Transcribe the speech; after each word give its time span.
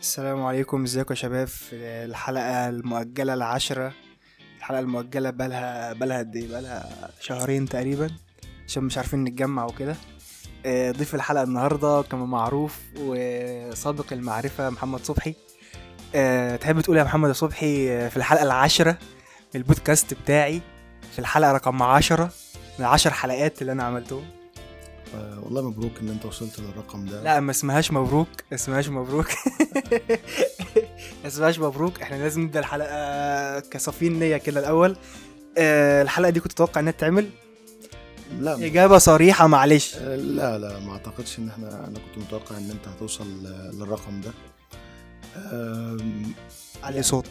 السلام 0.00 0.42
عليكم. 0.42 0.82
ازيكم 0.84 1.10
يا 1.10 1.14
شباب؟ 1.14 1.46
في 1.46 1.76
الحلقة 2.04 2.68
المؤجلة 2.68 3.34
العاشرة. 3.34 3.92
الحلقة 4.58 4.80
المؤجلة 4.80 5.30
بقالها 5.30 5.92
بقالها 5.92 6.18
قد 6.18 6.36
إيه؟ 6.36 6.48
بقالها 6.48 7.10
شهرين 7.20 7.68
تقريبا 7.68 8.10
عشان 8.66 8.84
مش 8.84 8.98
عارفين 8.98 9.24
نتجمع 9.24 9.64
وكده. 9.64 9.96
آه، 10.66 10.90
ضيف 10.90 11.14
الحلقة 11.14 11.42
النهاردة 11.42 12.02
كما 12.02 12.26
معروف 12.26 12.78
وسابق 12.96 14.12
المعرفة 14.12 14.70
محمد 14.70 15.04
صبحي. 15.04 15.34
آه، 16.14 16.56
تحب 16.56 16.80
تقول 16.80 16.96
يا 16.96 17.04
محمد 17.04 17.30
صبحي 17.32 17.90
آه، 17.90 18.08
في 18.08 18.16
الحلقة 18.16 18.42
العاشرة 18.42 18.98
من 19.54 19.60
البودكاست 19.60 20.14
بتاعي 20.14 20.60
في 21.12 21.18
الحلقة 21.18 21.52
رقم 21.52 21.82
عشرة 21.82 22.32
من 22.78 22.84
عشر 22.84 23.10
حلقات 23.10 23.62
اللي 23.62 23.72
أنا 23.72 23.82
عملتهم. 23.82 24.24
والله 25.42 25.70
مبروك 25.70 25.98
إن 26.00 26.08
أنت 26.08 26.24
وصلت 26.26 26.60
للرقم 26.60 27.06
ده. 27.06 27.22
لا 27.22 27.40
ما 27.40 27.50
اسمهاش 27.50 27.92
مبروك 27.92 28.28
اسمهاش 28.52 28.88
مبروك. 28.88 29.26
اسمهاش 31.26 31.58
مبروك. 31.58 32.02
إحنا 32.02 32.16
لازم 32.16 32.40
نبدأ 32.40 32.60
الحلقة 32.60 33.60
كصافين 33.60 34.18
نية 34.18 34.36
كده 34.36 34.60
الأول. 34.60 34.96
أه 35.58 36.02
الحلقة 36.02 36.30
دي 36.30 36.40
كنت 36.40 36.52
أتوقع 36.52 36.80
إنها 36.80 36.92
تتعمل؟ 36.92 37.30
لا. 38.40 38.54
إجابة 38.66 38.98
صريحة 38.98 39.46
معلش. 39.46 39.96
آه، 39.96 40.16
لا 40.16 40.58
لا 40.58 40.78
ما 40.78 40.92
أعتقدش 40.92 41.38
إن 41.38 41.48
إحنا 41.48 41.68
أنا 41.68 41.98
كنت 41.98 42.24
متوقع 42.24 42.56
إن 42.58 42.70
أنت 42.70 42.88
هتوصل 42.88 43.26
للرقم 43.72 44.20
ده. 44.20 44.30
عليه 46.82 47.00
صوت. 47.02 47.24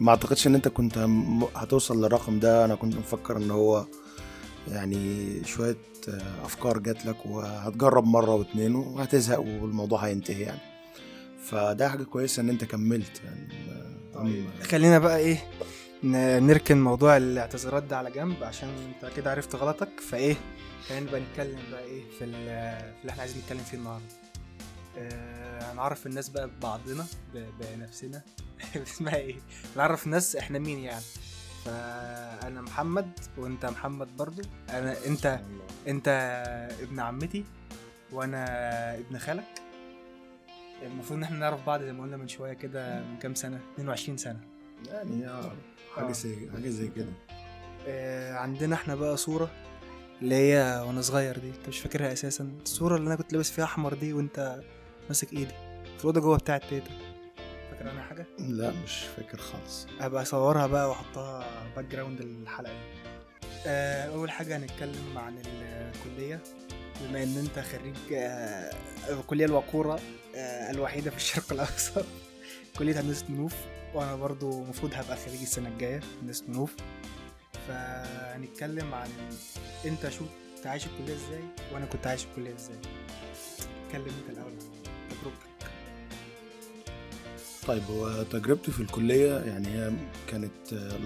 ما 0.00 0.10
أعتقدش 0.10 0.46
إن 0.46 0.54
أنت 0.54 0.68
كنت 0.68 0.98
هتوصل 1.56 2.04
للرقم 2.04 2.38
ده. 2.40 2.64
أنا 2.64 2.74
كنت 2.74 2.94
مفكر 2.96 3.36
إن 3.36 3.50
هو 3.50 3.84
يعني 4.68 5.26
شوية 5.44 5.76
آه، 6.08 6.44
أفكار 6.44 6.78
جات 6.78 7.06
لك 7.06 7.26
وهتجرب 7.26 8.04
مرة 8.06 8.34
واتنين 8.34 8.74
وهتزهق 8.74 9.40
والموضوع 9.40 9.98
هينتهي 10.00 10.40
يعني. 10.42 10.60
فده 11.50 11.88
حاجة 11.88 12.02
كويسة 12.02 12.40
إن 12.40 12.48
أنت 12.48 12.64
كملت 12.64 13.20
يعني 13.24 13.48
أم- 14.14 14.62
خلينا 14.66 14.98
بقى 14.98 15.18
إيه 15.18 15.38
نركن 16.40 16.80
موضوع 16.82 17.16
الاعتذارات 17.16 17.82
ده 17.82 17.98
على 17.98 18.10
جنب 18.10 18.44
عشان 18.44 18.68
أنت 18.68 19.12
كده 19.16 19.30
عرفت 19.30 19.56
غلطك. 19.56 20.00
فإيه 20.10 20.36
خلينا 20.88 21.10
بقى 21.10 21.20
نتكلم 21.20 21.58
بقى 21.70 21.84
إيه 21.84 22.02
في, 22.18 22.24
ال- 22.24 22.78
في 22.94 23.00
اللي 23.00 23.10
إحنا 23.10 23.22
عايزين 23.22 23.42
نتكلم 23.42 23.58
فيه 23.58 23.76
النهارده. 23.78 24.04
آه، 24.98 25.72
هنعرف 25.72 26.06
الناس 26.06 26.28
بقى 26.28 26.48
ببعضنا 26.48 27.06
بنفسنا. 27.34 28.22
اسمها 28.82 29.16
إيه؟ 29.16 29.36
نعرف 29.76 30.06
الناس 30.06 30.36
إحنا 30.36 30.58
مين 30.58 30.78
يعني. 30.78 31.04
فأنا 31.64 32.60
محمد 32.62 33.10
وأنت 33.38 33.66
محمد 33.66 34.16
برضو. 34.16 34.42
أنا 34.70 34.96
أنت 35.06 35.40
أنت 35.88 36.08
ابن 36.80 37.00
عمتي 37.00 37.44
وأنا 38.12 38.44
ابن 38.98 39.18
خالك. 39.18 39.44
المفروض 40.82 41.16
إن 41.18 41.22
إحنا 41.22 41.38
نعرف 41.38 41.66
بعض 41.66 41.82
زي 41.82 41.92
ما 41.92 42.02
قلنا 42.02 42.16
من 42.16 42.28
شوية 42.28 42.52
كده 42.52 43.00
من 43.02 43.16
كام 43.18 43.34
سنة؟ 43.34 43.60
22 43.74 44.16
سنة. 44.16 44.40
يعني 44.86 45.28
آه، 45.28 45.52
حاجة 45.94 46.08
آه. 46.08 46.12
زي 46.12 46.50
حاجة 46.54 46.68
زي 46.68 46.88
كده. 46.88 47.06
آه، 47.86 48.34
عندنا 48.34 48.74
إحنا 48.74 48.94
بقى 48.94 49.16
صورة 49.16 49.50
اللي 50.22 50.34
هي 50.34 50.84
وأنا 50.86 51.00
صغير 51.02 51.38
دي 51.38 51.48
أنت 51.48 51.68
مش 51.68 51.78
فاكرها 51.80 52.12
أساسا. 52.12 52.52
الصورة 52.62 52.96
اللي 52.96 53.06
أنا 53.06 53.16
كنت 53.16 53.32
لابس 53.32 53.50
فيها 53.50 53.64
أحمر 53.64 53.94
دي 53.94 54.12
وأنت 54.12 54.60
ماسك 55.08 55.32
إيدي 55.32 55.54
في 55.96 56.00
الأوضة 56.00 56.20
جوه 56.20 56.38
بتاعة 56.38 56.68
تيتا. 56.68 56.90
فاكر 57.70 57.88
عنها 57.88 58.02
حاجة؟ 58.02 58.26
لا 58.38 58.72
مش 58.84 58.98
فاكر 59.16 59.38
خالص. 59.38 59.86
هبقى 60.00 60.22
أصورها 60.22 60.66
بقى 60.66 60.88
وأحطها 60.88 61.46
background 61.76 62.20
الحلقة 62.20 62.72
دي. 62.72 62.78
آه، 63.66 64.14
أول 64.14 64.30
حاجة 64.30 64.56
هنتكلم 64.56 65.18
عن 65.18 65.34
الكلية. 65.46 66.40
بما 67.00 67.22
إن 67.22 67.36
أنت 67.38 67.58
خريج 67.66 67.96
آه، 68.12 68.70
الكلية 69.08 69.44
الوقورة 69.44 70.00
آه، 70.34 70.70
الوحيدة 70.70 71.10
في 71.10 71.16
الشرق 71.16 71.52
الأوسط 71.52 72.04
كلية 72.78 73.00
هندسة 73.00 73.24
منوف. 73.28 73.54
وأنا 73.94 74.16
برضو 74.16 74.62
المفروض 74.62 74.94
هبقى 74.94 75.16
خريج 75.16 75.40
السنة 75.40 75.68
الجاية 75.68 76.00
هندسة 76.22 76.44
منوف. 76.48 76.74
فهنتكلم 77.68 78.94
عن 78.94 79.08
أنت 79.84 80.08
شو 80.08 80.24
كنت 80.56 80.66
عايش 80.66 80.86
الكلية 80.86 81.14
إزاي؟ 81.14 81.40
وأنا 81.72 81.86
كنت 81.86 82.06
عايش 82.06 82.24
الكلية 82.24 82.54
إزاي؟ 82.54 82.76
اتكلم 83.86 84.04
أنت 84.04 84.38
الأول 84.38 84.52
تجربتك. 85.10 85.70
طيب 87.66 87.82
هو 87.90 88.22
تجربتي 88.22 88.72
في 88.72 88.80
الكلية 88.80 89.38
يعني 89.38 89.68
هي 89.68 89.92
كانت 90.30 90.72
آه، 90.72 90.96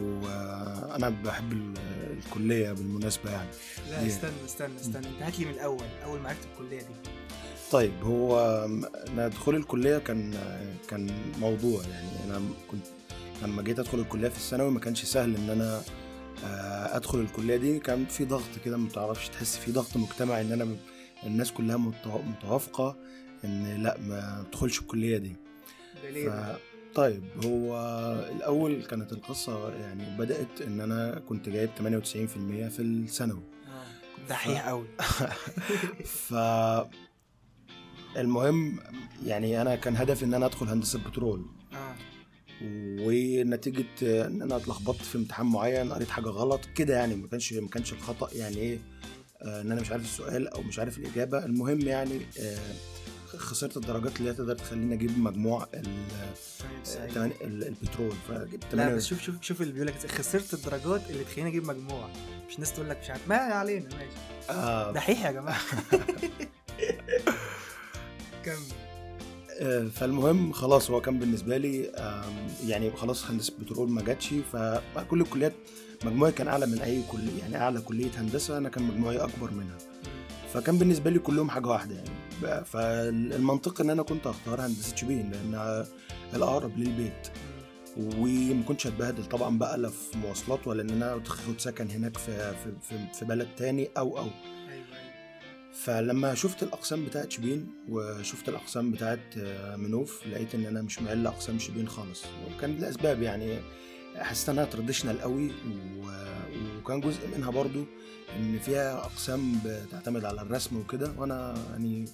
وأنا 0.00 1.08
بحب 1.08 1.52
ال- 1.52 1.74
الكلية 2.18 2.72
بالمناسبة 2.72 3.30
يعني. 3.30 3.48
لا؟ 3.90 4.06
استنى 4.06 4.32
استنى 4.44 4.76
استنى. 4.80 5.06
أنت 5.08 5.22
هات 5.22 5.38
لي 5.38 5.44
من 5.44 5.50
الأول 5.52 5.84
أول 6.04 6.20
ما 6.20 6.28
عرفت 6.28 6.46
الكلية 6.52 6.78
دي. 6.78 6.94
طيب 7.72 7.92
هو 8.02 8.40
أنا 9.08 9.28
دخول 9.28 9.56
الكلية 9.56 9.98
كان 9.98 10.34
كان 10.88 11.10
موضوع 11.40 11.82
يعني. 11.82 12.08
أنا 12.26 12.40
كنت 12.70 12.84
لما 13.42 13.62
جيت 13.62 13.78
أدخل 13.78 13.98
الكلية 14.00 14.28
في 14.28 14.36
الثانوي 14.36 14.70
ما 14.70 14.80
كانش 14.80 15.04
سهل 15.04 15.36
إن 15.36 15.50
أنا 15.50 15.82
آه، 16.44 16.96
أدخل 16.96 17.18
الكلية 17.20 17.56
دي. 17.56 17.78
كان 17.78 18.04
في 18.06 18.24
ضغط 18.24 18.58
كده 18.64 18.76
ما 18.76 18.88
تعرفش 18.88 19.28
تحس 19.28 19.56
في 19.56 19.72
ضغط 19.72 19.96
مجتمعي 19.96 20.40
إن 20.42 20.52
أنا 20.52 20.64
م- 20.64 20.76
الناس 21.26 21.52
كلها 21.52 21.76
متوا- 21.76 22.22
متوافقة 22.24 22.96
إن 23.44 23.82
لأ 23.82 23.98
ما 24.00 24.44
تدخلش 24.50 24.80
الكلية 24.80 25.16
دي. 25.18 25.36
ده 26.02 26.10
ليه 26.10 26.28
ف... 26.30 26.32
طيب 26.94 27.24
هو 27.44 27.76
الأول 28.36 28.82
كانت 28.84 29.12
القصة 29.12 29.74
يعني 29.74 30.16
بدأت 30.18 30.60
إن 30.66 30.80
أنا 30.80 31.22
كنت 31.28 31.48
جايب 31.48 31.70
98% 31.78 31.78
في 32.68 32.80
الثانوي. 32.80 33.42
آه، 33.66 34.28
دحيح 34.28 34.68
قوي 34.68 34.86
ف 36.28 36.34
المهم 38.16 38.78
يعني 39.26 39.62
أنا 39.62 39.76
كان 39.76 39.96
هدفي 39.96 40.24
إن 40.24 40.34
أنا 40.34 40.46
أدخل 40.46 40.68
هندسة 40.68 40.98
بترول. 41.08 41.46
آه. 41.72 41.94
ونتيجة 43.00 43.86
إن 44.26 44.42
أنا 44.42 44.56
اتلخبطت 44.56 45.02
في 45.02 45.18
امتحان 45.18 45.46
معين 45.46 45.92
قريت 45.92 46.08
حاجة 46.08 46.28
غلط 46.28 46.60
كده 46.74 46.94
يعني 46.96 47.14
ما 47.16 47.28
كانش 47.28 47.52
ما 47.52 47.68
كانش 47.68 47.92
الخطأ 47.92 48.28
يعني 48.32 48.56
إيه 48.56 48.78
آه، 49.42 49.60
إن 49.60 49.72
أنا 49.72 49.80
مش 49.80 49.90
عارف 49.90 50.02
السؤال 50.04 50.48
أو 50.48 50.62
مش 50.62 50.78
عارف 50.78 50.98
الإجابة. 50.98 51.44
المهم 51.44 51.80
يعني 51.80 52.20
آه، 52.40 52.58
خسرت 53.36 53.76
الدرجات 53.76 54.18
اللي 54.18 54.30
هي 54.30 54.34
تقدر 54.34 54.56
تخليني 54.56 54.94
أجيب 54.94 55.18
مجموع 55.18 55.68
البترول. 57.42 58.12
فجبت 58.28 58.64
لا 58.64 58.70
98 58.70 58.96
بس 58.96 59.06
شوف 59.06 59.22
شوف 59.22 59.34
شوف 59.42 59.60
اللي 59.62 59.72
بيقول 59.72 59.86
لك 59.88 60.06
خسرت 60.10 60.54
الدرجات 60.54 61.10
اللي 61.10 61.24
تخليني 61.24 61.48
أجيب 61.50 61.66
مجموع. 61.66 62.08
مش 62.48 62.58
ناس 62.58 62.72
تقول 62.72 62.90
لك 62.90 62.98
مش 63.02 63.10
عارف. 63.10 63.28
ما 63.28 63.36
علينا 63.36 63.84
ماشي. 63.84 64.16
آه. 64.50 64.92
دحيح 64.92 65.26
يا 65.26 65.30
جماعة. 65.32 65.60
كمل. 68.44 68.56
آه، 69.60 69.88
فالمهم 69.88 70.52
خلاص 70.52 70.90
هو 70.90 71.00
كان 71.00 71.18
بالنسبة 71.18 71.56
لي 71.56 71.92
يعني 72.66 72.90
خلاص 72.90 73.24
هندسة 73.30 73.52
بترول 73.58 73.90
ما 73.90 74.02
جاتش. 74.02 74.34
فكل 74.52 75.20
الكليات 75.20 75.52
مجموعي 76.04 76.32
كان 76.32 76.48
أعلى 76.48 76.66
من 76.66 76.78
أي 76.78 77.02
كلية 77.12 77.38
يعني 77.40 77.56
أعلى 77.56 77.80
كلية 77.80 78.10
هندسة 78.16 78.58
أنا 78.58 78.68
كان 78.68 78.82
مجموعي 78.84 79.16
أكبر 79.16 79.50
منها. 79.50 79.78
فكان 80.54 80.78
بالنسبة 80.78 81.10
لي 81.10 81.18
كلهم 81.18 81.50
حاجة 81.50 81.66
واحدة 81.66 81.94
يعني 81.94 82.10
ب- 82.42 82.62
فالمنطق 82.64 83.80
إن 83.80 83.90
أنا 83.90 84.02
كنت 84.02 84.26
اختار 84.26 84.60
هندسة 84.66 84.96
شبين 84.96 85.30
لانها 85.30 85.86
الأقرب 86.34 86.78
للبيت 86.78 87.28
وما 87.96 88.62
كنتش 88.62 88.86
هتبهدل 88.86 89.24
طبعا 89.24 89.58
بقى 89.58 89.78
لا 89.78 89.88
في 89.88 90.18
مواصلات 90.18 90.66
ولا 90.66 90.82
إن 90.82 90.90
أنا 90.90 91.22
أخد 91.26 91.60
سكن 91.60 91.90
هناك 91.90 92.16
في 92.18 92.54
في 92.54 92.98
في, 93.18 93.24
بلد 93.24 93.48
تاني 93.56 93.88
أو 93.98 94.18
أو. 94.18 94.26
فلما 95.84 96.34
شفت 96.34 96.62
الأقسام 96.62 97.04
بتاعت 97.04 97.30
شبين 97.32 97.66
وشفت 97.88 98.48
الأقسام 98.48 98.90
بتاعت 98.90 99.20
منوف 99.76 100.26
لقيت 100.26 100.54
إن 100.54 100.66
أنا 100.66 100.82
مش 100.82 101.02
مايل 101.02 101.22
لاقسام 101.22 101.58
شبين 101.58 101.88
خالص. 101.88 102.22
وكان 102.56 102.76
لأسباب 102.78 103.22
يعني 103.22 103.58
حسيت 104.16 104.48
إنها 104.48 104.64
traditional 104.64 105.20
قوي 105.20 105.50
وكان 106.78 107.00
جزء 107.00 107.28
منها 107.36 107.50
برضو 107.50 107.84
إن 108.36 108.58
فيها 108.58 108.94
أقسام 108.98 109.58
بتعتمد 109.64 110.24
على 110.24 110.42
الرسم 110.42 110.76
وكده 110.76 111.12
وأنا 111.18 111.54
يعني 111.70 112.04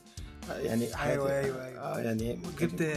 يعني 0.48 0.94
حياتي 0.96 1.12
أيوة، 1.22 1.38
أيوة، 1.38 1.66
أيوة. 1.66 1.80
آه، 1.80 1.98
يعني 1.98 2.38
جبت 2.60 2.92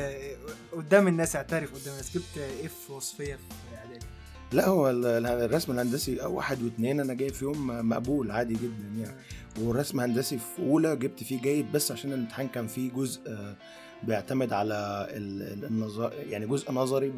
قدام 0.71 1.07
الناس 1.07 1.35
اعترف 1.35 1.73
قدام 1.73 1.91
الناس 1.93 2.13
جبت 2.17 2.37
F 2.65 2.91
وصفية 2.91 3.35
في 3.35 3.75
إعدادي. 3.77 4.05
لا 4.53 4.67
هو 4.67 4.89
ال- 4.89 5.05
ال- 5.05 5.25
الرسم 5.25 5.71
الهندسي 5.71 6.19
واحد 6.21 6.63
واثنين 6.63 6.99
أنا 6.99 7.13
جايب 7.13 7.33
فيهم 7.33 7.89
مقبول 7.89 8.31
عادي 8.31 8.53
جدا 8.53 8.91
يعني. 9.03 9.15
والرسم 9.59 9.99
هندسي 9.99 10.37
في 10.37 10.61
أولى 10.61 10.95
جبت 10.95 11.23
فيه 11.23 11.41
جيد 11.41 11.71
بس 11.71 11.91
عشان 11.91 12.13
الامتحان 12.13 12.47
كان 12.47 12.67
فيه 12.67 12.91
جزء 12.91 13.21
آه، 13.27 13.55
بيعتمد 14.03 14.53
على 14.53 15.07
ال- 15.09 15.65
النظر 15.65 16.13
يعني 16.29 16.47
جزء 16.47 16.71
نظري 16.71 17.13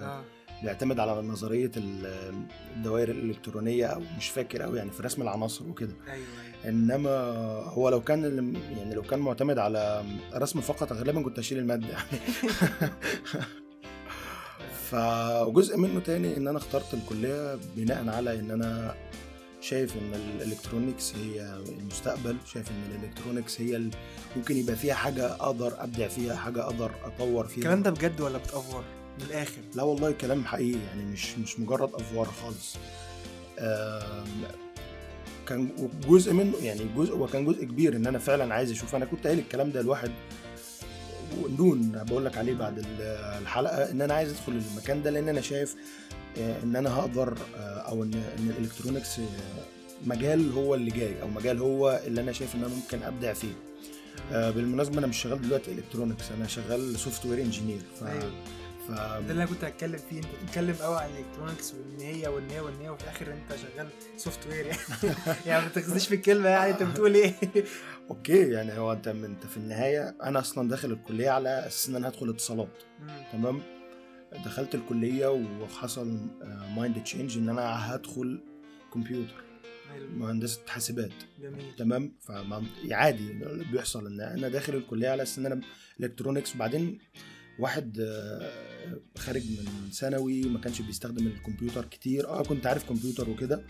آه. 0.00 0.24
بيعتمد 0.62 1.00
على 1.00 1.22
نظرية 1.22 1.70
ال- 1.76 2.34
الدوائر 2.76 3.08
الإلكترونية 3.10 3.86
أو 3.86 4.02
مش 4.18 4.28
فاكر 4.28 4.62
قوي 4.62 4.78
يعني 4.78 4.90
في 4.90 5.02
رسم 5.02 5.22
العناصر 5.22 5.68
وكده. 5.68 5.92
أيوه 6.06 6.16
أيوه. 6.16 6.68
إنما 6.68 7.10
هو 7.68 7.88
لو 7.88 8.00
كان 8.00 8.54
يعني 8.76 8.94
لو 8.94 9.02
كان 9.02 9.18
معتمد 9.18 9.58
على 9.58 10.04
رسم 10.34 10.60
فقط 10.60 10.92
غالبا 10.92 11.22
كنت 11.22 11.38
هشيل 11.38 11.58
المادة 11.58 11.88
يعني. 11.88 12.18
فجزء 14.90 15.76
منه 15.76 16.00
تاني 16.00 16.36
إن 16.36 16.48
أنا 16.48 16.58
اخترت 16.58 16.94
الكلية 16.94 17.58
بناء 17.76 18.08
على 18.08 18.38
إن 18.40 18.50
أنا 18.50 18.94
شايف 19.60 19.96
إن 19.96 20.14
ال 20.14 20.22
electronics 20.22 21.14
هي 21.16 21.54
المستقبل 21.68 22.36
شايف 22.52 22.70
إن 22.70 22.96
ال 23.00 23.05
electronics 23.05 23.60
هي 23.60 23.76
ال... 23.76 23.90
ممكن 24.36 24.56
يبقى 24.56 24.76
فيها 24.76 24.94
حاجة 24.94 25.32
أقدر 25.32 25.82
أبدع 25.82 26.08
فيها 26.08 26.36
حاجة 26.36 26.62
أقدر 26.62 26.90
أطور 27.04 27.46
فيها. 27.46 27.58
الكلام 27.58 27.82
ده 27.82 27.90
بجد 27.90 28.20
ولا 28.20 28.38
بتأفور؟ 28.38 28.84
من 29.18 29.26
الآخر. 29.26 29.62
لا 29.74 29.82
والله 29.82 30.10
كلام 30.12 30.44
حقيقي 30.44 30.78
يعني 30.78 31.02
مش 31.04 31.38
مش 31.38 31.60
مجرد 31.60 31.94
أفوار 31.94 32.26
خالص. 32.26 32.76
كان 35.48 35.68
جزء 36.08 36.32
منه 36.32 36.56
يعني 36.62 36.80
جزء 36.96 37.16
وكان 37.16 37.44
جزء 37.44 37.64
كبير 37.64 37.96
إن 37.96 38.06
أنا 38.06 38.18
فعلا 38.18 38.54
عايز 38.54 38.70
أشوف. 38.70 38.94
أنا 38.94 39.04
كنت 39.04 39.26
قايل 39.26 39.38
الكلام 39.38 39.70
ده 39.70 39.82
لواحد 39.82 40.10
نون 41.58 42.02
بقول 42.08 42.24
لك 42.24 42.38
عليه 42.38 42.54
بعد 42.54 42.78
ال- 42.78 43.02
الحلقة 43.42 43.90
إن 43.90 44.02
أنا 44.02 44.14
عايز 44.14 44.30
أدخل 44.30 44.52
المكان 44.72 45.02
ده 45.02 45.10
لأن 45.10 45.28
أنا 45.28 45.40
شايف 45.40 45.76
آه، 46.38 46.62
إن 46.62 46.76
أنا 46.76 46.94
هقدر 46.98 47.38
آه، 47.56 47.60
أو 47.78 48.02
إن 48.04 48.14
إن 48.38 48.50
ال 48.58 48.63
electronics 48.63 49.18
آه، 49.18 49.24
مجال 50.06 50.52
هو 50.52 50.74
اللي 50.74 50.90
جاي 50.90 51.22
أو 51.22 51.28
مجال 51.28 51.58
هو 51.60 52.00
اللي 52.06 52.20
أنا 52.20 52.32
شايف 52.32 52.54
إن 52.54 52.64
أنا 52.64 52.74
ممكن 52.74 53.02
أبدع 53.02 53.32
فيه. 53.32 53.52
بالمناسبة 54.32 54.98
أنا 54.98 55.06
مش 55.06 55.16
شغال 55.22 55.42
دلوقتي 55.42 55.72
electronics 55.72 56.24
أنا 56.38 56.46
شغال 56.46 56.98
software 56.98 57.38
engineer 57.42 57.80
ف 58.00 58.04
أيوة. 58.04 58.30
ف 58.88 58.90
ده 58.90 59.18
اللي 59.18 59.32
أنا 59.32 59.46
كنت 59.46 59.64
هتكلم 59.64 59.98
فيه. 60.10 60.16
أنت 60.16 60.26
بتتكلم 60.42 60.74
قوي 60.74 60.96
عن 60.96 61.10
ال 61.10 61.15
electronics 61.15 61.74
وإن 61.74 62.00
هي 62.00 62.28
وإن 62.28 62.50
هي 62.50 62.60
وإن 62.60 62.74
هي 62.80 62.88
وفي 62.88 63.04
الآخر 63.04 63.32
أنت 63.32 63.56
شغال 63.60 63.88
software 64.16 64.66
يعني. 64.66 64.78
يعني 65.46 65.64
ما 65.64 65.68
تاخذنيش 65.68 66.08
في 66.08 66.14
الكلمة 66.14 66.48
يعني. 66.48 66.70
أنت 66.70 66.82
بتقول 66.82 67.14
إيه؟ 67.14 67.34
OK 68.10 68.50
يعني 68.50 68.72
هو 68.78 68.92
أنت 68.92 69.08
أنت 69.08 69.46
في 69.46 69.56
النهاية 69.56 70.16
أنا 70.22 70.38
أصلا 70.38 70.68
داخل 70.68 70.92
الكلية 70.92 71.30
على 71.30 71.66
أساس 71.66 71.88
إن 71.88 71.96
أنا 71.96 72.08
هدخل 72.08 72.30
اتصالات. 72.30 72.82
تمام؟ 73.32 73.62
دخلت 74.44 74.74
الكلية 74.74 75.28
وحصل 75.28 76.18
mind 76.76 77.02
change 77.02 77.38
إن 77.38 77.48
أنا 77.48 77.94
هدخل 77.94 78.40
كمبيوتر. 78.94 79.46
مهندسه 80.14 80.60
حاسبات. 80.68 81.12
جميل. 81.40 81.76
تمام؟ 81.78 82.12
فعادي 82.20 83.32
بيحصل 83.72 84.06
إن 84.06 84.20
أنا 84.20 84.48
داخل 84.48 84.74
الكلية 84.74 85.08
على 85.08 85.22
أساس 85.22 85.38
إن 85.38 85.46
أنا 85.46 85.60
electronics 86.00 86.54
وبعدين 86.54 86.98
واحد 87.58 87.98
آه، 88.00 88.50
خارج 89.18 89.42
من 89.50 89.90
ثانوي 89.92 90.42
ما 90.42 90.60
كانش 90.60 90.80
بيستخدم 90.82 91.26
الكمبيوتر 91.26 91.84
كتير. 91.84 92.28
آه 92.28 92.42
كنت 92.42 92.66
عارف 92.66 92.84
كمبيوتر 92.88 93.30
وكده 93.30 93.62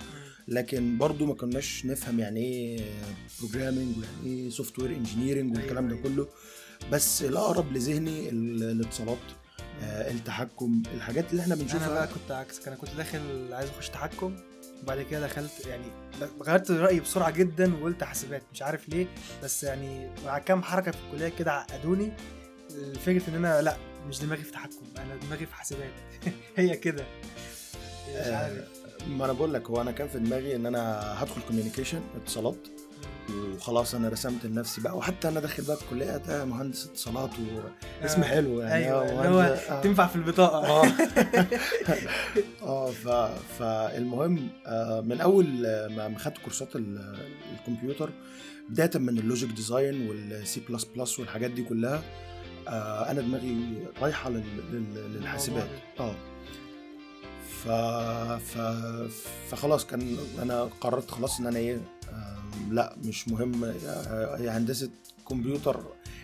لكن 0.48 0.98
برضو 0.98 1.26
ما 1.26 1.34
كناش 1.34 1.86
نفهم 1.86 2.20
يعني 2.20 2.40
إيه 2.40 2.80
programming 3.40 3.96
ويعني 3.98 4.26
إيه 4.26 4.50
software 4.50 4.90
engineering 4.90 5.56
والكلام 5.56 5.88
ده. 5.88 5.96
كله. 5.96 6.28
بس 6.92 7.22
الأقرب 7.22 7.72
لذهني 7.72 8.28
ال- 8.28 8.62
الاتصالات 8.62 9.18
آه، 9.82 10.10
التحكم 10.10 10.82
الحاجات 10.94 11.30
اللي 11.30 11.42
إحنا 11.42 11.54
أنا 11.54 11.62
بنشوفها 11.62 11.88
بقى 11.88 12.06
كنت 12.06 12.30
عكسك 12.30 12.66
أنا 12.68 12.76
كنت 12.76 12.90
داخل 12.96 13.52
عايز 13.52 13.70
أخش 13.70 13.88
تحكم 13.88 14.36
وبعد 14.82 15.02
كده 15.02 15.26
دخلت 15.26 15.66
يعني 15.66 15.84
غيرت 16.42 16.70
رأيي 16.70 17.00
بسرعة 17.00 17.30
جدا 17.30 17.74
وقلت 17.74 18.04
حاسبات 18.04 18.42
مش 18.52 18.62
عارف 18.62 18.88
ليه. 18.88 19.06
بس 19.44 19.64
يعني 19.64 20.08
مع 20.24 20.38
كام 20.38 20.62
حركة 20.62 20.90
في 20.90 20.98
الكلية 21.06 21.28
كده 21.28 21.52
عقدوني. 21.52 22.12
فكرة 23.06 23.28
إن 23.28 23.34
أنا 23.34 23.62
لأ 23.62 23.76
مش 24.08 24.18
دماغي 24.18 24.42
في 24.42 24.52
تحكم 24.52 24.72
أنا 24.98 25.16
دماغي 25.16 25.46
في 25.46 25.54
حاسبات. 25.54 25.92
هي 26.56 26.76
كده. 26.76 27.04
مش 28.10 28.26
عارف. 28.26 28.58
آه، 29.02 29.06
ما 29.08 29.24
أنا 29.24 29.32
بقول 29.32 29.54
لك 29.54 29.70
هو 29.70 29.80
أنا 29.80 29.90
كان 29.92 30.08
في 30.08 30.18
دماغي 30.18 30.56
إن 30.56 30.66
أنا 30.66 31.00
هدخل 31.22 31.40
كوميونيكيشن 31.48 32.00
اتصالات. 32.16 32.68
وخلاص 33.54 33.94
أنا 33.94 34.08
رسمت 34.08 34.46
لنفسي 34.46 34.80
بقى 34.80 34.96
وحتى 34.96 35.28
أنا 35.28 35.40
داخل 35.40 35.62
بقى 35.62 35.76
الكلية 35.82 36.16
ده 36.16 36.44
مهندس 36.44 36.86
اتصالات 36.86 37.30
واسم 38.02 38.22
آه، 38.22 38.26
حلو 38.26 38.60
يعني 38.60 38.74
أيوة، 38.86 39.02
آه، 39.08 39.28
هو 39.28 39.40
آه. 39.40 39.80
تنفع 39.80 40.06
في 40.06 40.16
البطاقة. 40.16 40.66
آه. 40.66 40.86
آه 42.62 42.90
ف... 42.90 43.08
فالمهم 43.58 44.48
آه، 44.66 45.00
من 45.00 45.20
أول 45.20 45.46
ما 45.96 46.14
خدت 46.18 46.38
كورسات 46.38 46.76
ال- 46.76 47.16
الكمبيوتر 47.58 48.10
بداية 48.68 48.90
من 48.94 49.18
ال 49.18 49.24
logic 49.24 49.50
design 49.50 50.08
وال 50.08 50.43
C 50.43 50.60
plus 50.68 50.84
plus 50.84 51.18
والحاجات 51.18 51.50
دي 51.50 51.62
كلها 51.62 52.02
أنا 53.10 53.20
دماغي 53.20 53.86
رايحة 54.02 54.30
لل... 54.30 54.44
لل... 54.72 55.14
للحاسبات. 55.14 55.68
آه. 56.00 56.14
ف... 57.64 57.68
ف... 58.42 58.58
فخلاص 59.50 59.86
كان 59.86 60.16
أنا 60.42 60.62
قررت 60.80 61.10
خلاص 61.10 61.40
إن 61.40 61.46
أنا 61.46 61.58
إيه 61.58 61.80
آه، 62.12 62.36
لا 62.70 62.96
مش 63.04 63.28
مهم. 63.28 63.64
آه، 63.86 64.36
هي 64.38 64.48
هندسة 64.50 64.90
كمبيوتر 65.28 65.80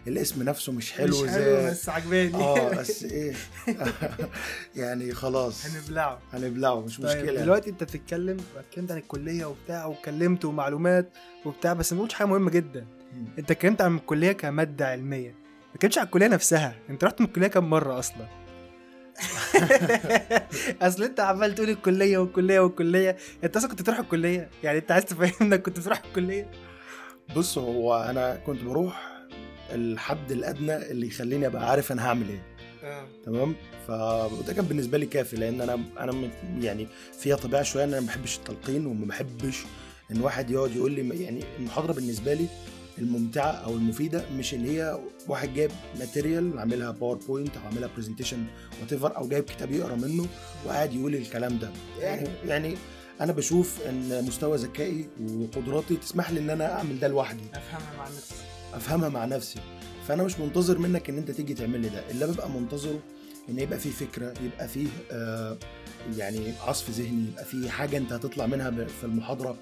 الاسم 0.06 0.42
نفسه 0.42 0.72
مش 0.72 0.92
حلو 0.92 1.22
مش 1.22 1.30
حلو 1.30 1.44
زي 1.44 1.70
بس 1.70 1.88
عجباني. 1.88 2.34
آه 2.34 2.68
بس 2.78 3.02
إيه. 3.04 3.34
يعني 4.76 5.14
خلاص. 5.14 5.66
هنبلعه. 5.66 6.18
هنبلعه 6.32 6.80
مش 6.80 6.98
طيب 7.00 7.06
مشكلة 7.18 7.40
دلوقتي 7.40 7.70
أنت 7.70 7.84
بتتكلم 7.84 8.36
اتكلمت 8.56 8.90
عن 8.90 8.98
الكلية 8.98 9.44
وبتاع 9.44 9.86
واتكلمت 9.86 10.44
ومعلومات 10.44 11.12
وبتاع 11.44 11.72
بس 11.72 11.92
ما 11.92 12.02
قلتش 12.02 12.14
حاجة 12.14 12.26
مهمة 12.28 12.50
جدا. 12.50 12.86
أنت 13.38 13.50
اتكلمت 13.50 13.80
عن 13.82 13.96
الكلية 13.96 14.32
كمادة 14.32 14.86
علمية. 14.88 15.41
ما 15.72 15.76
اتكلمتش 15.76 15.98
عن 15.98 16.04
الكلية 16.04 16.26
نفسها. 16.26 16.74
انت 16.90 17.04
رحت 17.04 17.20
من 17.20 17.26
الكلية 17.26 17.46
كام 17.46 17.70
مرة 17.70 17.98
أصلا؟ 17.98 18.26
أصل 20.86 21.02
أنت 21.02 21.20
عمال 21.20 21.54
تقول 21.54 21.70
الكلية 21.70 22.18
والكلية 22.18 22.60
والكلية. 22.60 23.16
أنت 23.44 23.56
أصلا 23.56 23.70
كنت 23.70 23.82
بتروح 23.82 23.98
الكلية؟ 23.98 24.50
يعني 24.62 24.78
أنت 24.78 24.92
عايز 24.92 25.04
تفهمنا 25.04 25.36
إنك 25.40 25.62
كنت 25.62 25.80
بتروح 25.80 26.02
الكلية؟ 26.04 26.50
بص 27.36 27.58
هو 27.58 28.02
أنا 28.02 28.36
كنت 28.36 28.62
بروح 28.64 29.12
الحد 29.70 30.32
الأدنى 30.32 30.76
اللي 30.76 31.06
يخليني 31.06 31.46
أبقى 31.46 31.70
عارف 31.70 31.92
أنا 31.92 32.06
هعمل 32.06 32.28
إيه. 32.28 32.42
تمام؟ 33.24 33.54
فده 33.88 34.52
كان 34.52 34.64
بالنسبة 34.64 34.98
لي 34.98 35.06
كافي 35.06 35.36
لأن 35.36 35.60
أنا 35.60 35.80
أنا 35.98 36.30
يعني 36.60 36.86
فيها 37.18 37.36
طبيعة 37.36 37.62
شوية 37.62 37.84
إن 37.84 37.88
أنا 37.88 38.00
ما 38.00 38.06
بحبش 38.06 38.36
التلقين 38.36 38.86
وما 38.86 39.06
بحبش 39.06 39.62
إن 40.10 40.20
واحد 40.20 40.50
يقعد 40.50 40.76
يقول 40.76 40.92
لي 40.92 41.22
يعني 41.22 41.44
المحاضرة 41.58 41.92
بالنسبة 41.92 42.34
لي 42.34 42.46
الممتعة 42.98 43.50
أو 43.50 43.74
المفيدة 43.74 44.24
مش 44.38 44.54
اللي 44.54 44.78
هي 44.78 44.98
واحد 45.28 45.54
جايب 45.54 45.70
material 45.98 46.58
عاملها 46.58 46.90
PowerPoint 46.90 47.56
أو 47.56 47.62
عاملها 47.66 47.90
presentation 47.96 48.44
whatever 48.80 48.92
أو 48.92 49.28
جايب 49.28 49.44
كتاب 49.44 49.70
يقرأ 49.70 49.94
منه 49.94 50.26
وقاعد 50.66 50.94
يقول 50.94 51.14
الكلام 51.14 51.58
ده. 51.58 51.70
يعني 52.00 52.28
يعني 52.46 52.74
أنا 53.20 53.32
بشوف 53.32 53.78
إن 53.88 54.24
مستوى 54.24 54.56
ذكائي 54.56 55.08
وقدراتي 55.30 55.96
تسمح 55.96 56.30
لي 56.30 56.40
إن 56.40 56.50
أنا 56.50 56.72
أعمل 56.78 57.00
ده 57.00 57.08
لوحدي. 57.08 57.44
أفهمها 57.54 57.96
مع 57.98 58.04
نفسي. 58.08 58.34
أفهمها 58.74 59.08
مع 59.08 59.24
نفسي. 59.24 59.60
فأنا 60.08 60.22
مش 60.22 60.38
منتظر 60.38 60.78
منك 60.78 61.10
إن 61.10 61.18
أنت 61.18 61.30
تيجي 61.30 61.54
تعمل 61.54 61.80
لي 61.80 61.88
ده 61.88 62.10
اللي 62.10 62.26
ببقى 62.26 62.50
منتظره 62.50 62.98
إن 63.48 63.58
يبقى 63.58 63.78
فيه 63.78 63.90
فكرة 63.90 64.34
يبقى 64.44 64.68
فيه 64.68 64.86
آه 65.12 65.56
يعني 66.16 66.52
عصف 66.66 66.90
ذهني 66.90 67.28
يبقى 67.28 67.44
فيه 67.44 67.70
حاجة 67.70 67.96
أنت 67.96 68.12
هتطلع 68.12 68.46
منها 68.46 68.70
في 68.70 69.04
المحاضرة. 69.04 69.56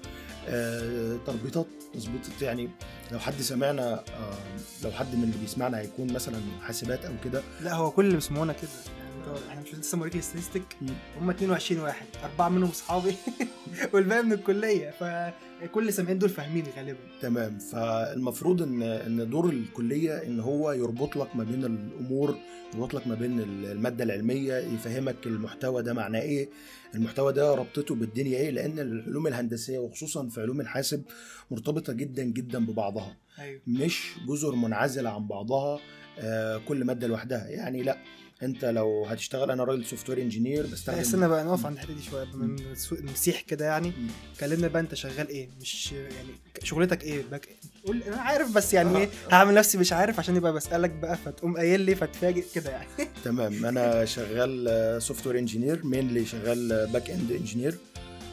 آه 0.47 1.17
تربيطات 1.27 1.65
تظبيطات 1.93 2.41
يعني 2.41 2.69
لو 3.11 3.19
حد 3.19 3.41
سمعنا 3.41 3.93
آه 3.93 4.37
لو 4.83 4.91
حد 4.91 5.15
من 5.15 5.23
اللي 5.23 5.37
بيسمعنا 5.41 5.77
هيكون 5.79 6.13
مثلا 6.13 6.41
حاسبات 6.61 7.05
أو 7.05 7.13
كده. 7.23 7.41
لا 7.61 7.73
هو 7.73 7.91
كل 7.91 8.05
اللي 8.05 8.15
بيسمعونا 8.15 8.53
كده. 8.53 8.69
يعني 9.17 9.29
انت- 9.37 9.49
إحنا 9.49 9.61
مش 9.61 9.75
لسه 9.75 9.97
موريك 9.97 10.15
الستاتستيك؟ 10.15 10.63
مم. 10.81 10.89
هم 11.21 11.29
22 11.29 11.81
واحد. 11.81 12.05
أربعة 12.23 12.49
منهم 12.49 12.69
اصحابي 12.69 13.15
والباقي 13.93 14.23
من 14.23 14.33
الكلية. 14.33 14.89
فكل 14.99 15.93
سامعين 15.93 16.17
دول 16.19 16.29
فاهمين 16.29 16.63
غالبا. 16.77 16.99
تمام. 17.21 17.57
فالمفروض 17.59 18.61
ان 18.61 18.81
إن 18.83 19.29
دور 19.29 19.49
الكلية 19.49 20.17
إن 20.17 20.39
هو 20.39 20.71
يربط 20.71 21.15
لك 21.17 21.35
ما 21.35 21.43
بين 21.43 21.63
الأمور 21.65 22.37
يربط 22.75 22.93
لك 22.93 23.07
ما 23.07 23.15
بين 23.15 23.39
المادة 23.39 24.03
العلمية 24.03 24.53
يفهمك 24.55 25.15
المحتوى 25.27 25.83
ده 25.83 25.93
معناه 25.93 26.21
إيه 26.21 26.49
المحتوى 26.95 27.33
ده 27.33 27.55
ربطته 27.55 27.95
بالدنيا 27.95 28.37
إيه 28.37 28.49
لأن 28.49 28.79
العلوم 28.79 29.27
الهندسية 29.27 29.79
وخصوصا 29.79 30.27
في 30.29 30.41
علوم 30.41 30.61
الحاسب 30.61 31.03
مرتبطة 31.51 31.93
جدا 31.93 32.23
جدا 32.23 32.65
ببعضها. 32.65 33.17
أيوه. 33.39 33.61
مش 33.67 34.11
جزر 34.27 34.55
منعزله 34.55 35.09
عن 35.09 35.27
بعضها 35.27 35.79
آه، 36.19 36.57
كل 36.67 36.83
مادة 36.85 37.07
لوحدها. 37.07 37.47
يعني 37.47 37.83
لأ 37.83 37.97
انت 38.43 38.65
لو 38.65 39.05
هتشتغل 39.05 39.51
أنا 39.51 39.63
راجل 39.63 39.85
software 39.85 40.21
engineer 40.21 40.65
بستخدم 40.67 40.99
استنى 40.99 41.27
بقى 41.27 41.43
نقف 41.43 41.65
عند 41.65 41.75
الحتة 41.75 41.93
دي 41.93 42.01
شوية 42.03 42.25
من 42.33 42.55
مسيح 43.01 43.41
كده 43.41 43.65
يعني. 43.65 43.93
كلمنا 44.39 44.67
بقى 44.67 44.81
انت 44.81 44.95
شغال 44.95 45.27
إيه؟ 45.27 45.49
مش 45.61 45.91
يعني 45.91 46.29
شغلتك 46.63 47.03
إيه؟ 47.03 47.23
باك 47.31 47.49
قول 47.85 48.03
أنا 48.03 48.21
عارف 48.21 48.55
بس 48.55 48.73
يعني 48.73 48.97
آه. 48.97 48.99
إيه؟ 48.99 49.09
هعمل 49.31 49.53
نفسي 49.53 49.77
مش 49.77 49.93
عارف 49.93 50.19
عشان 50.19 50.35
يبقى 50.35 50.53
بسألك 50.53 50.89
بقى 50.89 51.17
فتقوم 51.17 51.57
قايل 51.57 51.81
لي 51.81 51.95
فتفاجئ 51.95 52.43
كده 52.55 52.71
يعني. 52.71 52.87
تمام. 53.25 53.65
أنا 53.65 54.05
شغال 54.05 55.01
software 55.01 55.39
engineer 55.39 55.85
mainly 55.85 56.25
شغال 56.25 56.87
back 56.93 57.09
end 57.09 57.31
engineer 57.31 57.77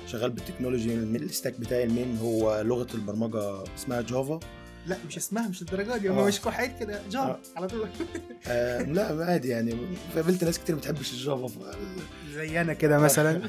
شغال 0.07 0.31
بال 0.31 0.41
technology 0.41 0.95
ال 0.95 1.06
stack 1.06 1.61
بتاعي 1.61 1.85
ال 1.85 1.91
main 1.91 2.17
هو 2.17 2.61
لغة 2.61 2.87
البرمجة 2.95 3.65
اسمها 3.77 4.01
Java 4.01 4.41
لا 4.89 4.97
مش 5.09 5.17
اسمها 5.17 5.49
مش 5.49 5.63
الدرجة 5.63 5.97
دي 5.97 6.09
هم 6.09 6.19
آه. 6.19 6.27
مش 6.27 6.41
كحيت 6.41 6.79
كده 6.81 7.01
جار 7.11 7.31
آه. 7.31 7.41
على 7.57 7.67
طول 7.69 7.89
آه 8.47 8.83
لا 8.97 9.25
عادي 9.25 9.49
يعني 9.49 9.75
قابلت 10.15 10.45
ناس 10.45 10.59
كتير 10.59 10.75
ما 10.75 10.81
بتحبش 10.81 11.13
ال 11.13 11.22
Java. 11.22 11.71
زي 12.35 12.61
أنا 12.61 12.73
كده 12.73 12.99
مثلا 12.99 13.49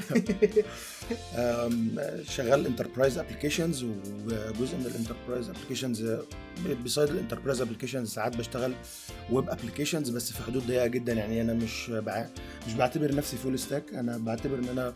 شغال 2.28 2.66
enterprise 2.66 3.18
applications 3.18 3.84
وجزء 3.84 4.76
من 4.76 4.86
ال 4.86 4.92
enterprise 4.92 5.48
applications 5.48 6.04
beside 6.84 7.08
ال 7.10 7.14
enterprise 7.14 7.60
applications 7.60 8.08
ساعات 8.12 8.36
بشتغل 8.36 8.74
web 9.30 9.50
applications 9.50 10.10
بس 10.10 10.32
في 10.32 10.42
حدود 10.42 10.66
ضيقة 10.66 10.86
جدا 10.86 11.12
يعني 11.12 11.40
أنا 11.42 11.52
مش 11.54 11.90
بع... 11.90 12.26
مش 12.66 12.74
بعتبر 12.74 13.14
نفسي 13.14 13.36
full 13.36 13.58
stack 13.58 13.94
أنا 13.94 14.18
بعتبر 14.18 14.58
إن 14.58 14.68
أنا 14.68 14.94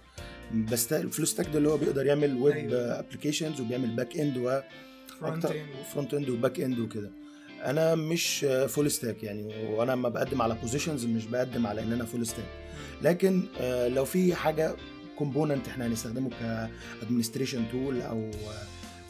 بس 0.72 0.86
ده- 0.86 1.00
ال 1.00 1.06
full 1.06 1.26
stack 1.26 1.46
ده 1.46 1.58
اللي 1.58 1.68
هو 1.68 1.76
بيقدر 1.76 2.06
يعمل 2.06 2.34
ويب 2.36 2.54
أيوة. 2.56 2.98
applications 2.98 3.60
وبيعمل 3.60 3.96
back 3.96 4.16
end 4.16 4.36
و 4.36 4.60
front 5.20 5.44
end 5.44 5.66
front 5.92 6.14
end 6.14 6.28
و 6.28 6.35
back 6.35 6.60
end 6.60 6.78
وكده. 6.78 7.10
أنا 7.64 7.94
مش 7.94 8.46
full 8.68 8.90
stack 8.90 9.22
يعني 9.22 9.66
وأنا 9.66 9.92
لما 9.92 10.08
بقدم 10.08 10.42
على 10.42 10.56
positions 10.62 11.04
مش 11.04 11.26
بقدم 11.26 11.66
على 11.66 11.82
إن 11.82 11.92
أنا 11.92 12.04
full 12.04 12.26
stack 12.26 12.44
لكن 13.02 13.42
آه، 13.60 13.88
لو 13.88 14.04
في 14.04 14.34
حاجة 14.34 14.74
component 15.18 15.68
إحنا 15.68 15.86
هنستخدمه 15.86 16.30
ك 17.00 17.05
administration 17.05 17.64
tool 17.72 18.02
أو 18.02 18.30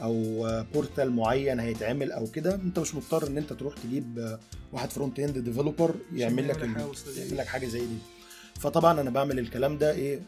أو 0.03 0.47
portal 0.75 1.11
معين 1.11 1.61
هيتعمل 1.61 2.13
أو 2.13 2.27
كده 2.27 2.55
أنت 2.55 2.79
مش 2.79 2.95
مضطر 2.95 3.27
إن 3.27 3.39
أنت 3.39 3.53
تروح 3.53 3.75
تجيب 3.77 4.19
آه، 4.19 4.39
واحد 4.73 4.91
front 4.91 5.19
end 5.21 5.39
developer 5.39 5.95
يعمل 6.15 6.49
لك 6.49 6.63
يعمل 6.63 7.37
لك 7.37 7.47
حاجة 7.47 7.67
زي 7.67 7.81
دي. 7.81 7.97
فطبعا 8.61 9.01
أنا 9.01 9.11
بعمل 9.11 9.39
الكلام 9.39 9.79
ده 9.79 9.93
إيه 9.93 10.21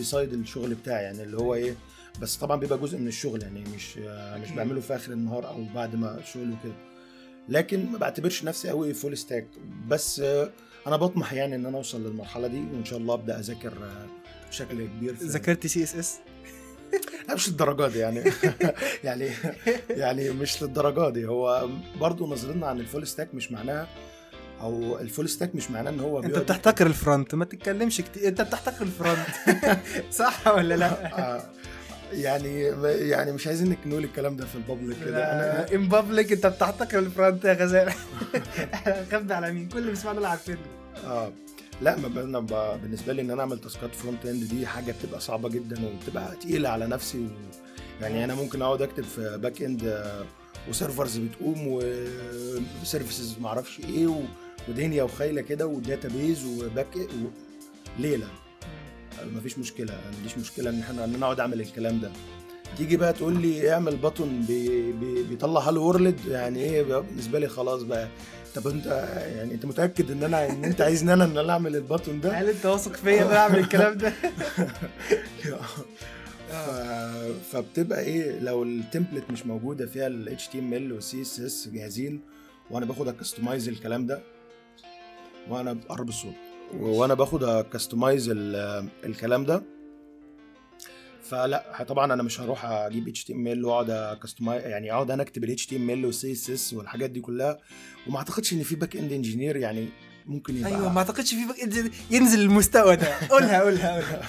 beside 0.00 0.32
الشغل 0.32 0.74
بتاعي 0.74 1.04
يعني 1.04 1.22
اللي 1.22 1.36
هو 1.36 1.54
إيه 1.54 1.74
بس 2.20 2.36
طبعا 2.36 2.56
بيبقى 2.56 2.78
جزء 2.78 2.98
من 2.98 3.08
الشغل 3.08 3.42
يعني 3.42 3.64
مش 3.76 3.98
آه، 3.98 4.38
مش. 4.38 4.50
بعمله 4.50 4.80
في 4.80 4.94
آخر 4.96 5.12
النهار 5.12 5.48
أو 5.48 5.64
بعد 5.74 5.96
ما 5.96 6.18
الشغل 6.18 6.52
وكده. 6.52 6.74
لكن 7.48 7.86
ما 7.92 7.98
بعتبرش 7.98 8.44
نفسي 8.44 8.68
قوي 8.68 8.94
full 8.94 9.16
stack 9.18 9.46
بس 9.88 10.20
آه، 10.20 10.50
أنا 10.86 10.96
بطمح 10.96 11.32
يعني 11.32 11.54
إن 11.54 11.66
أنا 11.66 11.78
أوصل 11.78 12.06
للمرحلة 12.06 12.46
دي 12.46 12.58
وإن 12.72 12.84
شاء 12.84 12.98
الله 12.98 13.14
أبدأ 13.14 13.38
أذاكر 13.40 13.72
آه، 13.72 14.06
بشكل 14.48 14.86
كبير 14.86 15.14
ذاكرت 15.14 15.66
CSS 15.66 16.18
لا 17.28 17.34
مش 17.34 17.48
للدرجة 17.48 17.88
دي 17.92 17.98
يعني. 17.98 18.24
يعني 19.04 19.30
يعني 19.90 20.30
مش 20.30 20.62
للدرجة 20.62 21.10
دي. 21.10 21.26
هو 21.26 21.68
برضو 22.00 22.26
نظرتنا 22.26 22.66
عن 22.66 22.80
ال 22.80 22.85
full 22.85 23.06
stack 23.06 23.34
مش 23.34 23.52
معناها 23.52 23.88
أو 24.60 24.98
ال 24.98 25.04
full 25.04 25.28
stack 25.28 25.54
مش 25.54 25.70
معناه 25.70 25.90
إن 25.90 26.00
هو 26.00 26.22
أنت 26.22 26.38
بتحتقر 26.38 26.86
ال 26.86 26.94
front 26.94 27.34
ما 27.34 27.44
تتكلمش 27.44 28.00
كتير. 28.00 28.28
أنت 28.28 28.40
بتحتقر 28.40 28.82
ال 28.82 28.89
front 28.89 29.26
صح 30.20 30.46
ولا 30.46 30.74
لا؟ 30.74 31.50
يعني 32.22 32.60
يعني 33.08 33.32
مش 33.32 33.46
عايزين 33.46 33.76
نقول 33.86 34.04
الكلام 34.04 34.36
ده 34.36 34.46
في 34.46 34.54
ال 34.54 34.60
public 34.60 34.98
كده. 35.04 35.32
أنا 35.32 35.72
in 35.74 35.88
public 35.88 36.32
أنت 36.32 36.46
بتحتقر 36.46 36.98
ال 36.98 37.06
front 37.06 37.44
يا 37.44 37.52
غزال. 37.52 37.88
إحنا 38.74 39.34
على 39.34 39.52
مين؟ 39.52 39.68
كل 39.68 39.78
اللي 39.78 39.90
بيسمعنا 39.90 40.18
دول 40.18 40.26
عارفين 40.26 40.56
آه. 41.06 41.32
لا 41.82 41.96
ما 41.96 42.22
أنا 42.22 42.40
بالنسبة 42.76 43.12
لي 43.12 43.22
إن 43.22 43.30
أنا 43.30 43.40
أعمل 43.40 43.58
تاسكات 43.60 43.94
front 43.94 44.26
end 44.26 44.44
دي 44.44 44.66
حاجة 44.66 44.92
بتبقى 44.92 45.20
صعبة 45.20 45.48
جدا 45.48 45.76
وبتبقى 45.86 46.36
تقيلة 46.36 46.68
على 46.68 46.86
نفسي 46.86 47.18
و... 47.18 47.28
يعني 48.00 48.24
أنا 48.24 48.34
ممكن 48.34 48.62
أقعد 48.62 48.82
أكتب 48.82 49.04
في 49.04 49.38
back 49.38 49.62
end 49.62 50.04
و 50.68 50.74
servers 50.74 51.16
بتقوم 51.16 51.80
و 52.82 52.88
services 52.88 53.36
ما 53.40 53.48
أعرفش 53.48 53.80
إيه 53.80 54.06
و... 54.06 54.20
ودنيا 54.68 55.02
وخيله 55.02 55.40
كده 55.40 55.66
و 55.66 56.08
database 56.08 56.44
و 56.44 56.54
back 56.54 56.96
و... 56.96 57.28
ليلة. 57.98 58.26
مفيش 59.24 59.58
مشكلة 59.58 59.92
ما 59.92 60.16
عنديش 60.16 60.38
مشكلة 60.38 60.70
إن 60.70 60.80
إحنا 60.80 61.04
إن 61.04 61.14
أنا 61.14 61.26
أقعد 61.26 61.40
أعمل 61.40 61.60
الكلام 61.60 62.00
ده. 62.00 62.10
تيجي 62.76 62.96
بقى 62.96 63.12
تقول 63.12 63.42
لي 63.42 63.72
اعمل 63.72 63.96
button 63.96 64.40
بي 64.48 64.92
بي 64.92 65.22
بيطلع 65.22 65.60
hello 65.60 65.82
world 65.82 66.20
يعني 66.28 66.60
إيه؟ 66.64 66.82
بالنسبة 66.82 67.38
لي 67.38 67.48
خلاص 67.48 67.82
بقى. 67.82 68.08
طب 68.54 68.68
أنت 68.68 68.86
يعني 69.36 69.54
أنت 69.54 69.66
متأكد 69.66 70.10
إن 70.10 70.22
أنا 70.24 70.50
إن 70.50 70.64
أنت 70.64 70.80
عايزني 70.80 71.12
أنا 71.12 71.24
إن 71.24 71.38
أنا 71.38 71.52
أعمل 71.52 71.76
ال 71.76 71.82
button 71.82 72.20
ده؟ 72.20 72.32
هل 72.32 72.48
أنت 72.48 72.66
واثق 72.66 72.92
فيا 72.96 73.22
إن 73.22 73.26
أنا 73.26 73.38
أعمل 73.38 73.58
الكلام 73.58 73.98
ده؟ 73.98 74.12
ف... 76.48 76.54
فبتبقى 77.52 78.00
إيه؟ 78.00 78.38
لو 78.40 78.62
ال 78.62 78.70
template 78.70 79.30
مش 79.30 79.46
موجودة 79.46 79.86
فيها 79.86 80.06
ال 80.06 80.36
HTML 80.38 80.92
وال 80.92 81.02
CSS 81.02 81.68
جاهزين 81.68 82.20
وأنا 82.70 82.86
باخد 82.86 83.08
أ 83.08 83.14
customize 83.14 83.68
الكلام 83.68 84.06
ده 84.06 84.22
وأنا 85.48 85.72
بقرب 85.72 86.08
الصوت. 86.08 86.34
وأنا 86.80 87.14
باخد 87.14 87.44
ا 87.44 87.53
customize 87.53 88.30
الكلام 89.04 89.44
ده. 89.44 89.62
فلا 91.22 91.84
طبعا 91.88 92.14
أنا 92.14 92.22
مش 92.22 92.40
هروح 92.40 92.64
أجيب 92.64 93.16
HTML 93.16 93.64
وأقعد 93.64 93.90
ا 93.90 93.97
customize 93.97 94.64
يعني 94.64 94.92
أقعد 94.92 95.10
أنا 95.10 95.22
أكتب 95.22 95.44
ال 95.44 95.58
HTML 95.58 96.04
وال 96.04 96.14
CSS 96.14 96.72
والحاجات 96.72 97.10
دي 97.10 97.20
كلها. 97.20 97.58
وما 98.06 98.18
أعتقدش 98.18 98.52
إن 98.52 98.62
في 98.62 98.74
back 98.76 98.96
end 98.96 99.12
engineer 99.12 99.56
يعني 99.56 99.88
ممكن 100.26 100.56
يبقى 100.56 100.70
أيوه 100.70 100.92
ما 100.92 100.98
أعتقدش 100.98 101.30
في 101.34 101.44
بق... 101.46 101.90
ينزل 102.10 102.40
المستوى 102.40 102.96
ده. 102.96 103.08
قولها 103.30 103.60
قولها 103.60 103.92
قولها. 103.94 104.20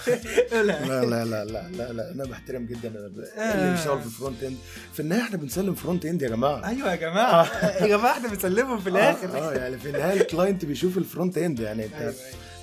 قولها. 0.52 0.86
لا 0.86 1.06
لا 1.06 1.25
لا 1.25 1.46
لا 1.46 1.68
لا 1.78 1.94
لا 1.94 2.12
أنا 2.12 2.24
بحترم 2.25 2.66
جدا 2.66 2.90
ب- 2.90 3.20
آه. 3.38 3.54
اللي 3.54 3.72
بيشتغل 3.78 4.00
في 4.02 4.06
ال 4.06 4.12
front 4.12 4.44
end 4.44 4.58
في 4.94 5.00
النهاية 5.00 5.22
إحنا 5.22 5.38
بنسلم 5.38 5.75
front 5.75 6.06
end 6.06 6.22
يا 6.22 6.30
جماعة. 6.30 6.68
أيوه 6.68 6.92
يا 6.92 6.96
جماعة. 6.96 7.66
يا 7.82 7.88
جماعة 7.88 8.12
إحنا 8.12 8.28
بنسلمهم 8.30 8.80
في 8.80 8.90
الآخر. 8.90 9.38
آه, 9.38 9.52
آه 9.52 9.54
يعني 9.54 9.78
في 9.78 9.90
النهاية 9.90 10.22
ال 10.22 10.28
client 10.28 10.65
بيشوف 10.66 10.98
ال 10.98 11.04
front 11.04 11.38
end 11.38 11.60
يعني 11.60 11.86
أنت 11.86 12.14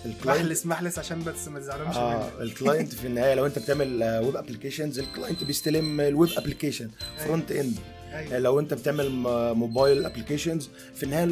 ال 0.07 0.12
client 0.12 0.43
محلس 0.45 0.67
محلس 0.67 0.99
عشان 0.99 1.25
بس 1.25 1.49
ما 1.49 1.59
تزعلهمش 1.61 1.97
آه 1.97 2.29
ال 2.43 2.50
client 2.50 2.95
في 3.01 3.07
النهاية 3.07 3.35
لو 3.35 3.47
أنت 3.47 3.59
بتعمل 3.59 4.03
web 4.25 4.37
applications 4.37 4.99
ال 4.99 5.05
client 5.05 5.45
بيستلم 5.45 6.01
ال 6.00 6.08
web 6.08 6.31
application 6.37 6.91
front 7.25 7.52
end 7.52 7.79
أيوة. 8.14 8.38
لو 8.38 8.61
انت 8.61 8.75
بتعمل 8.75 9.11
mobile 9.55 10.05
applications 10.07 10.71
في 10.95 11.02
النهاية 11.02 11.25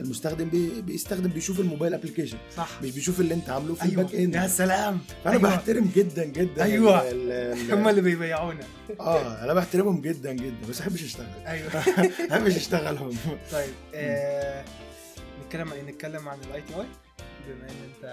المستخدم 0.00 0.48
بي- 0.48 0.80
بيستخدم 0.80 1.30
بيشوف 1.30 1.60
ال 1.60 1.65
mobile 1.65 1.94
application 1.94 2.36
صح. 2.56 2.68
مش 2.82 2.90
بيشوف 2.90 3.20
اللي 3.20 3.34
انت 3.34 3.50
عامله 3.50 3.74
في 3.74 3.82
أيوه. 3.82 4.00
ال 4.00 4.03
back 4.03 4.14
end 4.14 4.34
يا 4.34 4.46
سلام. 4.48 4.98
فأنا 5.24 5.36
أيوة. 5.36 5.48
بحترم 5.50 5.90
جدا 5.96 6.24
جدا 6.24 6.64
أيوة. 6.64 7.02
ال- 7.10 7.72
هم 7.74 7.88
اللي 7.88 8.00
بيبيعونا. 8.00 8.64
آه 9.00 9.44
أنا 9.44 9.54
بحترمهم 9.54 10.00
جدا 10.00 10.32
جدا 10.32 10.54
بس 10.70 10.80
ما 10.80 10.86
بحبش 10.86 11.04
أشتغل. 11.04 11.26
أيوه. 11.46 11.70
ما 12.20 12.36
بحبش 12.38 12.56
أشتغلهم. 12.56 13.16
طيب 13.52 13.70
آه، 13.94 14.64
نتكلم 15.46 15.68
نتكلم 15.88 16.28
عن 16.28 16.38
ال 16.50 16.60
ITI 16.62 16.86
بما 17.46 17.70
إن 17.70 17.90
أنت 17.94 18.04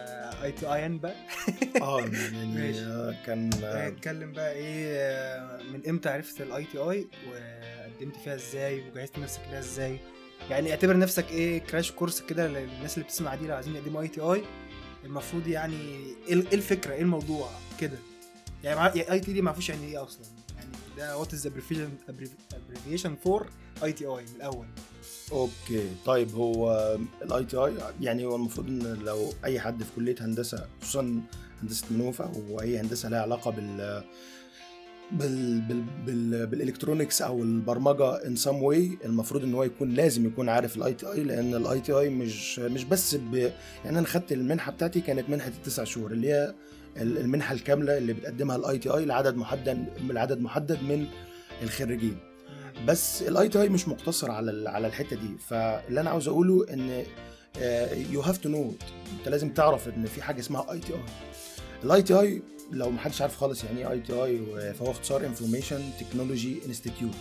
ITIan 0.43 0.97
بقى. 0.97 1.15
آه 1.81 1.99
يعني 1.99 2.73
كان 3.25 3.49
آه، 3.63 3.89
نتكلم 3.89 4.31
بقى 4.31 4.53
إيه 4.53 5.61
من 5.71 5.87
إمتى 5.89 6.09
عرفت 6.09 6.41
ال 6.41 6.63
ITI 6.65 7.07
وقدمت 7.29 8.17
فيها 8.17 8.35
إزاي 8.35 8.89
وجهزت 8.89 9.19
نفسك 9.19 9.41
ليها 9.49 9.59
إزاي؟ 9.59 9.99
يعني 10.49 10.71
اعتبر 10.71 10.97
نفسك 10.97 11.31
إيه 11.31 11.59
crash 11.59 11.91
course 11.91 12.21
كده 12.21 12.47
للناس 12.47 12.93
اللي 12.93 13.05
بتسمع 13.05 13.35
دي 13.35 13.47
لو 13.47 13.55
عايزين 13.55 13.75
يقدموا 13.75 14.01
ITI 14.01 14.43
المفروض 15.03 15.47
يعني 15.47 15.75
إيه 15.75 16.15
إيه 16.27 16.53
الفكرة؟ 16.53 16.93
إيه 16.93 17.01
الموضوع؟ 17.01 17.49
كده. 17.79 17.97
يعني 18.63 19.11
IT 19.11 19.33
دي 19.33 19.41
ما 19.41 19.51
فيهوش 19.51 19.69
يعني 19.69 19.85
إيه 19.85 20.03
أصلا؟ 20.03 20.25
يعني 20.57 20.69
ده 20.97 21.17
what 21.17 21.33
is 21.33 21.47
abbreviation 21.47 23.15
for 23.15 23.49
ITI 23.83 24.23
من 24.23 24.35
الأول. 24.35 24.65
okay. 25.33 25.89
طيب 26.05 26.29
هو 26.35 26.71
ال 27.21 27.43
ITI 27.45 27.73
يعني 28.01 28.25
هو 28.25 28.35
المفروض 28.35 28.67
إن 28.67 28.97
لو 29.05 29.29
أي 29.45 29.59
حد 29.59 29.83
في 29.83 29.89
كلية 29.95 30.15
هندسة 30.21 30.65
خصوصا 30.81 31.21
هندسة 31.63 31.85
منوفة 31.91 32.25
أو 32.25 32.61
اي 32.61 32.77
هندسة 32.79 33.09
لها 33.09 33.21
علاقة 33.21 33.51
بال 33.51 34.03
بال 35.11 35.61
بال 35.61 35.83
بال 36.05 36.47
بال 36.47 36.59
electronics 36.59 37.21
أو 37.21 37.43
البرمجة 37.43 38.15
in 38.27 38.35
some 38.35 38.63
way 38.63 38.97
المفروض 39.05 39.43
إن 39.43 39.53
هو 39.53 39.63
يكون 39.63 39.89
لازم 39.93 40.25
يكون 40.25 40.49
عارف 40.49 40.77
ال 40.77 40.93
ITI 40.93 41.23
لأن 41.23 41.55
ال 41.55 41.79
ITI 41.79 42.09
مش 42.09 42.59
مش 42.59 42.83
بس 42.83 43.15
ب 43.15 43.35
يعني 43.85 43.99
أنا 43.99 44.07
خدت 44.07 44.31
المنحة 44.31 44.71
بتاعتي 44.71 45.01
كانت 45.01 45.29
منحة 45.29 45.47
التسع 45.47 45.83
شهور 45.83 46.11
اللي 46.11 46.29
هي 46.29 46.53
ال- 46.97 47.17
المنحة 47.17 47.53
الكاملة 47.53 47.97
اللي 47.97 48.13
بتقدمها 48.13 48.55
ال 48.55 48.77
ITI 48.77 49.05
لعدد 49.05 49.35
محدد 49.37 49.85
لعدد 50.09 50.41
محدد 50.41 50.83
من 50.83 51.05
الخريجين. 51.63 52.17
بس 52.87 53.21
ال 53.21 53.49
ITI 53.49 53.69
مش 53.69 53.87
مقتصر 53.87 54.31
على 54.31 54.69
على 54.69 54.87
الحتة 54.87 55.15
دي. 55.15 55.29
فاللي 55.49 56.01
أنا 56.01 56.09
عاوز 56.09 56.27
أقوله 56.27 56.65
إن 56.73 57.03
you 58.11 58.21
have 58.21 58.37
to 58.37 58.49
know 58.49 58.73
أنت 59.19 59.29
لازم 59.29 59.49
تعرف 59.49 59.87
إن 59.87 60.05
في 60.05 60.21
حاجة 60.21 60.39
اسمها 60.39 60.71
ITI 60.71 60.93
ال 60.93 62.01
ITI 62.01 62.41
لو 62.71 62.89
محدش 62.91 63.21
عارف 63.21 63.37
خالص 63.37 63.63
يعني 63.63 63.79
إيه 63.79 63.91
ITI 63.91 64.39
فهو 64.73 64.91
اختصار 64.91 65.25
Information 65.25 65.81
Technology 65.99 66.57
Institute 66.65 67.13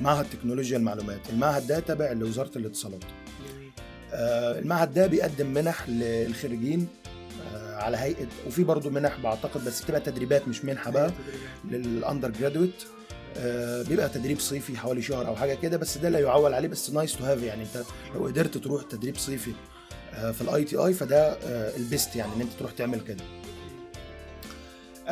معهد 0.00 0.26
تكنولوجيا 0.30 0.76
المعلومات. 0.76 1.20
المعهد 1.32 1.66
ده 1.66 1.80
تابع 1.80 2.12
لوزارة 2.12 2.50
الاتصالات. 2.58 3.04
آه، 4.12 4.58
المعهد 4.58 4.94
ده 4.94 5.06
بيقدم 5.06 5.46
منح 5.46 5.88
للخريجين 5.88 6.88
آه، 7.54 7.76
على 7.76 7.96
هيئة 7.96 8.26
وفي 8.46 8.64
برضه 8.64 8.90
منح 8.90 9.20
بعتقد 9.20 9.64
بس 9.64 9.82
بتبقى 9.82 10.00
تدريبات 10.00 10.48
مش 10.48 10.64
منحة 10.64 10.90
بقى 10.90 11.10
لل 11.70 12.30
undergraduate 12.30 12.84
بيبقى 13.88 14.08
تدريب 14.08 14.40
صيفي 14.40 14.76
حوالي 14.76 15.02
شهر 15.02 15.26
أو 15.26 15.36
حاجة 15.36 15.54
كده 15.54 15.76
بس 15.76 15.98
ده 15.98 16.08
لا 16.08 16.18
يعول 16.18 16.54
عليه 16.54 16.68
بس 16.68 16.90
nice 16.90 17.16
to 17.16 17.24
have 17.24 17.42
يعني. 17.42 17.62
أنت 17.62 17.84
لو 18.14 18.26
قدرت 18.26 18.58
تروح 18.58 18.82
تدريب 18.82 19.16
صيفي 19.16 19.52
آه، 20.14 20.30
في 20.30 20.40
ال 20.40 20.64
ITI 20.64 20.94
فده 20.94 21.32
آه، 21.32 21.76
ال 21.76 21.84
best 21.84 22.16
يعني 22.16 22.32
إن 22.36 22.40
أنت 22.40 22.52
تروح 22.58 22.72
تعمل 22.72 23.00
كده. 23.00 23.24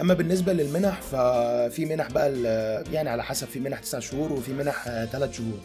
أما 0.01 0.15
بالنسبة 0.15 0.53
للمنح 0.53 1.01
ففي 1.01 1.85
منح 1.87 2.11
بقى 2.11 2.33
يعني 2.93 3.09
على 3.11 3.25
حسب 3.25 3.47
في 3.47 3.61
منح 3.61 3.79
تسع 3.81 3.99
شهور 3.99 4.33
وفي 4.33 4.53
منح 4.53 4.85
ثلاث 5.13 5.37
شهور. 5.37 5.59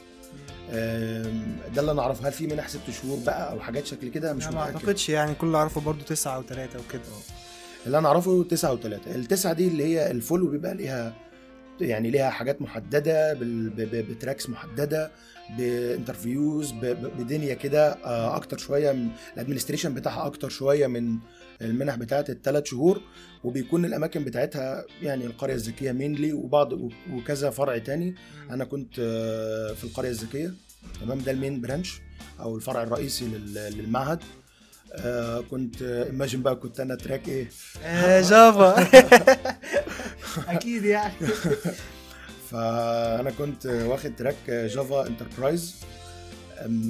ده 1.75 1.81
اللي 1.81 1.91
أنا 1.91 2.01
أعرفه. 2.01 2.27
هل 2.27 2.31
في 2.31 2.47
منح 2.47 2.67
ست 2.67 2.79
شهور 3.01 3.19
بقى 3.25 3.51
أو 3.51 3.59
حاجات 3.59 3.85
شكل 3.85 4.09
كده؟ 4.09 4.33
مش 4.33 4.47
مش 4.47 4.53
ما 4.53 4.61
متأكد. 4.61 4.75
أعتقدش 4.75 5.09
يعني 5.09 5.35
كل 5.35 5.47
اللي 5.47 5.57
أعرفه 5.57 5.81
برضو 5.81 6.03
تسعة 6.03 6.39
وثلاثة 6.39 6.79
وكده. 6.79 7.01
اللي 7.85 7.97
أنا 7.97 8.07
أعرفه 8.07 8.45
تسعة 8.49 8.73
وثلاثة 8.73 9.15
التسعة 9.15 9.53
دي 9.53 9.67
اللي 9.67 9.83
هي 9.83 10.11
ال 10.12 10.18
full 10.18 10.43
وبيبقى 10.43 10.73
ليها 10.75 11.13
يعني 11.81 12.12
ليها 12.12 12.29
حاجات 12.29 12.62
محددة 12.62 13.34
ب 14.01 14.08
tracks 14.08 14.50
محددة 14.50 15.12
ب 15.57 15.68
interviews 15.68 16.71
بدنيا 17.19 17.53
كده 17.53 17.91
آه، 17.91 18.36
أكتر 18.36 18.57
شوية 18.57 18.91
من 18.91 19.10
ال 19.33 19.38
administration 19.38 19.93
بتاعها 19.93 20.25
أكتر 20.25 20.50
شوية 20.50 20.88
من 20.88 21.17
المنح 21.62 21.96
بتاعت 21.96 22.29
الثلاث 22.29 22.65
شهور. 22.65 23.01
وبيكون 23.43 23.86
الأماكن 23.86 24.24
بتاعتها 24.24 24.86
يعني 25.01 25.25
القرية 25.25 25.53
الذكية 25.53 25.91
mainly 25.91 26.33
وبعض 26.34 26.74
وكذا 27.13 27.50
فرع 27.50 27.77
تاني. 27.77 28.15
أنا 28.50 28.65
كنت 28.65 29.00
آه، 29.00 29.74
في 29.74 29.84
القرية 29.84 30.10
الذكية 30.10 30.53
تمام؟ 31.01 31.19
ده 31.19 31.31
ال 31.31 31.38
main 31.38 31.62
branch 31.62 32.00
أو 32.39 32.55
الفرع 32.55 32.84
الرئيسي 32.84 33.25
لل- 33.25 33.77
للمعهد. 33.77 34.19
آه 34.94 35.44
كنت 35.51 35.82
imagine 35.81 36.41
بقى 36.41 36.56
كنت 36.56 36.79
أنا 36.79 36.96
track 36.95 37.27
إيه؟ 37.27 37.48
آه، 37.84 38.22
Java 38.21 38.88
أكيد 40.53 40.84
يعني. 40.86 41.13
فأنا 42.51 43.32
كنت 43.32 43.65
واخد 43.65 44.15
track 44.15 44.36
Java 44.50 45.07
Enterprise 45.07 45.75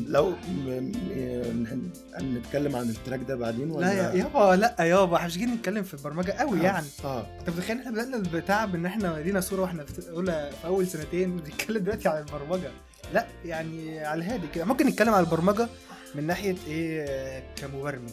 لو 0.07 0.29
م- 0.29 0.35
م- 0.69 1.91
نتكلم 2.21 2.75
عن 2.75 2.89
ال 2.89 2.94
track 2.94 3.19
ده 3.27 3.35
بعدين 3.35 3.71
ولا؟ 3.71 3.85
لا 3.85 3.93
يا 3.93 4.13
يابا 4.13 4.55
لا 4.55 4.75
يابا 4.83 5.15
إحنا 5.15 5.27
مش 5.27 5.37
جايين 5.37 5.53
نتكلم 5.53 5.83
في 5.83 5.93
البرمجة 5.93 6.31
قوي 6.31 6.59
آه، 6.59 6.63
يعني. 6.63 6.85
آه. 7.03 7.25
أنت 7.39 7.49
متخيل 7.49 7.77
إحنا 7.79 7.91
بدأنا 7.91 8.17
البتاع 8.17 8.65
بإن 8.65 8.85
إحنا 8.85 9.07
لينا 9.25 9.39
صورة 9.41 9.61
وإحنا 9.61 9.83
في 9.85 10.09
أولى 10.09 10.49
في 10.61 10.67
أول 10.67 10.87
سنتين 10.87 11.37
بنتكلم 11.37 11.83
دلوقتي 11.83 12.09
عن 12.09 12.17
البرمجة؟ 12.17 12.71
لا 13.13 13.27
يعني 13.45 13.99
على 13.99 14.19
الهادي 14.25 14.47
كده. 14.55 14.65
ممكن 14.65 14.87
نتكلم 14.87 15.13
عن 15.13 15.23
البرمجة؟ 15.23 15.67
من 16.15 16.23
ناحية 16.27 16.55
إيه 16.67 17.43
كمبرمج 17.55 18.09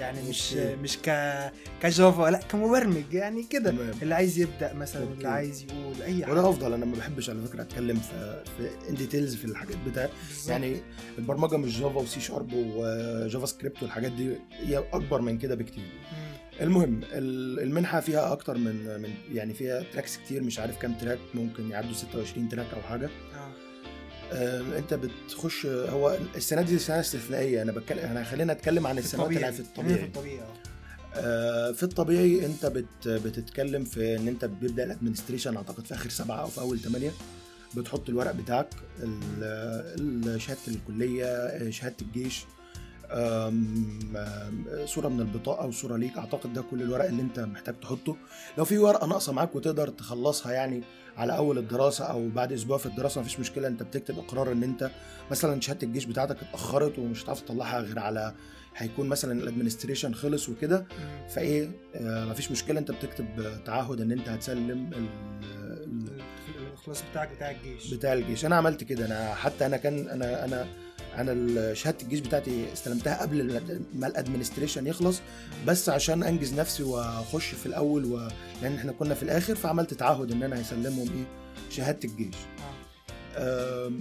يعني 0.00 0.28
مش 0.28 0.54
okay. 0.56 0.76
مش 0.76 0.98
ك 0.98 1.10
ك 1.82 1.92
Java 1.92 2.30
لا 2.30 2.38
كمبرمج 2.38 3.12
يعني 3.12 3.42
كده. 3.42 3.74
اللي 4.02 4.14
عايز 4.14 4.38
يبدأ 4.38 4.72
مثلا 4.74 5.02
okay. 5.02 5.12
اللي 5.14 5.28
عايز 5.28 5.62
يقول 5.64 6.02
أي 6.02 6.24
حاجة 6.24 6.32
وده 6.32 6.48
أفضل 6.50 6.72
أنا 6.74 6.84
ما 6.84 6.96
بحبش 6.96 7.30
على 7.30 7.42
فكرة 7.46 7.62
أتكلم 7.62 7.96
في 7.96 8.42
في 8.58 8.90
in 8.90 8.94
details 8.94 9.34
في 9.34 9.44
الحاجات 9.44 9.76
بالظبط. 9.84 10.48
يعني 10.50 10.76
البرمجة 11.18 11.56
مش 11.56 11.80
جافا 11.80 12.00
وسي 12.00 12.20
شارب 12.20 12.52
وجافا 12.52 13.46
سكريبت 13.46 13.82
والحاجات 13.82 14.12
دي 14.12 14.36
هي 14.66 14.78
أكبر 14.92 15.20
من 15.20 15.38
كده 15.38 15.54
بكتير. 15.54 15.84
المهم 16.60 17.00
ال- 17.12 17.60
المنحة 17.60 18.00
فيها 18.00 18.32
أكتر 18.32 18.58
من 18.58 19.00
من 19.02 19.10
يعني 19.32 19.54
فيها 19.54 19.82
tracks 19.92 20.16
كتير 20.16 20.42
مش 20.42 20.58
عارف 20.58 20.78
كام 20.78 20.94
track 20.94 21.18
ممكن 21.34 21.70
يعدوا 21.70 21.92
26 21.92 22.48
تراك 22.48 22.66
أو 22.74 22.82
حاجة 22.82 23.10
انت 24.32 24.94
بتخش 24.94 25.66
هو 25.66 26.18
السنة 26.36 26.62
دي 26.62 26.78
سنة 26.78 27.00
استثنائية. 27.00 27.62
أنا 27.62 27.72
بتكلم 27.72 27.98
أنا 27.98 28.24
خلينا 28.24 28.52
أتكلم 28.52 28.86
عن 28.86 28.98
السنوات 28.98 29.28
اللي 29.28 29.38
في 29.40 29.44
خلينا 29.46 29.56
في 29.56 29.60
الطبيعي 29.60 30.04
الطبيعي 30.04 30.40
آه. 30.40 30.68
آه، 31.14 31.72
في 31.72 31.82
الطبيعي 31.82 32.46
انت 32.46 32.66
بت 32.66 33.08
بتتكلم 33.08 33.84
في 33.84 34.16
ان 34.16 34.28
انت 34.28 34.44
بيبدأ 34.44 34.84
الادمنستريشن 34.84 35.56
أعتقد 35.56 35.84
في 35.86 35.94
آخر 35.94 36.10
سبعة 36.10 36.40
أو 36.40 36.46
في 36.46 36.60
أول 36.60 36.78
ثمانيه 36.78 37.10
بتحط 37.76 38.08
الورق 38.08 38.32
بتاعك 38.32 38.68
شهادة 40.38 40.60
الكلية 40.68 41.70
شهادة 41.70 41.96
الجيش 42.02 42.44
صورة 44.86 45.08
من 45.08 45.20
البطاقة 45.20 45.66
وصورة 45.66 45.96
ليك. 45.96 46.18
أعتقد 46.18 46.52
ده 46.52 46.62
كل 46.62 46.82
الورق 46.82 47.04
اللي 47.04 47.22
انت 47.22 47.40
محتاج 47.40 47.80
تحطه. 47.80 48.16
لو 48.58 48.64
في 48.64 48.78
ورقة 48.78 49.06
ناقصة 49.06 49.32
معاك 49.32 49.54
وتقدر 49.56 49.88
تخلصها 49.88 50.52
يعني 50.52 50.82
على 51.18 51.36
أول 51.36 51.58
الدراسة 51.58 52.04
أو 52.04 52.28
بعد 52.28 52.52
أسبوع 52.52 52.78
في 52.78 52.86
الدراسة 52.86 53.20
مفيش 53.20 53.40
مشكلة 53.40 53.68
أنت 53.68 53.82
بتكتب 53.82 54.18
إقرار 54.18 54.52
إن 54.52 54.62
أنت 54.62 54.90
مثلا 55.30 55.60
شهادة 55.60 55.86
الجيش 55.86 56.04
بتاعتك 56.04 56.36
اتأخرت 56.42 56.98
ومش 56.98 57.24
هتعرف 57.24 57.40
تطلعها 57.40 57.80
غير 57.80 57.98
على 57.98 58.34
هيكون 58.76 59.08
مثلا 59.08 59.32
ال 59.42 59.47
administration 59.47 60.14
خلص 60.14 60.48
وكده. 60.48 60.86
فإيه 61.34 61.70
آه 61.94 62.24
مفيش 62.24 62.50
مشكلة 62.50 62.78
أنت 62.80 62.90
بتكتب 62.90 63.26
تعهد 63.64 64.00
إن 64.00 64.12
أنت 64.12 64.28
هتسلم 64.28 64.90
ال- 64.92 65.08
ال- 65.84 66.22
الخلاص 66.72 67.02
بتاعك 67.10 67.30
بتاع 67.36 67.50
الجيش 67.50 67.94
بتاع 67.94 68.12
الجيش 68.12 68.44
أنا 68.44 68.56
عملت 68.56 68.84
كده 68.84 69.06
أنا 69.06 69.34
حتى 69.34 69.66
أنا 69.66 69.76
كان 69.76 70.08
أنا 70.08 70.44
أنا 70.44 70.66
أنا 71.16 71.74
شهادة 71.74 71.98
الجيش 72.02 72.20
بتاعتي 72.20 72.72
استلمتها 72.72 73.22
قبل 73.22 73.60
ما 73.94 74.06
ال 74.06 74.11
administration 74.11 74.86
يخلص 74.86 75.20
بس 75.66 75.88
عشان 75.88 76.22
أنجز 76.22 76.54
نفسي 76.54 76.82
وأخش 76.82 77.46
في 77.46 77.66
الأول 77.66 78.04
و... 78.04 78.28
لأن 78.62 78.74
إحنا 78.76 78.92
كنا 78.92 79.14
في 79.14 79.22
الآخر 79.22 79.54
فعملت 79.54 79.94
تعهد 79.94 80.32
إن 80.32 80.42
أنا 80.42 80.60
هسلمهم 80.62 81.08
إيه 81.08 81.24
شهادة 81.70 81.98
الجيش. 82.08 82.34
آم، 83.36 84.00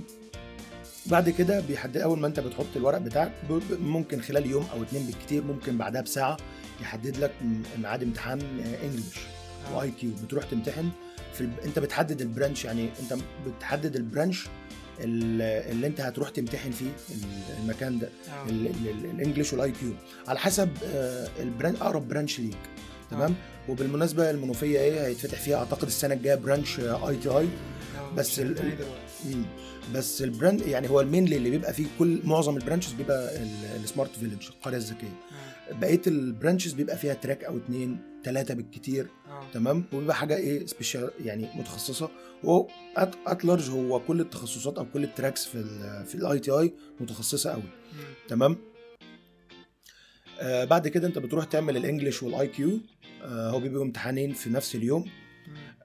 بعد 1.06 1.30
كده 1.30 1.60
بيحدد 1.60 1.98
أول 1.98 2.20
ما 2.20 2.28
أنت 2.28 2.40
بتحط 2.40 2.66
الورق 2.76 2.98
بتاعك 2.98 3.32
ممكن 3.72 4.22
خلال 4.22 4.46
يوم 4.46 4.66
أو 4.74 4.84
اتنين 4.84 5.06
بالكتير 5.06 5.44
ممكن 5.44 5.78
بعدها 5.78 6.02
بساعة 6.02 6.38
يحدد 6.82 7.17
لك 7.17 7.32
ميعاد 7.82 8.04
امتحان 8.04 8.41
English. 8.84 9.20
و 9.74 9.91
IQ 9.91 10.10
بتروح 10.26 10.43
تمتحن 10.46 10.89
في. 11.34 11.50
أنت 11.65 11.80
بتحدد 11.80 12.22
ال 12.22 12.28
branch 12.28 12.65
يعني 12.65 12.89
أنت 13.00 13.22
بتحدد 13.48 13.96
ال 13.96 14.03
branch 14.03 14.46
ال- 14.46 14.50
اللي 15.00 15.88
انت 15.88 16.02
هتروح 16.02 16.30
تمتحن 16.30 16.72
فيه 16.72 16.90
ال- 17.12 17.60
المكان 17.64 18.00
ده 18.00 18.10
آه. 18.30 18.50
ال- 18.50 18.68
ال- 18.68 18.90
ال- 18.90 19.06
ال 19.12 19.17
English 19.17 19.54
وال 19.54 19.72
IQ 19.72 19.93
على 20.28 20.40
حسب 20.40 20.70
آه، 20.86 21.28
ال 21.39 21.45
branch 21.45 21.76
أقرب 21.76 22.08
branch 22.08 22.39
ليك 22.40 22.58
تمام 23.12 23.36
وبالمناسبة 23.70 24.30
المنوفية 24.30 24.80
إيه 24.80 25.06
هيتفتح 25.06 25.40
فيها 25.42 25.58
أعتقد 25.58 25.84
السنة 25.88 26.14
الجاية 26.14 26.36
branch 26.36 26.80
ITI 26.80 27.48
آه. 27.98 28.12
بس 28.16 28.40
ال- 28.40 28.76
بس 29.93 30.21
ال 30.22 30.27
branch 30.27 30.62
يعني 30.62 30.89
هو 30.89 31.02
ال 31.02 31.07
mainly 31.07 31.38
اللي 31.38 31.50
بيبقى 31.50 31.73
فيه 31.73 31.86
كل 32.00 32.19
معظم 32.23 32.58
ال 32.58 32.61
branches 32.61 32.91
بيبقى 32.93 33.36
ال- 33.43 33.84
ال 33.84 33.89
Smart 33.89 34.15
Village 34.15 34.48
القرية 34.50 34.78
الذكية 34.78 35.08
آه. 35.69 35.73
بقية 35.73 36.02
ال 36.08 36.15
branches 36.15 36.74
بيبقى 36.73 36.97
فيها 36.97 37.13
track 37.13 37.43
أو 37.43 37.58
اتنين 37.58 37.97
ثلاثة 38.23 38.54
بالكتير 38.54 39.08
آه. 39.30 39.52
تمام 39.54 39.84
وبيبقى 39.93 40.15
حاجة 40.15 40.38
إيه 40.38 40.65
special 40.65 41.12
يعني 41.26 41.50
متخصصة 41.56 42.10
وهو 42.43 42.67
at 42.98 43.15
at 43.28 43.46
large 43.46 43.70
هو 43.69 44.00
كل 44.00 44.21
التخصصات 44.21 44.78
أو 44.78 44.86
كل 44.93 45.04
ال 45.04 45.10
tracks 45.10 45.46
في 45.45 45.56
ال 45.56 46.06
في 46.06 46.15
ال 46.15 46.39
ITI 46.39 46.74
متخصصة 47.00 47.52
قوي. 47.52 47.63
تمام 48.28 48.58
آه 50.39 50.65
بعد 50.65 50.88
كده 50.88 51.08
أنت 51.08 51.17
بتروح 51.19 51.45
تعمل 51.45 51.78
ال 51.78 51.83
English 51.83 52.24
وال 52.24 52.48
IQ 52.48 52.80
آه 53.23 53.50
هو 53.52 53.60
بيبقوا 53.60 53.84
امتحانين 53.84 54.34
في 54.34 54.50
نفس 54.50 54.76
اليوم. 54.76 55.06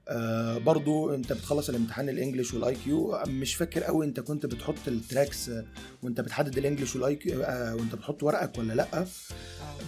آه 0.07 0.57
برضو 0.57 1.13
انت 1.15 1.33
بتخلص 1.33 1.69
الامتحان 1.69 2.09
ال 2.09 2.14
English 2.14 2.53
وال 2.53 2.75
IQ 2.75 3.19
مش 3.27 3.55
فاكر 3.55 3.83
قوي 3.83 4.05
انت 4.05 4.19
كنت 4.19 4.45
بتحط 4.45 4.75
ال 4.87 4.96
tracks 4.96 5.49
آه، 5.49 5.65
وانت 6.03 6.21
بتحدد 6.21 6.57
ال 6.57 6.62
English 6.62 6.95
وال 6.95 7.15
IQ 7.15 7.43
آه 7.43 7.75
وانت 7.75 7.95
بتحط 7.95 8.23
ورقك 8.23 8.57
ولا 8.57 8.73
لأ. 8.73 8.87
آه. 8.93 9.05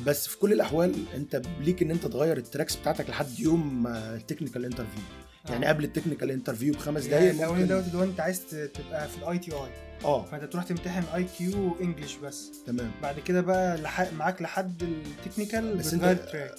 بس 0.06 0.28
في 0.28 0.38
كل 0.38 0.54
الأحوال 0.54 0.96
انت 1.16 1.42
ليك 1.62 1.82
ان 1.82 1.92
انت 1.92 2.06
تغير 2.08 2.38
ال 2.38 2.43
tracks 2.43 2.76
بتاعتك 2.76 3.10
لحد 3.10 3.40
يوم 3.40 3.88
آه، 3.88 4.16
ال 4.16 4.21
technical 4.21 4.66
interview 4.66 5.02
يعني 5.50 5.66
آه. 5.66 5.70
قبل 5.70 5.84
ال 5.84 5.88
technical 5.88 6.32
interview 6.32 6.74
بخمس 6.74 7.06
دقايق 7.06 7.34
الاولاني 7.34 7.66
دوت 7.68 7.84
ممكن 7.86 7.98
هو 7.98 8.04
انت 8.04 8.20
عايز 8.20 8.42
تبقى 8.74 9.08
في 9.08 9.18
ال 9.18 9.38
ITI 9.40 9.70
آه. 10.06 10.26
فانت 10.26 10.44
تروح 10.44 10.64
تمتحن 10.64 11.04
IQ 11.16 11.76
English 11.82 12.16
بس. 12.16 12.52
تمام. 12.68 12.92
بعد 13.02 13.20
كده 13.20 13.42
بقى 13.42 13.78
لح... 13.78 14.14
معاك 14.14 14.42
لحد 14.42 14.84
ال 14.84 14.93
technical 14.93 15.78
بس 15.78 15.94
انت- 15.94 16.04
track 16.04 16.52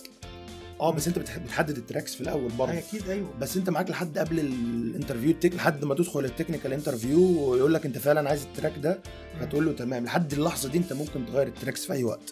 آه 0.81 0.93
بس 0.93 1.09
انت 1.09 1.19
بتح- 1.19 1.39
بتحدد 1.39 1.77
ال 1.77 1.82
tracks 1.82 2.15
في 2.15 2.21
الأول 2.21 2.51
برضه. 2.59 2.79
أكيد 2.79 3.09
أيوه. 3.11 3.29
بس 3.41 3.57
انت 3.57 3.71
معاك 3.71 3.91
لحد 3.91 4.19
قبل 4.19 4.39
ال 4.41 4.50
interview 4.50 5.31
ال 5.31 5.34
tech... 5.34 5.55
لحد 5.55 5.85
ما 5.85 5.95
تدخل 5.95 6.25
ال 6.25 6.30
technical 6.30 6.73
interview 6.73 7.21
ويقول 7.51 7.75
لك 7.75 7.87
انت 7.87 7.99
فعلا 7.99 8.29
عايز 8.29 8.43
ال 8.43 8.48
track 8.48 8.73
ده 8.83 8.99
هتقول 9.41 9.67
له 9.67 9.73
تمام. 9.73 10.05
لحد 10.05 10.33
اللحظة 10.33 10.69
دي 10.69 10.79
انت 10.79 10.93
ممكن 10.93 11.27
تغير 11.27 11.47
ال 11.47 11.53
tracks 11.53 11.87
في 11.87 11.93
أي 11.93 12.05
وقت. 12.05 12.31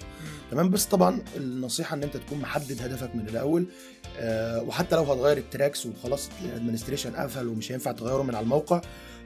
تمام؟ 0.51 0.71
بس 0.71 0.85
طبعا 0.85 1.21
النصيحة 1.37 1.97
إن 1.97 2.03
أنت 2.03 2.17
تكون 2.17 2.39
محدد 2.39 2.83
هدفك 2.83 3.15
من 3.17 3.29
الأول 3.29 3.67
آه 4.19 4.63
وحتى 4.63 4.97
لو 4.97 5.03
هتغير 5.03 5.37
ال 5.37 5.44
tracks 5.44 5.87
وخلاص 5.87 6.31
ال 6.45 6.50
administration 6.50 7.17
قفل 7.17 7.49
ومش 7.49 7.73
هينفع 7.73 7.93
تغيره 7.93 8.23
من 8.23 8.35
على 8.35 8.45
الموقع 8.45 8.81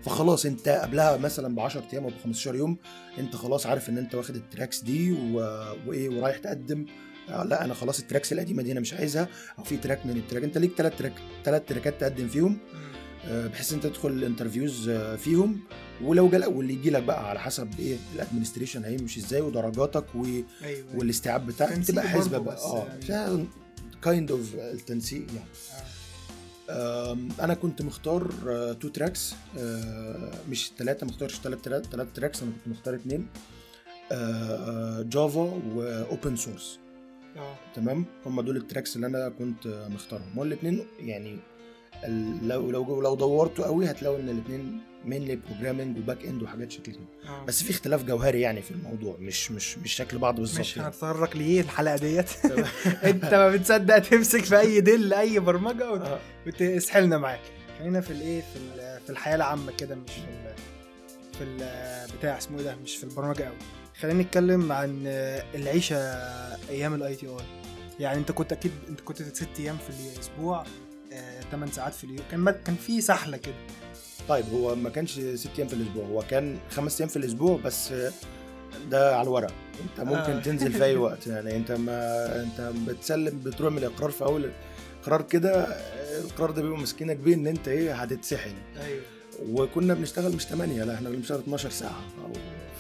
فخلاص 0.05 0.47
انت 0.47 0.69
قبلها 0.69 1.17
مثلا 1.17 1.55
ب 1.55 1.61
10 1.61 1.83
أيام 1.93 2.05
أو 2.05 2.11
ب 2.11 2.13
15 2.25 2.55
يوم 2.55 2.77
انت 3.19 3.37
خلاص 3.37 3.67
عارف 3.67 3.89
إن 3.89 3.99
أنت 3.99 4.15
واخد 4.15 4.37
ال 4.37 4.43
tracks 4.43 4.81
دي 4.83 5.13
و... 5.13 5.35
وإيه 5.87 6.09
ورايح 6.09 6.37
تقدم 6.39 6.87
لا 7.29 7.65
أنا 7.65 7.75
خلاص 7.75 7.99
ال 8.01 8.06
tracks 8.06 8.33
القديمة 8.33 8.63
دي 8.63 8.73
أنا 8.73 8.81
مش 8.81 8.95
عايزها. 8.95 9.29
أو 9.59 9.65
في 9.65 9.77
track 9.77 10.07
من 10.07 10.17
ال 10.17 10.21
track. 10.21 10.43
أنت 10.45 10.59
ليك 10.59 10.73
ثلاث 10.77 10.99
track 10.99 11.13
ثلاث 11.45 11.63
تراكات 11.67 12.01
تقدم 12.01 12.29
فيهم. 12.29 12.59
آه، 13.25 13.47
بحيث 13.47 13.73
أنت 13.73 13.87
تدخل 13.87 14.09
ال 14.09 14.16
interviews 14.16 14.89
آه، 14.89 15.17
فيهم. 15.17 15.61
ولو 16.03 16.29
جال 16.29 16.47
واللي 16.47 16.73
يجي 16.75 16.91
لك 16.91 17.03
بقى 17.03 17.31
على 17.31 17.41
حسب 17.41 17.69
إيه 17.79 17.97
ال 18.15 18.20
administration 18.20 18.85
هيمشي 18.85 19.21
إزاي 19.21 19.41
ودرجاتك 19.41 20.05
و... 20.15 20.25
أيوه 20.25 20.85
والاستيعاب 20.95 21.47
بتاعك 21.47 21.85
تبقى 21.87 22.09
حسبه 22.09 22.39
بقى. 22.39 22.57
آه 22.57 22.87
يعني. 23.09 23.47
kind 24.03 24.31
of 24.31 24.55
التنسيق 24.55 25.27
يعني. 25.35 25.49
آه. 26.71 27.19
أنا 27.41 27.55
كنت 27.55 27.83
مختار 27.83 28.33
two 28.81 28.89
tracks 28.89 29.35
مش 30.49 30.71
ثلاثة 30.79 31.07
ما 31.07 31.13
اختارش 31.13 31.41
ثلاث 31.41 31.59
ثلاث 31.93 32.07
tracks 32.15 32.43
أنا 32.43 32.51
كنت 32.53 32.75
مختار 32.77 32.95
اثنين 32.95 33.27
Java 35.11 35.61
و 35.75 35.87
open 35.87 36.37
source 36.37 36.79
آه. 37.37 37.55
تمام؟ 37.75 38.05
هم 38.27 38.41
دول 38.41 38.57
ال 38.57 38.63
tracks 38.63 38.97
اللي 38.97 39.07
أنا 39.07 39.29
كنت 39.29 39.67
مختارهم. 39.95 40.33
هو 40.37 40.43
الاثنين 40.43 40.87
يعني 41.01 41.39
لو 42.43 42.71
لو 42.71 43.01
لو 43.01 43.15
دورتوا 43.15 43.65
قوي 43.65 43.91
هتلاقوا 43.91 44.19
إن 44.19 44.29
الاثنين 44.29 44.81
mainly 45.05 45.37
programming 45.37 45.99
و 45.99 46.04
back 46.04 46.25
end 46.27 46.43
وحاجات 46.43 46.71
شكل 46.71 46.93
كده. 46.93 47.01
آه. 47.29 47.45
بس 47.45 47.63
في 47.63 47.71
اختلاف 47.71 48.05
جوهري 48.05 48.41
يعني 48.41 48.63
في 48.63 48.71
الموضوع 48.71 49.17
مش 49.21 49.51
مش 49.51 49.79
مش 49.79 49.93
شكل 49.93 50.19
بعض 50.19 50.37
بالظبط 50.41 50.61
مش 50.61 50.77
يعني. 50.77 50.89
هنتطرق 50.89 51.37
ليه 51.37 51.61
الحلقة 51.61 51.97
ديت؟ 51.97 52.31
أنت 53.11 53.25
ما 53.35 53.49
بتصدق 53.51 53.99
تمسك 53.99 54.45
في 54.45 54.59
أي 54.61 54.81
دل 54.81 55.13
أي 55.15 55.39
برمجة 55.39 55.93
وت- 55.93 56.01
آه. 56.01 56.19
وتسحلنا 56.47 57.19
معاك. 57.19 57.41
خلينا 57.79 58.01
في 58.01 58.11
الإيه 58.11 58.41
في 58.41 58.59
في 59.05 59.11
الحياة 59.11 59.35
العامة 59.37 59.73
كده 59.73 59.95
مش 59.95 60.11
في 60.13 60.19
ال 60.21 60.55
في 61.39 61.45
ال 61.45 62.19
بتاع 62.19 62.39
اسمه 62.39 62.59
إيه 62.59 62.65
ده 62.65 62.77
مش 62.85 62.97
في 62.97 63.05
البرمجة 63.05 63.43
قوي 63.45 63.57
خلينا 64.01 64.23
نتكلم 64.23 64.73
عن 64.73 65.05
آه، 65.07 65.45
العيشة 65.55 65.97
أيام 66.71 66.95
ال 66.95 67.15
ITI 67.15 67.37
يعني 68.01 68.19
أنت 68.19 68.33
كنت 68.33 68.53
أكيد 68.53 68.73
أنت 68.89 69.01
كنت 69.01 69.23
ست 69.23 69.49
أيام 69.61 69.77
في 69.77 70.15
الأسبوع 70.15 70.65
8 71.51 71.73
ساعات 71.73 71.95
في 71.95 72.05
اليوم 72.05 72.25
كان 72.31 72.51
كان 72.51 72.75
في 72.75 73.01
سحلة 73.01 73.37
كده 73.37 73.55
طيب 74.29 74.45
هو 74.53 74.75
ما 74.75 74.91
كانش 74.91 75.21
ست 75.35 75.51
أيام 75.59 75.69
في 75.69 75.75
الأسبوع 75.75 76.05
هو 76.05 76.23
كان 76.31 76.59
خمس 76.71 77.01
أيام 77.01 77.09
في 77.09 77.17
الأسبوع 77.17 77.59
بس 77.65 77.93
ده 78.91 79.17
على 79.17 79.23
الورق 79.23 79.53
أنت 79.83 80.01
ممكن 80.01 80.33
آه. 80.33 80.39
آه. 80.39 80.43
تنزل 80.43 80.73
في 80.73 80.85
أي 80.85 80.97
وقت 81.07 81.27
يعني 81.27 81.57
أنت 81.57 81.73
ما 81.73 82.27
أنت 82.43 82.73
بتسلم 82.89 83.41
بتروح 83.45 83.73
من 83.73 83.79
الإقرار 83.79 84.11
في 84.11 84.25
أول 84.25 84.51
قرار 85.03 85.23
كده 85.23 85.67
القرار 86.25 86.51
ده 86.51 86.63
بيبقى 86.63 86.79
ماسكينك 86.79 87.17
بيه 87.17 87.35
إن 87.35 87.47
أنت 87.47 87.69
إيه 87.69 87.95
هتتسحل 87.95 88.55
أيوه 88.81 89.03
وكنا 89.49 89.95
بنشتغل 89.95 90.37
مش 90.37 90.47
8 90.47 90.85
لا 90.85 90.95
إحنا 90.95 91.11
بنشتغل 91.11 91.39
12 91.39 91.71
ساعة 91.71 92.03
أو 92.25 92.33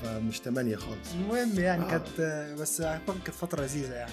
فمش 0.03 0.39
8 0.41 0.77
خالص. 0.77 1.13
المهم 1.15 1.59
يعني 1.61 1.85
آه. 1.85 1.89
كانت 1.91 2.21
بس 2.61 2.81
أعتقد 2.81 3.19
كانت 3.25 3.37
فترة 3.37 3.63
لذيذة 3.63 3.95
يعني. 3.95 4.13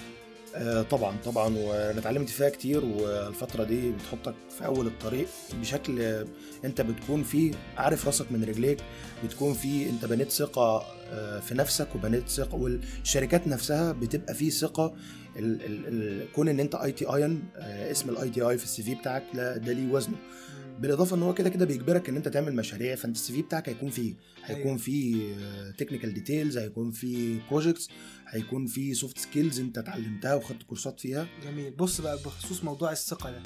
آه 0.54 0.82
طبعا 0.82 1.16
طبعا. 1.24 1.56
وأنا 1.56 1.98
اتعلمت 1.98 2.28
فيها 2.28 2.48
كتير 2.48 2.84
والفترة 2.84 3.64
دي 3.64 3.90
بتحطك 3.92 4.34
في 4.58 4.66
أول 4.66 4.86
الطريق 4.86 5.26
بشكل 5.60 6.24
أنت 6.64 6.80
بتكون 6.80 7.22
فيه 7.22 7.52
عارف 7.76 8.06
راسك 8.06 8.32
من 8.32 8.44
رجليك 8.44 8.78
بتكون 9.24 9.54
فيه 9.54 9.90
أنت 9.90 10.04
بنيت 10.04 10.30
ثقة 10.30 10.82
آه، 11.12 11.40
في 11.40 11.54
نفسك 11.54 11.88
وبنيت 11.94 12.28
ثقة 12.28 12.54
والشركات 12.56 13.48
نفسها 13.48 13.92
بتبقى 13.92 14.34
فيه 14.34 14.50
ثقة. 14.50 14.94
ال 15.36 15.62
ال 15.64 15.86
ال 15.88 16.32
كون 16.32 16.48
إن 16.48 16.60
أنت 16.60 16.74
ITI 16.74 17.04
إن 17.06 17.44
اسم 17.90 18.10
ال 18.10 18.30
ITI 18.30 18.58
في 18.58 18.64
ال 18.64 18.82
CV 18.82 18.94
بتاعك 18.94 19.22
ده 19.34 19.72
ليه 19.72 19.92
وزنه. 19.92 20.16
بالإضافة 20.78 21.16
إن 21.16 21.22
هو 21.22 21.34
كده 21.34 21.48
كده 21.48 21.64
بيجبرك 21.64 22.08
إن 22.08 22.16
أنت 22.16 22.28
تعمل 22.28 22.56
مشاريع 22.56 22.94
فأنت 22.94 23.16
ال 23.16 23.32
CV 23.32 23.42
بتاعك 23.42 23.68
هيكون 23.68 23.90
فيه 23.90 24.14
هيكون 24.44 24.64
أيوة. 24.66 24.76
فيه 24.76 25.34
technical 25.70 26.14
details 26.14 26.58
هيكون 26.58 26.90
فيه 26.90 27.40
projects 27.50 27.88
هيكون 28.28 28.66
فيه 28.66 28.92
soft 28.94 29.18
skills 29.18 29.60
أنت 29.60 29.78
اتعلمتها 29.78 30.34
وخدت 30.34 30.62
كورسات 30.62 31.00
فيها. 31.00 31.26
جميل. 31.44 31.70
بص 31.70 32.00
بقى 32.00 32.16
بخصوص 32.16 32.64
موضوع 32.64 32.92
الثقة 32.92 33.30
ده. 33.30 33.42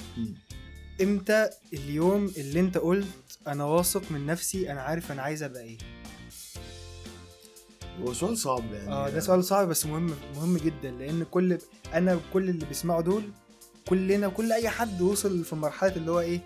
إمتى 1.01 1.49
اليوم 1.73 2.31
اللي 2.37 2.59
أنت 2.59 2.77
قلت 2.77 3.07
أنا 3.47 3.63
واثق 3.63 4.11
من 4.11 4.25
نفسي 4.25 4.71
أنا 4.71 4.81
عارف 4.81 5.11
أنا 5.11 5.21
عايز 5.21 5.43
أبقى 5.43 5.61
إيه؟ 5.63 5.77
هو 8.01 8.13
سؤال 8.13 8.37
صعب 8.37 8.73
يعني. 8.73 8.89
آه 8.91 9.09
ده 9.09 9.19
سؤال 9.19 9.43
صعب 9.43 9.67
بس 9.67 9.85
مهم 9.85 10.13
مهم 10.35 10.57
جدا 10.57 10.91
لأن 10.91 11.23
كل 11.31 11.57
أنا 11.93 12.15
وكل 12.15 12.49
اللي 12.49 12.65
بيسمعوا 12.65 13.01
دول 13.01 13.23
كلنا 13.87 14.27
كل 14.27 14.51
أي 14.51 14.69
حد 14.69 15.01
وصل 15.01 15.43
في 15.43 15.55
مرحلة 15.55 15.95
اللي 15.95 16.11
هو 16.11 16.19
إيه؟ 16.19 16.41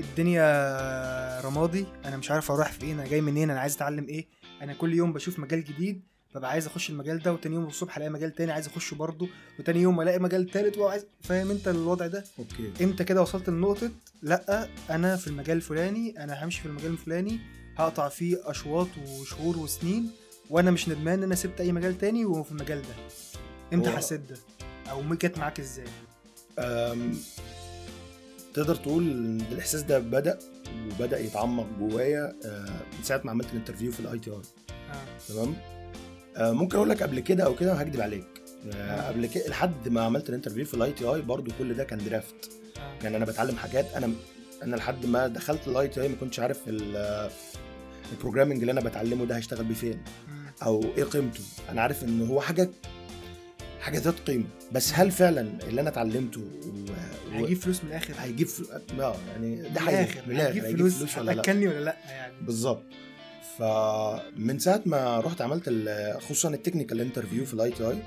الدنيا 0.00 1.40
رمادي 1.40 1.86
أنا 2.04 2.16
مش 2.16 2.30
عارف 2.30 2.50
أروح 2.50 2.72
فين 2.72 3.00
أنا 3.00 3.08
جاي 3.08 3.20
منين 3.20 3.50
أنا 3.50 3.60
عايز 3.60 3.74
أتعلم 3.74 4.08
إيه. 4.08 4.26
أنا 4.62 4.72
كل 4.74 4.94
يوم 4.94 5.12
بشوف 5.12 5.38
مجال 5.38 5.64
جديد 5.64 6.02
ببقى 6.34 6.50
عايز 6.50 6.66
أخش 6.66 6.90
المجال 6.90 7.18
ده 7.18 7.32
وتاني 7.32 7.54
يوم 7.54 7.66
الصبح 7.66 7.96
ألاقي 7.96 8.10
مجال 8.10 8.34
تاني 8.34 8.52
عايز 8.52 8.66
أخشه 8.66 8.94
برضه 8.94 9.28
وتاني 9.58 9.80
يوم 9.80 10.00
ألاقي 10.00 10.18
مجال 10.18 10.50
تالت 10.50 10.78
وعايز 10.78 11.06
فاهم 11.22 11.50
أنت 11.50 11.68
الوضع 11.68 12.06
ده؟ 12.06 12.24
Okay. 12.38 12.84
إمتى 12.84 13.04
كده 13.04 13.22
وصلت 13.22 13.50
لنقطة 13.50 13.90
لأ 14.22 14.68
أنا 14.90 15.16
في 15.16 15.26
المجال 15.26 15.56
الفلاني 15.56 16.24
أنا 16.24 16.44
همشي 16.44 16.60
في 16.60 16.66
المجال 16.66 16.90
الفلاني 16.90 17.40
هقطع 17.76 18.08
فيه 18.08 18.36
أشواط 18.44 18.88
وشهور 19.08 19.58
وسنين 19.58 20.10
وأنا 20.50 20.70
مش 20.70 20.88
ندمان 20.88 21.18
إن 21.18 21.22
أنا 21.22 21.34
سبت 21.34 21.60
أي 21.60 21.72
مجال 21.72 21.98
تاني 21.98 22.24
وفي 22.24 22.52
المجال 22.52 22.82
ده. 22.82 22.94
إمتى 23.72 23.90
حسيت 23.90 24.20
ده؟ 24.20 24.36
أو 24.90 25.14
جت 25.14 25.38
معاك 25.38 25.60
إزاي؟ 25.60 25.86
تقدر 28.54 28.74
تقول 28.74 29.10
إن 29.10 29.40
الإحساس 29.52 29.82
ده 29.82 29.98
بدأ 29.98 30.38
وبدأ 30.86 31.18
يتعمق 31.20 31.66
جوايا 31.78 32.36
آه، 32.44 32.80
من 32.98 33.02
ساعة 33.04 33.20
ما 33.24 33.30
عملت 33.30 33.48
ال 33.52 33.56
interview 33.56 33.92
في 33.92 34.00
ال 34.00 34.18
ITI 34.18 34.36
آه. 34.36 35.28
تمام؟ 35.28 35.54
آه، 36.36 36.52
ممكن 36.52 36.76
أقول 36.76 36.88
لك 36.90 37.02
قبل 37.02 37.20
كده 37.20 37.44
أو 37.44 37.54
كده 37.54 37.72
هكدب 37.72 38.00
عليك. 38.00 38.26
آه، 38.74 38.74
آه. 38.76 39.08
قبل 39.08 39.26
كده 39.26 39.48
لحد 39.48 39.88
ما 39.88 40.00
عملت 40.00 40.28
ال 40.28 40.32
interview 40.32 40.64
في 40.64 40.74
ال 40.74 40.92
ITI 40.92 41.20
برضو 41.22 41.50
كل 41.58 41.74
ده 41.74 41.84
كان 41.84 41.98
draft. 42.04 42.50
كان 43.02 43.14
أنا 43.14 43.24
بتعلم 43.24 43.56
حاجات 43.56 43.86
أنا 43.94 44.12
أنا 44.62 44.76
لحد 44.76 45.06
ما 45.06 45.26
دخلت 45.26 45.68
ال 45.68 45.88
ITI 45.88 46.08
ما 46.08 46.16
كنتش 46.16 46.40
عارف 46.40 46.58
ال- 46.68 47.30
ال 48.12 48.16
programming 48.16 48.58
اللي 48.60 48.72
أنا 48.72 48.80
بتعلمه 48.80 49.24
ده 49.26 49.36
هيشتغل 49.36 49.64
بيه 49.64 49.74
فين. 49.74 50.02
أو 50.62 50.82
إيه 50.98 51.04
قيمته. 51.04 51.40
أنا 51.70 51.82
عارف 51.82 52.04
إن 52.04 52.26
هو 52.28 52.40
حاجة 52.40 52.70
حاجة 53.80 53.98
ذات 53.98 54.18
قيمة. 54.26 54.44
بس 54.72 54.92
هل 54.94 55.10
فعلا 55.10 55.40
اللي 55.68 55.80
أنا 55.80 55.88
اتعلمته 55.90 56.40
و... 56.40 57.32
هيجيب 57.32 57.58
فلوس 57.58 57.84
من 57.84 57.90
الآخر؟ 57.90 58.14
هيجيب 58.18 58.46
فل... 58.46 59.00
آه 59.00 59.16
يعني 59.32 59.68
ده 59.68 59.80
حقيقي. 59.80 60.02
الآخر. 60.02 60.22
من 60.26 60.34
الآخر، 60.34 60.50
هيجيب 60.50 60.64
هيجيب 60.64 60.78
فلوس 60.88 61.18
ولا 61.18 61.32
لا؟ 61.32 61.42
ولا 61.48 61.80
لا 61.84 61.96
يعني؟ 62.08 62.32
بالظبط. 62.42 62.82
فمن 63.58 64.58
ساعة 64.58 64.82
ما 64.86 65.20
رحت 65.20 65.40
عملت 65.40 65.68
خصوصا 66.20 66.48
ال 66.48 66.53
technical 66.53 67.00
interview 67.00 67.44
في 67.44 67.54
ال 67.54 67.70
ITI. 67.70 67.98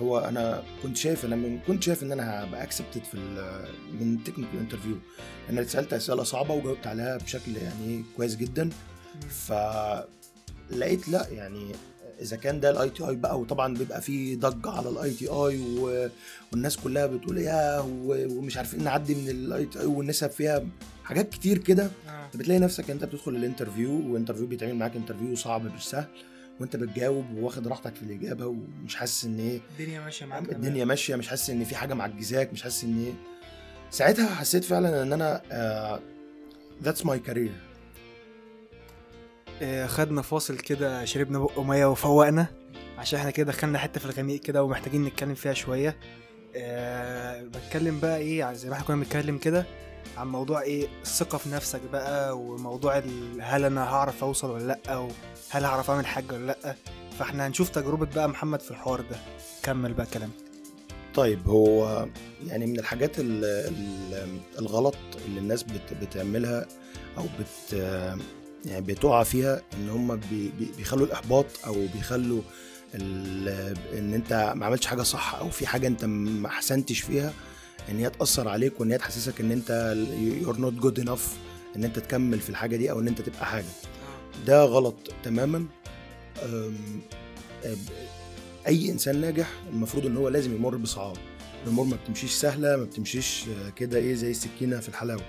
هو 0.00 0.18
أنا 0.18 0.62
كنت 0.82 0.96
شايف 0.96 1.24
أنا 1.24 1.36
من 1.36 1.58
كنت 1.66 1.82
شايف 1.82 2.02
إن 2.02 2.12
أنا 2.12 2.44
هبقى 2.44 2.62
accepted 2.62 3.04
في 3.04 3.16
من 4.00 4.14
ال 4.14 4.18
technical 4.18 4.58
interview 4.58 4.96
أنا 5.50 5.60
اتسألت 5.60 5.92
أسئلة 5.92 6.22
صعبة 6.22 6.54
وجاوبت 6.54 6.86
عليها 6.86 7.16
بشكل 7.16 7.56
يعني 7.56 8.04
كويس 8.16 8.36
جدا. 8.36 8.70
فلقيت 9.30 11.08
لا 11.08 11.28
يعني 11.28 11.72
إذا 12.22 12.36
كان 12.36 12.60
ده 12.60 12.70
ال 12.70 12.90
ITI 12.90 13.16
بقى 13.16 13.40
وطبعا 13.40 13.74
بيبقى 13.74 14.02
فيه 14.02 14.36
ضجة 14.36 14.70
على 14.70 14.88
ال 14.88 15.10
ITI 15.10 15.60
والناس 16.52 16.76
كلها 16.76 17.06
بتقول 17.06 17.38
يا 17.38 17.80
ومش 17.80 18.56
عارفين 18.56 18.84
نعدي 18.84 19.14
من 19.14 19.28
ال 19.28 19.66
ITI 19.66 19.86
والنسب 19.86 20.30
فيها 20.30 20.64
حاجات 21.04 21.30
كتير 21.30 21.58
كده. 21.58 21.84
آه. 22.08 22.28
بتلاقي 22.34 22.60
نفسك 22.60 22.90
أنت 22.90 23.04
بتدخل 23.04 23.36
ال 23.36 23.44
interview 23.44 24.12
و 24.12 24.15
interview 24.15 24.46
بيتعمل 24.46 24.74
معاك 24.74 24.96
interview 24.96 25.36
صعب 25.36 25.64
مش 25.74 25.84
سهل 25.88 26.06
وأنت 26.60 26.76
بتجاوب 26.76 27.24
وواخد 27.36 27.68
راحتك 27.68 27.94
في 27.94 28.02
الإجابة 28.02 28.46
ومش 28.46 28.94
حاسس 28.96 29.24
إن 29.24 29.38
إيه. 29.40 29.60
الدنيا 29.78 30.00
ماشية 30.00 30.26
معاك. 30.26 30.52
الدنيا 30.52 30.84
ماشية 30.84 31.16
مش 31.16 31.28
حاسس 31.28 31.50
إن 31.50 31.64
في 31.64 31.76
حاجة 31.76 31.94
معجزاك 31.94 32.52
مش 32.52 32.62
حاسس 32.62 32.84
إن 32.84 33.04
إيه. 33.04 33.12
ساعتها 33.90 34.34
حسيت 34.34 34.64
فعلا 34.64 35.02
إن 35.02 35.12
أنا 35.12 35.42
that's 36.82 37.06
my 37.06 37.18
career 37.18 37.50
آه، 37.50 37.71
خدنا 39.86 40.22
فاصل 40.22 40.56
كده 40.58 41.04
شربنا 41.04 41.38
بق 41.38 41.58
مية 41.58 41.86
وفوقنا 41.86 42.46
عشان 42.98 43.18
إحنا 43.18 43.30
كده 43.30 43.52
دخلنا 43.52 43.78
حتة 43.78 44.00
في 44.00 44.06
الغميق 44.06 44.40
كده 44.40 44.64
ومحتاجين 44.64 45.04
نتكلم 45.04 45.34
فيها 45.34 45.52
شوية. 45.54 45.96
أه 46.56 47.42
بتكلم 47.42 48.00
بقى 48.00 48.16
إيه 48.18 48.52
زي 48.52 48.68
ما 48.68 48.74
إحنا 48.74 48.86
كنا 48.86 48.96
بنتكلم 48.96 49.38
كده 49.38 49.66
عن 50.16 50.28
موضوع 50.28 50.62
إيه 50.62 50.86
الثقة 51.02 51.38
في 51.38 51.48
نفسك 51.48 51.80
بقى 51.92 52.38
وموضوع 52.38 53.02
هل 53.40 53.64
أنا 53.64 53.84
هعرف 53.84 54.24
اوصل 54.24 54.50
ولا 54.50 54.64
لأ 54.86 54.96
وهل 54.96 55.64
هعرف 55.64 55.90
اعمل 55.90 56.06
حاجة 56.06 56.32
ولا 56.34 56.46
لأ. 56.46 56.76
فاحنا 57.18 57.46
هنشوف 57.46 57.68
تجربة 57.68 58.06
بقى 58.14 58.28
محمد 58.28 58.60
في 58.60 58.70
الحوار 58.70 59.00
ده. 59.00 59.16
كمل 59.62 59.92
بقى 59.94 60.06
كلامك. 60.06 60.32
طيب 61.14 61.48
هو 61.48 62.06
يعني 62.46 62.66
من 62.66 62.78
الحاجات 62.78 63.18
ال 63.18 63.44
ال 63.44 64.28
الغلط 64.58 64.96
اللي 65.26 65.40
الناس 65.40 65.62
بت 65.62 65.92
بتعملها 66.02 66.66
أو 67.18 67.22
بت 67.22 67.74
يعني 68.66 68.80
بتقع 68.86 69.22
فيها 69.22 69.62
إن 69.74 69.88
هم 69.88 70.16
بي 70.16 70.52
بي 70.58 70.68
بيخلوا 70.76 71.06
الإحباط 71.06 71.46
أو 71.66 71.86
بيخلوا 71.94 72.42
إن 72.94 74.14
أنت 74.14 74.52
ما 74.56 74.66
عملتش 74.66 74.86
حاجة 74.86 75.02
صح 75.02 75.34
أو 75.34 75.50
في 75.50 75.66
حاجة 75.66 75.86
أنت 75.86 76.04
ما 76.04 76.48
أحسنتش 76.48 77.00
فيها 77.00 77.32
إن 77.90 77.98
هي 77.98 78.10
تأثر 78.10 78.48
عليك 78.48 78.80
وإن 78.80 78.92
هي 78.92 78.98
تحسسك 78.98 79.40
إن 79.40 79.52
أنت 79.52 79.96
you're 80.42 80.56
not 80.58 80.84
good 80.84 81.04
enough 81.04 81.20
إن 81.76 81.84
أنت 81.84 81.98
تكمل 81.98 82.40
في 82.40 82.50
الحاجة 82.50 82.76
دي 82.76 82.90
أو 82.90 83.00
إن 83.00 83.08
أنت 83.08 83.20
تبقى 83.22 83.46
حاجة. 83.46 83.64
ده 84.46 84.64
غلط 84.64 84.94
تماما. 85.24 85.66
أي 88.66 88.90
إنسان 88.90 89.20
ناجح 89.20 89.50
المفروض 89.72 90.06
إن 90.06 90.16
هو 90.16 90.28
لازم 90.28 90.54
يمر 90.54 90.76
بصعاب. 90.76 91.16
الأمور 91.64 91.84
ما 91.84 91.96
بتمشيش 91.96 92.32
سهلة 92.32 92.76
ما 92.76 92.84
بتمشيش 92.84 93.44
آه، 93.48 93.70
كده 93.70 93.98
إيه 93.98 94.14
زي 94.14 94.30
السكينة 94.30 94.80
في 94.80 94.88
الحلاوة. 94.88 95.22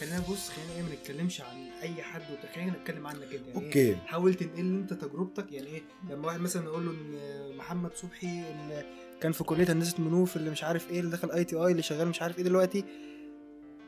خلينا 0.00 0.20
بص 0.30 0.48
خلينا 0.50 0.72
إيه 0.76 0.82
ما 0.82 0.88
نتكلمش 0.94 1.40
عن 1.40 1.56
أي 1.82 2.02
حد 2.02 2.20
وت- 2.20 2.54
خلينا 2.54 2.70
نتكلم 2.72 3.06
عنك 3.06 3.22
انت 3.22 3.32
يعني 3.32 3.46
إيه؟ 3.48 3.54
أوكي. 3.66 3.96
حاول 4.06 4.34
تنقل 4.34 4.58
أنت 4.60 4.92
تجربتك. 4.92 5.52
يعني 5.52 5.66
إيه 5.66 5.82
لما 6.10 6.26
واحد 6.26 6.40
مثلا 6.40 6.64
يقول 6.64 6.86
له 6.86 6.90
إن 6.92 7.56
محمد 7.56 7.90
صبحي 7.94 8.26
اللي 8.26 8.84
كان 9.20 9.32
في 9.32 9.44
كلية 9.44 9.72
هندسة 9.72 10.00
منوف 10.02 10.36
اللي 10.36 10.50
مش 10.50 10.64
عارف 10.64 10.90
إيه 10.90 11.00
اللي 11.00 11.10
دخل 11.10 11.30
ITI 11.30 11.70
اللي 11.70 11.82
شغال 11.82 12.08
مش 12.08 12.22
عارف 12.22 12.38
إيه 12.38 12.44
دلوقتي 12.44 12.84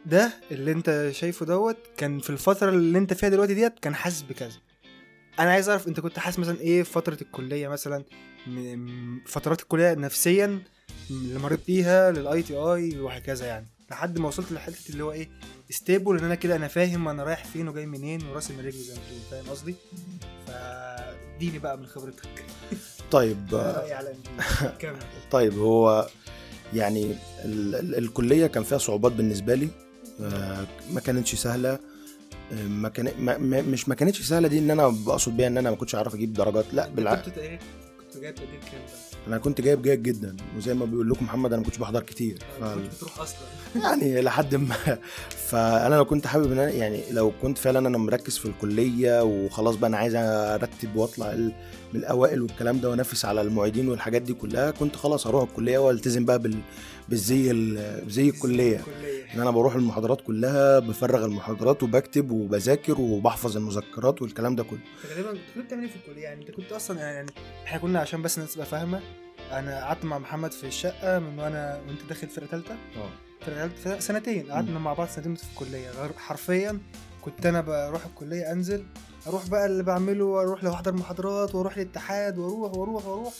ده 0.06 0.32
اللي 0.50 0.72
أنت 0.72 1.08
شايفه 1.12 1.46
دوت 1.46 1.76
كان 1.96 2.18
في 2.18 2.30
الفترة 2.30 2.70
اللي 2.70 2.98
أنت 2.98 3.12
فيها 3.14 3.28
دلوقتي 3.28 3.54
ديت 3.54 3.78
كان 3.78 3.94
حاسس 3.94 4.22
بكذا. 4.22 4.58
أنا 5.38 5.50
عايز 5.50 5.68
أعرف 5.68 5.88
أنت 5.88 6.00
كنت 6.00 6.18
حاسس 6.18 6.38
مثلا 6.38 6.60
إيه 6.60 6.82
في 6.82 6.90
فترة 6.92 7.18
الكلية 7.22 7.68
مثلا؟ 7.68 8.04
فترات 9.26 9.60
الكلية 9.62 9.94
نفسيا 9.94 10.62
اللي 11.10 11.38
مريت 11.38 11.66
بيها 11.66 12.10
لل 12.11 12.42
ITI 12.42 12.98
وهكذا 12.98 13.46
يعني. 13.46 13.66
لحد 13.90 14.18
ما 14.18 14.28
وصلت 14.28 14.52
لحتة 14.52 14.90
اللي 14.90 15.04
هو 15.04 15.12
إيه 15.12 15.28
stable 15.70 16.18
إن 16.18 16.24
أنا 16.24 16.35
كده 16.35 16.57
أنا 16.57 16.68
فاهم 16.68 17.09
أنا 17.09 17.24
رايح 17.24 17.44
فين 17.44 17.68
وجاي 17.68 17.87
منين 17.87 18.26
وراسي 18.26 18.52
من 18.52 18.59
رجلي 18.59 18.83
زي 18.83 18.94
ما 18.94 19.00
بتقول 19.00 19.20
فاهم 19.31 19.50
قصدي؟ 19.50 19.74
فاديني 20.46 21.59
بقى 21.59 21.78
من 21.78 21.87
خبرتك. 21.87 22.44
طيب 23.11 23.54
آه، 23.54 24.04
طيب 25.31 25.59
هو 25.59 26.09
يعني 26.74 27.04
ال 27.44 27.74
ال 27.74 27.98
الكلية 27.98 28.46
كان 28.46 28.62
فيها 28.64 28.78
صعوبات 28.78 29.12
بالنسبة 29.12 29.54
لي 29.54 29.68
آه، 30.20 30.66
ما 30.92 31.00
كانتش 31.00 31.35
سهلة 31.35 31.78
ما 32.52 32.88
كان 32.88 33.12
ما 33.18 33.38
ما- 33.38 33.62
مش 33.62 33.88
ما 33.88 33.94
كانتش 33.94 34.22
سهلة 34.22 34.48
دي 34.48 34.59
إن 34.59 34.70
أنا 34.70 34.88
بقصد 34.88 35.37
بيها 35.37 35.46
إن 35.46 35.59
أنا 35.59 35.70
ما 35.70 35.76
كنتش 35.76 35.94
عارف 35.94 36.14
أجيب 36.14 36.33
درجات 36.33 36.64
لا 36.72 36.88
بالعكس 36.88 37.24
كنت 37.28 37.38
إيه؟ 37.38 37.59
كنت 38.00 38.22
جايب 38.22 38.35
تقدير 38.35 38.61
كام؟ 38.61 38.81
أنا 39.28 39.38
كنت 39.38 39.60
جايب 39.60 39.82
جيد 39.82 40.02
جدا 40.02 40.36
وزي 40.56 40.74
ما 40.74 40.84
بيقول 40.84 41.10
لكم 41.10 41.24
محمد 41.24 41.52
أنا 41.52 41.60
ما 41.60 41.66
كنتش 41.66 41.78
بحضر 41.78 42.02
كتير. 42.02 42.38
ف... 42.60 42.64
بتروح 42.64 43.20
أصلا. 43.20 43.38
يعني 43.84 44.20
لحد 44.20 44.54
ما. 44.54 44.98
فأنا 45.30 45.94
لو 45.94 46.04
كنت 46.04 46.26
حابب 46.26 46.52
إن 46.52 46.58
أنا 46.58 46.70
يعني 46.70 47.00
لو 47.10 47.32
كنت 47.42 47.58
فعلا 47.58 47.88
أنا 47.88 47.98
مركز 47.98 48.38
في 48.38 48.46
الكلية 48.46 49.22
وخلاص 49.22 49.76
بقى 49.76 49.88
أنا 49.88 49.96
عايز 49.96 50.14
أرتب 50.16 50.96
وأطلع 50.96 51.32
من 51.34 52.00
الأوائل 52.00 52.42
والكلام 52.42 52.80
ده 52.80 52.90
وأنافس 52.90 53.24
على 53.24 53.40
المعيدين 53.40 53.88
والحاجات 53.88 54.22
دي 54.22 54.32
كلها 54.34 54.70
كنت 54.70 54.96
خلاص 54.96 55.26
هروح 55.26 55.42
الكلية 55.42 55.78
وألتزم 55.78 56.24
بقى 56.24 56.38
بال... 56.38 56.56
بالزي 57.08 57.50
ال... 57.50 58.00
بزي 58.06 58.28
الكلية. 58.28 58.80
إن 59.38 59.42
أنا 59.42 59.51
بروح 59.51 59.74
المحاضرات 59.74 60.20
كلها 60.20 60.79
بفرغ 60.79 61.24
المحاضرات 61.24 61.83
وبكتب 61.83 62.31
وبذاكر 62.31 63.01
وبحفظ 63.01 63.57
المذكرات 63.57 64.22
والكلام 64.22 64.57
ده 64.57 64.62
كله. 64.64 64.79
أنت 65.18 65.38
كنت 65.55 65.64
بتعمل 65.66 65.83
إيه 65.83 65.90
في 65.90 65.96
الكلية؟ 65.96 66.22
يعني 66.22 66.40
أنت 66.40 66.51
كنت 66.51 66.72
أصلا 66.72 66.98
يعني 67.01 67.31
إحنا 67.64 67.79
كنا 67.79 68.01
عشان 68.01 68.22
بس 68.22 68.38
الناس 68.38 68.55
تبقى 68.55 68.66
فاهمة 68.66 69.01
أنا 69.53 69.85
قعدت 69.85 70.05
مع 70.05 70.18
محمد 70.18 70.53
في 70.53 70.66
الشقة 70.66 71.18
من 71.18 71.38
وأنا 71.38 71.81
وأنت 71.88 72.01
داخل 72.09 72.29
فرقة 72.29 72.46
ثالثه 72.46 72.77
فرقة 73.40 73.68
ثالثه 73.68 73.98
سنتين 73.98 74.51
قعدنا 74.53 74.79
مع 74.79 74.92
بعض 74.92 75.09
سنتين 75.09 75.35
في 75.35 75.44
الكلية. 75.53 75.90
حرفيا 76.18 76.79
كنت 77.22 77.46
أنا 77.46 77.61
بروح 77.61 78.07
الكلية 78.07 78.53
أنزل 78.53 78.85
أروح 79.27 79.48
بقى 79.48 79.66
اللي 79.66 79.83
بعمله 79.83 80.24
وأروح 80.24 80.64
لو 80.64 80.72
أحضر 80.72 80.92
محاضرات 80.92 81.55
وأروح 81.55 81.77
الاتحاد 81.77 82.38
وأروح 82.38 82.74
وأروح 82.77 83.07
وأروح. 83.07 83.33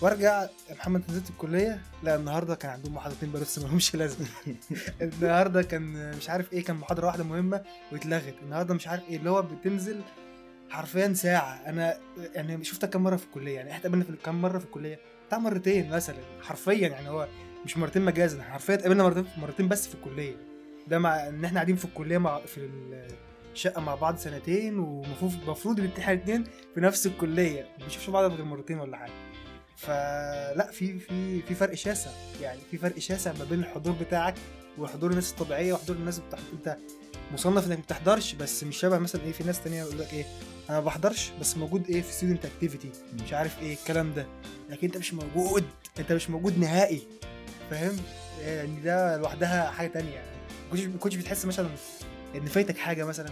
وارجع 0.00 0.46
محمد 0.70 1.02
نزلت 1.10 1.30
الكلية؟ 1.30 1.80
لا 2.02 2.16
النهارده 2.16 2.54
كان 2.54 2.70
عندهم 2.70 2.94
محاضرتين 2.94 3.32
بس 3.32 3.58
ما 3.58 3.64
لهمش 3.68 3.96
لازمة. 3.96 4.26
النهارده 5.02 5.62
كان 5.62 6.16
مش 6.16 6.30
عارف 6.30 6.52
إيه 6.52 6.64
كان 6.64 6.76
محاضرة 6.76 7.06
واحدة 7.06 7.24
مهمة 7.24 7.62
واتلغت. 7.92 8.34
النهارده 8.42 8.74
مش 8.74 8.88
عارف 8.88 9.02
إيه 9.08 9.16
اللي 9.16 9.30
هو 9.30 9.42
بتنزل 9.42 10.00
حرفيا 10.70 11.12
ساعة. 11.12 11.54
أنا 11.66 11.98
يعني 12.34 12.64
شفتك 12.64 12.90
كم 12.90 13.02
مرة 13.02 13.16
في 13.16 13.24
الكلية 13.24 13.54
يعني 13.54 13.70
إحنا 13.70 13.78
اتقابلنا 13.80 14.04
في 14.04 14.12
كم 14.24 14.42
مرة 14.42 14.58
في 14.58 14.64
الكلية؟ 14.64 14.98
بتاع 15.26 15.38
مرتين 15.38 15.90
مثلا 15.90 16.18
حرفيا 16.42 16.88
يعني 16.88 17.08
هو 17.08 17.28
مش 17.64 17.76
مرتين 17.76 18.02
مجازا 18.02 18.42
حرفيا 18.42 18.74
اتقابلنا 18.74 19.02
مرتين 19.02 19.26
مرتين 19.36 19.68
بس 19.68 19.88
في 19.88 19.94
الكلية. 19.94 20.36
ده 20.88 20.98
مع 20.98 21.28
إن 21.28 21.44
إحنا 21.44 21.56
قاعدين 21.56 21.76
في 21.76 21.84
الكلية 21.84 22.18
مع 22.18 22.40
في 22.46 22.68
الشقة 23.52 23.80
مع 23.80 23.94
بعض 23.94 24.16
سنتين 24.16 24.78
ومفروض 24.78 25.32
المفروض 25.42 25.80
ان 25.80 25.90
إحنا 25.98 26.12
الاثنين 26.12 26.44
في 26.74 26.80
نفس 26.80 27.06
الكلية. 27.06 27.62
ما 27.78 27.84
بنشوفش 27.84 28.10
بعض 28.10 28.32
غير 28.32 28.44
مرتين 28.44 28.78
ولا 28.78 28.96
حاجة. 28.96 29.12
فلا 29.76 30.70
في 30.72 30.98
في 30.98 31.42
في 31.42 31.54
فرق 31.54 31.74
شاسع. 31.74 32.10
يعني 32.40 32.60
في 32.70 32.78
فرق 32.78 32.98
شاسع 32.98 33.32
ما 33.32 33.44
بين 33.44 33.60
الحضور 33.60 33.92
بتاعك 33.92 34.34
وحضور 34.78 35.10
الناس 35.10 35.30
الطبيعية 35.30 35.72
وحضور 35.72 35.96
الناس 35.96 36.18
بتاع 36.18 36.38
انت 36.52 36.76
مصنف 37.32 37.66
انك 37.66 37.76
ما 37.78 37.82
بتحضرش 37.82 38.32
بس 38.34 38.64
مش 38.64 38.76
شبه 38.76 38.98
مثلا 38.98 39.22
إيه 39.22 39.32
في 39.32 39.44
ناس 39.44 39.62
تانية 39.62 39.82
يقول 39.82 39.98
لك 39.98 40.12
إيه 40.12 40.24
أنا 40.70 40.78
ما 40.78 40.84
بحضرش 40.84 41.30
بس 41.40 41.56
موجود 41.56 41.86
إيه 41.90 42.02
في 42.02 42.12
student 42.12 42.44
activity 42.44 42.90
مش 43.24 43.32
عارف 43.32 43.58
إيه 43.62 43.74
الكلام 43.74 44.14
ده. 44.14 44.26
لكن 44.70 44.86
انت 44.86 44.96
مش 44.96 45.14
موجود 45.14 45.64
انت 45.98 46.12
مش 46.12 46.30
موجود 46.30 46.58
نهائي. 46.58 47.02
فاهم؟ 47.70 47.96
يعني 48.40 48.80
ده 48.80 49.16
لوحدها 49.16 49.70
حاجة 49.70 49.88
تانية. 49.88 50.10
يعني 50.14 50.26
ما 50.64 50.70
كنتش 50.72 50.84
ما 50.86 50.98
كنتش 50.98 51.16
بتحس 51.16 51.44
مثلا 51.44 51.68
إن 52.34 52.46
فايتك 52.46 52.78
حاجة 52.78 53.04
مثلا؟ 53.04 53.30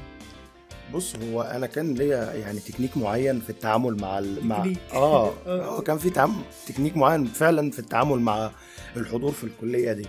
بص 0.95 1.17
هو 1.17 1.43
أنا 1.43 1.67
كان 1.67 1.95
ليا 1.95 2.33
يعني 2.33 2.61
تكنيك 2.61 2.97
معين 2.97 3.41
في 3.41 3.51
التعامل 3.51 3.97
مع 4.01 4.19
ال... 4.19 4.47
مع. 4.47 4.73
آه 4.93 5.33
آه. 5.47 5.65
هو 5.65 5.81
كان 5.81 5.99
في 5.99 6.11
تعامل 6.11 6.35
تكنيك 6.67 6.97
معين 6.97 7.25
فعلا 7.25 7.71
في 7.71 7.79
التعامل 7.79 8.19
مع 8.21 8.51
الحضور 8.97 9.33
في 9.33 9.45
الكلية 9.45 9.93
دي. 9.93 10.07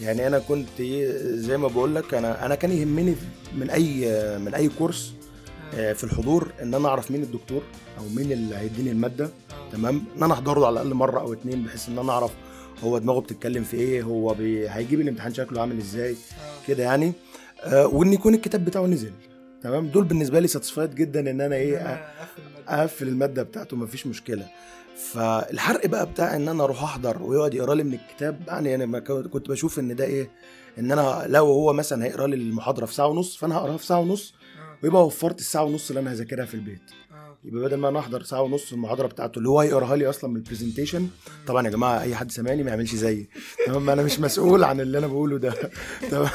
يعني 0.00 0.26
أنا 0.26 0.38
كنت 0.38 0.68
إيه، 0.80 1.12
زي 1.22 1.56
ما 1.56 1.68
بقول 1.68 1.94
لك 1.94 2.14
أنا 2.14 2.46
أنا 2.46 2.54
كان 2.54 2.72
يهمني 2.72 3.14
من 3.58 3.70
أي 3.70 3.88
من 4.38 4.54
أي 4.54 4.68
كورس 4.68 5.12
آه، 5.74 5.92
في 5.92 6.04
الحضور 6.04 6.52
إن 6.62 6.74
أنا 6.74 6.88
أعرف 6.88 7.10
مين 7.10 7.22
الدكتور 7.22 7.62
أو 7.98 8.04
مين 8.16 8.32
اللي 8.32 8.56
هيديني 8.56 8.90
المادة 8.90 9.30
تمام؟ 9.72 10.04
إن 10.16 10.22
أنا 10.22 10.34
أحضره 10.34 10.66
على 10.66 10.72
الأقل 10.72 10.94
مرة 10.94 11.20
أو 11.20 11.32
اتنين 11.32 11.62
بحيث 11.62 11.88
إن 11.88 11.98
أنا 11.98 12.12
أعرف 12.12 12.30
هو 12.84 12.98
دماغه 12.98 13.20
بتتكلم 13.20 13.64
في 13.64 13.76
إيه 13.76 14.02
هو 14.02 14.34
بي... 14.34 14.68
هيجيب 14.68 15.00
الامتحان 15.00 15.34
شكله 15.34 15.60
عامل 15.60 15.78
إزاي 15.78 16.16
كده 16.68 16.82
يعني. 16.82 17.12
آه 17.64 17.86
وإن 17.86 18.12
يكون 18.12 18.34
الكتاب 18.34 18.64
بتاعه 18.64 18.86
نزل. 18.86 19.12
تمام؟ 19.62 19.88
دول 19.88 20.04
بالنسبة 20.04 20.40
لي 20.40 20.48
satisfied 20.48 20.94
جدا 20.94 21.30
إن 21.30 21.40
أنا 21.40 21.56
إيه 21.56 21.76
أقفل 22.68 23.08
المادة. 23.08 23.42
بتاعته 23.42 23.76
مفيش 23.76 24.06
مشكلة. 24.06 24.46
فالحرق 25.12 25.86
بقى 25.86 26.06
بتاع 26.06 26.36
إن 26.36 26.48
أنا 26.48 26.64
أروح 26.64 26.82
أحضر 26.82 27.22
ويقعد 27.22 27.54
يقرأ 27.54 27.74
لي 27.74 27.84
من 27.84 27.94
الكتاب 27.94 28.40
يعني 28.48 28.74
أنا 28.74 28.86
ما 28.86 28.98
كنت 28.98 29.26
كنت 29.28 29.48
بشوف 29.48 29.78
إن 29.78 29.96
ده 29.96 30.04
إيه 30.04 30.30
إن 30.78 30.92
أنا 30.92 31.24
لو 31.26 31.44
هو 31.46 31.72
مثلا 31.72 32.04
هيقرأ 32.04 32.26
لي 32.26 32.36
المحاضرة 32.36 32.86
في 32.86 32.94
ساعة 32.94 33.06
ونص 33.06 33.36
فأنا 33.36 33.56
هقراها 33.56 33.76
في 33.76 33.86
ساعة 33.86 34.00
ونص 34.00 34.34
ويبقى 34.82 35.06
وفرت 35.06 35.40
الساعة 35.40 35.64
ونص 35.64 35.88
اللي 35.90 36.00
أنا 36.00 36.12
هذاكرها 36.12 36.44
في 36.44 36.54
البيت. 36.54 36.82
يبقى 37.44 37.62
بدل 37.64 37.76
ما 37.76 37.88
أنا 37.88 37.98
أحضر 37.98 38.22
ساعة 38.22 38.42
ونص 38.42 38.72
المحاضرة 38.72 39.06
بتاعته 39.06 39.38
اللي 39.38 39.48
هو 39.48 39.60
هيقراها 39.60 39.96
لي 39.96 40.08
أصلا 40.08 40.30
من 40.30 40.36
ال 40.36 40.42
presentation 40.42 41.08
طبعا 41.46 41.66
يا 41.66 41.70
جماعة 41.70 42.02
أي 42.02 42.14
حد 42.14 42.30
سامعني 42.30 42.62
ما 42.62 42.70
يعملش 42.70 42.94
زيي. 42.94 43.28
تمام؟ 43.66 43.90
أنا 43.90 44.02
مش 44.02 44.20
مسؤول 44.20 44.64
عن 44.64 44.80
اللي 44.80 44.98
أنا 44.98 45.06
بقوله 45.06 45.38
ده. 45.38 45.54
تمام؟ 46.10 46.28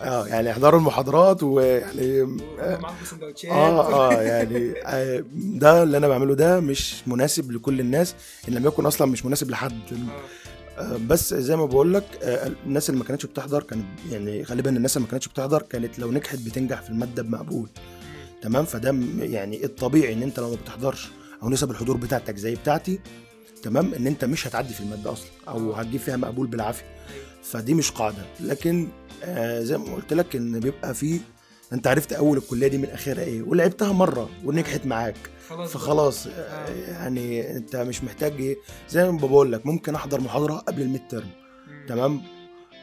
آه 0.00 0.26
يعني 0.26 0.50
احضروا 0.50 0.78
المحاضرات 0.80 1.42
ويعني 1.42 2.22
معاكم 2.58 3.04
سندوتشات 3.10 3.50
آه 3.50 4.10
آه 4.12 4.22
يعني 4.22 4.74
آه، 4.86 5.24
ده 5.34 5.82
اللي 5.82 5.96
أنا 5.96 6.08
بعمله 6.08 6.34
ده 6.34 6.60
مش 6.60 7.08
مناسب 7.08 7.52
لكل 7.52 7.80
الناس 7.80 8.14
إن 8.48 8.54
لم 8.54 8.66
يكن 8.66 8.86
أصلا 8.86 9.06
مش 9.06 9.24
مناسب 9.26 9.50
لحد. 9.50 9.80
آه، 10.78 10.96
بس 11.08 11.34
زي 11.34 11.56
ما 11.56 11.64
بقول 11.66 11.94
لك 11.94 12.04
آه، 12.22 12.50
الناس 12.66 12.90
اللي 12.90 12.98
ما 13.00 13.04
كانتش 13.06 13.26
بتحضر 13.26 13.62
كانت 13.62 13.84
يعني 14.10 14.42
غالبا 14.42 14.70
الناس 14.70 14.96
اللي 14.96 15.04
ما 15.06 15.10
كانتش 15.10 15.28
بتحضر 15.28 15.62
كانت 15.62 15.98
لو 15.98 16.12
نجحت 16.12 16.38
بتنجح 16.38 16.82
في 16.82 16.90
المادة 16.90 17.22
بمقبول. 17.22 17.68
تمام؟ 18.42 18.64
فده 18.64 18.96
يعني 19.18 19.64
الطبيعي 19.64 20.12
إن 20.12 20.22
أنت 20.22 20.40
لو 20.40 20.50
ما 20.50 20.56
بتحضرش 20.56 21.08
أو 21.42 21.48
نسب 21.50 21.70
الحضور 21.70 21.96
بتاعتك 21.96 22.36
زي 22.36 22.54
بتاعتي 22.54 23.00
تمام؟ 23.62 23.94
إن 23.94 24.06
أنت 24.06 24.24
مش 24.24 24.46
هتعدي 24.46 24.74
في 24.74 24.80
المادة 24.80 25.12
أصلا 25.12 25.28
أو 25.48 25.72
هتجيب 25.72 26.00
فيها 26.00 26.16
مقبول 26.16 26.46
بالعافية. 26.46 26.84
فدي 27.50 27.74
مش 27.74 27.90
قاعدة. 27.90 28.22
لكن 28.40 28.88
آه 29.24 29.60
زي 29.62 29.78
ما 29.78 29.94
قلت 29.94 30.12
لك 30.12 30.36
إن 30.36 30.60
بيبقى 30.60 30.94
في 30.94 31.20
أنت 31.72 31.86
عرفت 31.86 32.12
أول 32.12 32.38
الكلية 32.38 32.68
دي 32.68 32.78
من 32.78 32.84
اخرها 32.90 33.22
إيه 33.24 33.42
ولعبتها 33.42 33.92
مرة 33.92 34.28
ونجحت 34.44 34.86
معاك. 34.86 35.16
خلاص 35.48 35.70
فخلاص 35.72 36.26
آه، 36.26 36.30
آه. 36.30 36.90
يعني 36.90 37.56
أنت 37.56 37.76
مش 37.76 38.04
محتاج 38.04 38.32
إيه 38.40 38.56
زي 38.88 39.10
ما 39.10 39.18
بقول 39.18 39.52
لك 39.52 39.66
ممكن 39.66 39.94
أحضر 39.94 40.20
محاضرة 40.20 40.54
قبل 40.54 40.82
الميد 40.82 41.08
ترم 41.08 41.28
تمام؟ 41.88 42.22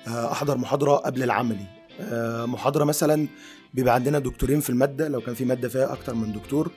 آه، 0.07 0.31
أحضر 0.31 0.57
محاضرة 0.57 0.95
قبل 0.95 1.23
العملي. 1.23 1.65
آه، 1.99 2.45
محاضرة 2.45 2.83
مثلا 2.83 3.27
بيبقى 3.73 3.93
عندنا 3.95 4.19
دكتورين 4.19 4.59
في 4.59 4.69
المادة 4.69 5.07
لو 5.07 5.21
كان 5.21 5.35
في 5.35 5.45
مادة 5.45 5.69
فيها 5.69 5.93
أكتر 5.93 6.13
من 6.15 6.33
دكتور 6.33 6.71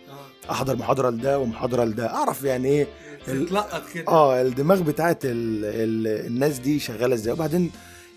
أحضر 0.51 0.77
محاضرة 0.77 1.11
لده 1.11 1.39
ومحاضرة 1.39 1.85
لده. 1.85 2.07
أعرف 2.15 2.45
يعني 2.45 2.69
إيه 2.69 2.87
تتلقط 3.27 3.83
كده. 3.95 4.09
آه 4.09 4.43
الدماغ 4.43 4.83
بتاعت 4.83 5.25
ال 5.25 5.65
ال 5.65 6.27
الناس 6.27 6.59
دي 6.59 6.79
شغالة 6.79 7.15
إزاي؟ 7.15 7.33
وبعدين 7.33 7.71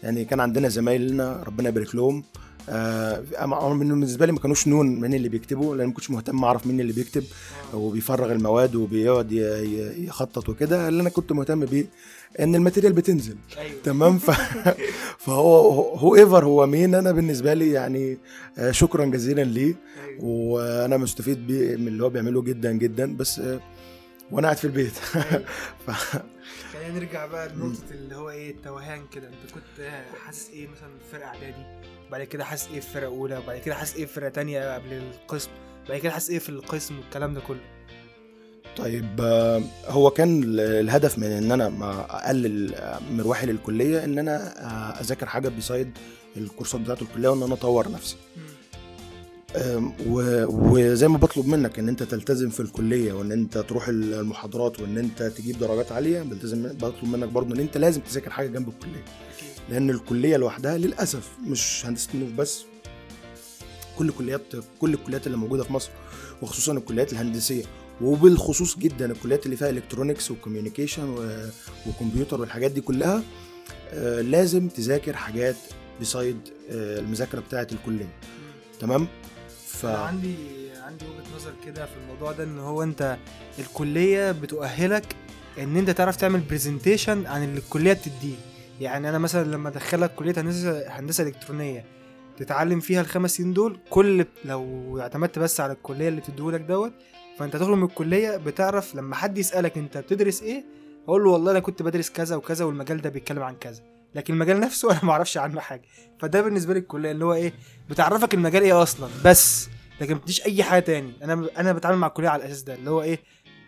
يعني 0.04 0.26
كان 0.26 0.40
عندنا 0.40 0.70
زمايلنا 0.70 1.44
ربنا 1.48 1.70
يبارك 1.70 1.96
لهم. 1.96 2.24
آه 2.70 3.24
بالنسبة 3.70 4.26
لي 4.26 4.32
ما 4.32 4.40
كانوش 4.40 4.68
نون 4.68 5.00
من 5.00 5.14
اللي 5.14 5.30
بيكتبوا 5.30 5.76
لأن 5.76 5.88
ما 5.88 5.94
كنتش 5.94 6.10
مهتم 6.12 6.44
أعرف 6.44 6.68
مين 6.68 6.82
اللي 6.82 6.94
بيكتب 6.94 7.24
وبيفرغ 7.74 8.32
المواد 8.32 8.76
وبيقعد 8.76 9.32
يخطط 9.98 10.50
وكده. 10.50 10.88
اللي 10.88 11.02
أنا 11.02 11.10
كنت 11.10 11.32
مهتم 11.32 11.66
بيه 11.66 11.86
إن 12.40 12.56
ال 12.56 12.60
material 12.60 12.94
بتنزل. 12.94 13.36
أيوه. 13.58 13.72
تمام؟ 13.84 14.18
ف... 14.18 14.32
فهو 15.26 15.82
هو 15.96 16.16
ايفر 16.16 16.46
هو 16.46 16.66
مين 16.68 16.96
أنا 16.96 17.12
بالنسبة 17.12 17.54
لي 17.54 17.72
يعني 17.72 18.18
آه، 18.58 18.72
شكرا 18.72 19.06
جزيلا 19.06 19.42
ليه. 19.44 19.76
أيوة. 20.08 20.24
وأنا 20.26 20.98
مستفيد 20.98 21.48
بيه 21.48 21.76
من 21.76 21.88
اللي 21.88 22.04
هو 22.04 22.10
بيعمله 22.10 22.42
جدا 22.42 22.72
جدا. 22.72 23.16
بس 23.18 23.40
آه، 23.40 23.60
وأنا 24.32 24.48
قاعد 24.48 24.58
في 24.58 24.66
البيت. 24.66 24.94
أيوة. 25.16 25.44
ف... 25.88 25.92
خلينا 26.74 27.00
نرجع 27.00 27.26
بقى 27.26 27.50
لنقطة 27.50 27.84
اللي 27.92 28.16
هو 28.16 28.30
إيه 28.30 28.52
التوهان 28.52 29.08
كده. 29.14 29.28
أنت 29.28 29.52
كنت 29.54 29.90
حاسس 30.26 30.50
إيه 30.54 30.68
مثلا 30.68 30.90
في 31.00 31.12
فرقة 31.12 31.28
إعدادي؟ 31.28 31.64
بعد 32.12 32.24
كده 32.24 32.44
حاسس 32.44 32.68
إيه 32.74 32.80
في 32.80 32.88
فرقة 32.94 33.08
أولى؟ 33.08 33.38
وبعد 33.38 33.58
كده 33.58 33.76
حاسس 33.76 33.96
إيه 33.96 34.06
في 34.06 34.14
فرقة 34.14 34.30
تانية 34.30 34.76
قبل 34.76 34.94
القسم؟ 34.94 35.50
بعد 35.90 36.00
كده 36.00 36.12
حاسس 36.12 36.30
إيه 36.30 36.40
في 36.40 36.50
القسم 36.50 36.98
والكلام 37.00 37.34
ده 37.34 37.42
كله؟ 37.42 37.60
طيب 38.78 39.22
آه، 39.22 39.62
هو 39.88 40.10
كان 40.10 40.44
ال- 40.44 40.60
الهدف 40.60 41.18
من 41.18 41.28
إن 41.28 41.52
أنا 41.52 41.70
ما 41.70 42.06
أقلل 42.10 42.76
آه، 42.76 43.00
مروحي 43.12 43.46
للكلية 43.46 44.04
إن 44.04 44.20
أنا 44.20 44.36
آه، 44.66 45.02
أذاكر 45.02 45.26
حاجة 45.26 45.50
بيسايد 45.50 45.98
الكورسات 46.38 46.82
بتاعت 46.82 47.02
الكلية 47.02 47.30
وإن 47.30 47.44
أنا 47.44 47.54
أطور 47.54 47.92
نفسي. 47.92 48.16
وزي 49.58 51.08
ما 51.08 51.18
بطلب 51.18 51.48
منك 51.48 51.80
إن 51.80 51.90
أنت 51.90 52.04
تلتزم 52.04 52.50
في 52.50 52.60
الكلية 52.60 53.14
وإن 53.14 53.32
أنت 53.32 53.58
تروح 53.58 53.88
المحاضرات 53.88 54.80
وإن 54.80 54.98
أنت 54.98 55.24
تجيب 55.24 55.60
درجات 55.60 55.92
عالية 55.92 56.22
بلتزم 56.22 56.68
بطلب 56.68 57.04
منك 57.04 57.30
برضه 57.30 57.56
إن 57.56 57.60
أنت 57.60 57.78
لازم 57.78 58.02
تذاكر 58.02 58.30
حاجة 58.30 58.48
جنب 58.48 58.70
الكلية. 58.70 59.06
لأن 59.70 59.90
الكلية 59.90 60.38
لوحدها 60.38 60.78
للأسف 60.78 61.30
مش 61.48 61.86
هندسة 61.86 62.10
النوف 62.14 62.32
بس. 62.32 62.64
كل 63.98 64.12
كليات 64.12 64.42
كل 64.80 64.94
الكليات 64.94 65.28
اللي 65.28 65.38
موجودة 65.38 65.64
في 65.64 65.74
مصر 65.74 65.90
وخصوصا 66.42 66.74
الكليات 66.74 67.14
الهندسية 67.14 67.64
وبالخصوص 68.02 68.78
جدا 68.78 69.12
الكليات 69.12 69.46
اللي 69.46 69.58
فيها 69.58 69.70
electronics 69.70 70.32
و 70.32 70.38
communication 70.38 71.16
وكمبيوتر 71.88 72.42
والحاجات 72.42 72.72
دي 72.72 72.82
كلها 72.82 73.24
آه، 73.94 74.22
لازم 74.22 74.68
تذاكر 74.68 75.16
حاجات 75.16 75.56
beside 76.02 76.38
المذاكرة 76.72 77.40
بتاعة 77.40 77.68
الكلية. 77.72 78.10
تمام؟ 78.80 79.08
ف... 79.70 79.86
عندي 79.86 80.36
عندي 80.84 81.06
وجهة 81.06 81.36
نظر 81.36 81.54
كده 81.66 81.86
في 81.86 81.92
الموضوع 82.04 82.32
ده 82.32 82.44
إن 82.44 82.60
هو 82.60 82.84
أنت 82.84 83.18
الكلية 83.60 84.32
بتؤهلك 84.32 85.16
إن 85.60 85.78
أنت 85.78 85.90
تعرف 85.90 86.16
تعمل 86.16 86.40
presentation 86.40 87.26
عن 87.26 87.44
اللي 87.44 87.60
الكلية 87.60 87.94
بتديه. 87.94 88.36
يعني 88.82 89.10
أنا 89.10 89.18
مثلا 89.18 89.52
لما 89.52 89.70
أدخلك 89.70 90.16
كلية 90.16 90.34
هندسة 90.38 90.88
هندسة 90.88 91.24
إلكترونية 91.24 91.86
تتعلم 92.38 92.80
فيها 92.80 93.02
الخمس 93.02 93.36
سنين 93.36 93.54
دول 93.54 93.80
كل 93.90 94.26
لو 94.46 95.00
اعتمدت 95.02 95.40
بس 95.40 95.60
على 95.60 95.74
الكلية 95.74 96.08
اللي 96.10 96.22
بتديهولك 96.22 96.62
دوت 96.62 96.92
فأنت 97.38 97.56
تخرج 97.56 97.78
من 97.78 97.84
الكلية 97.84 98.38
بتعرف 98.38 98.96
لما 98.96 99.16
حد 99.16 99.38
يسألك 99.38 99.78
أنت 99.78 99.98
بتدرس 99.98 100.42
إيه 100.42 100.64
أقول 101.08 101.24
له 101.24 101.30
والله 101.30 101.52
أنا 101.52 101.60
كنت 101.60 101.82
بدرس 101.84 102.10
كذا 102.10 102.36
وكذا 102.36 102.66
والمجال 102.66 103.02
ده 103.02 103.10
بيتكلم 103.10 103.44
عن 103.44 103.56
كذا. 103.56 103.82
لكن 104.16 104.34
المجال 104.34 104.60
نفسه 104.60 104.88
أنا 104.92 105.00
ما 105.04 105.12
أعرفش 105.12 105.38
عنه 105.38 105.60
حاجة. 105.60 105.82
فده 106.20 106.42
بالنسبة 106.42 106.74
لي 106.74 106.80
الكلية 106.80 107.12
اللي 107.12 107.26
هو 107.26 107.34
إيه 107.34 107.54
بتعرفك 107.90 108.34
المجال 108.34 108.64
إيه 108.64 108.84
أصلا. 108.84 109.10
بس 109.26 109.70
لكن 110.02 110.14
ما 110.14 110.20
بتديش 110.20 110.46
أي 110.46 110.64
حاجة 110.64 110.84
تاني. 110.84 111.12
أنا 111.24 111.50
أنا 111.58 111.74
بتعامل 111.74 111.98
مع 111.98 112.08
الكلية 112.08 112.30
على 112.30 112.44
الأساس 112.44 112.62
ده 112.62 112.74
اللي 112.74 112.90
هو 112.90 113.02
إيه 113.02 113.20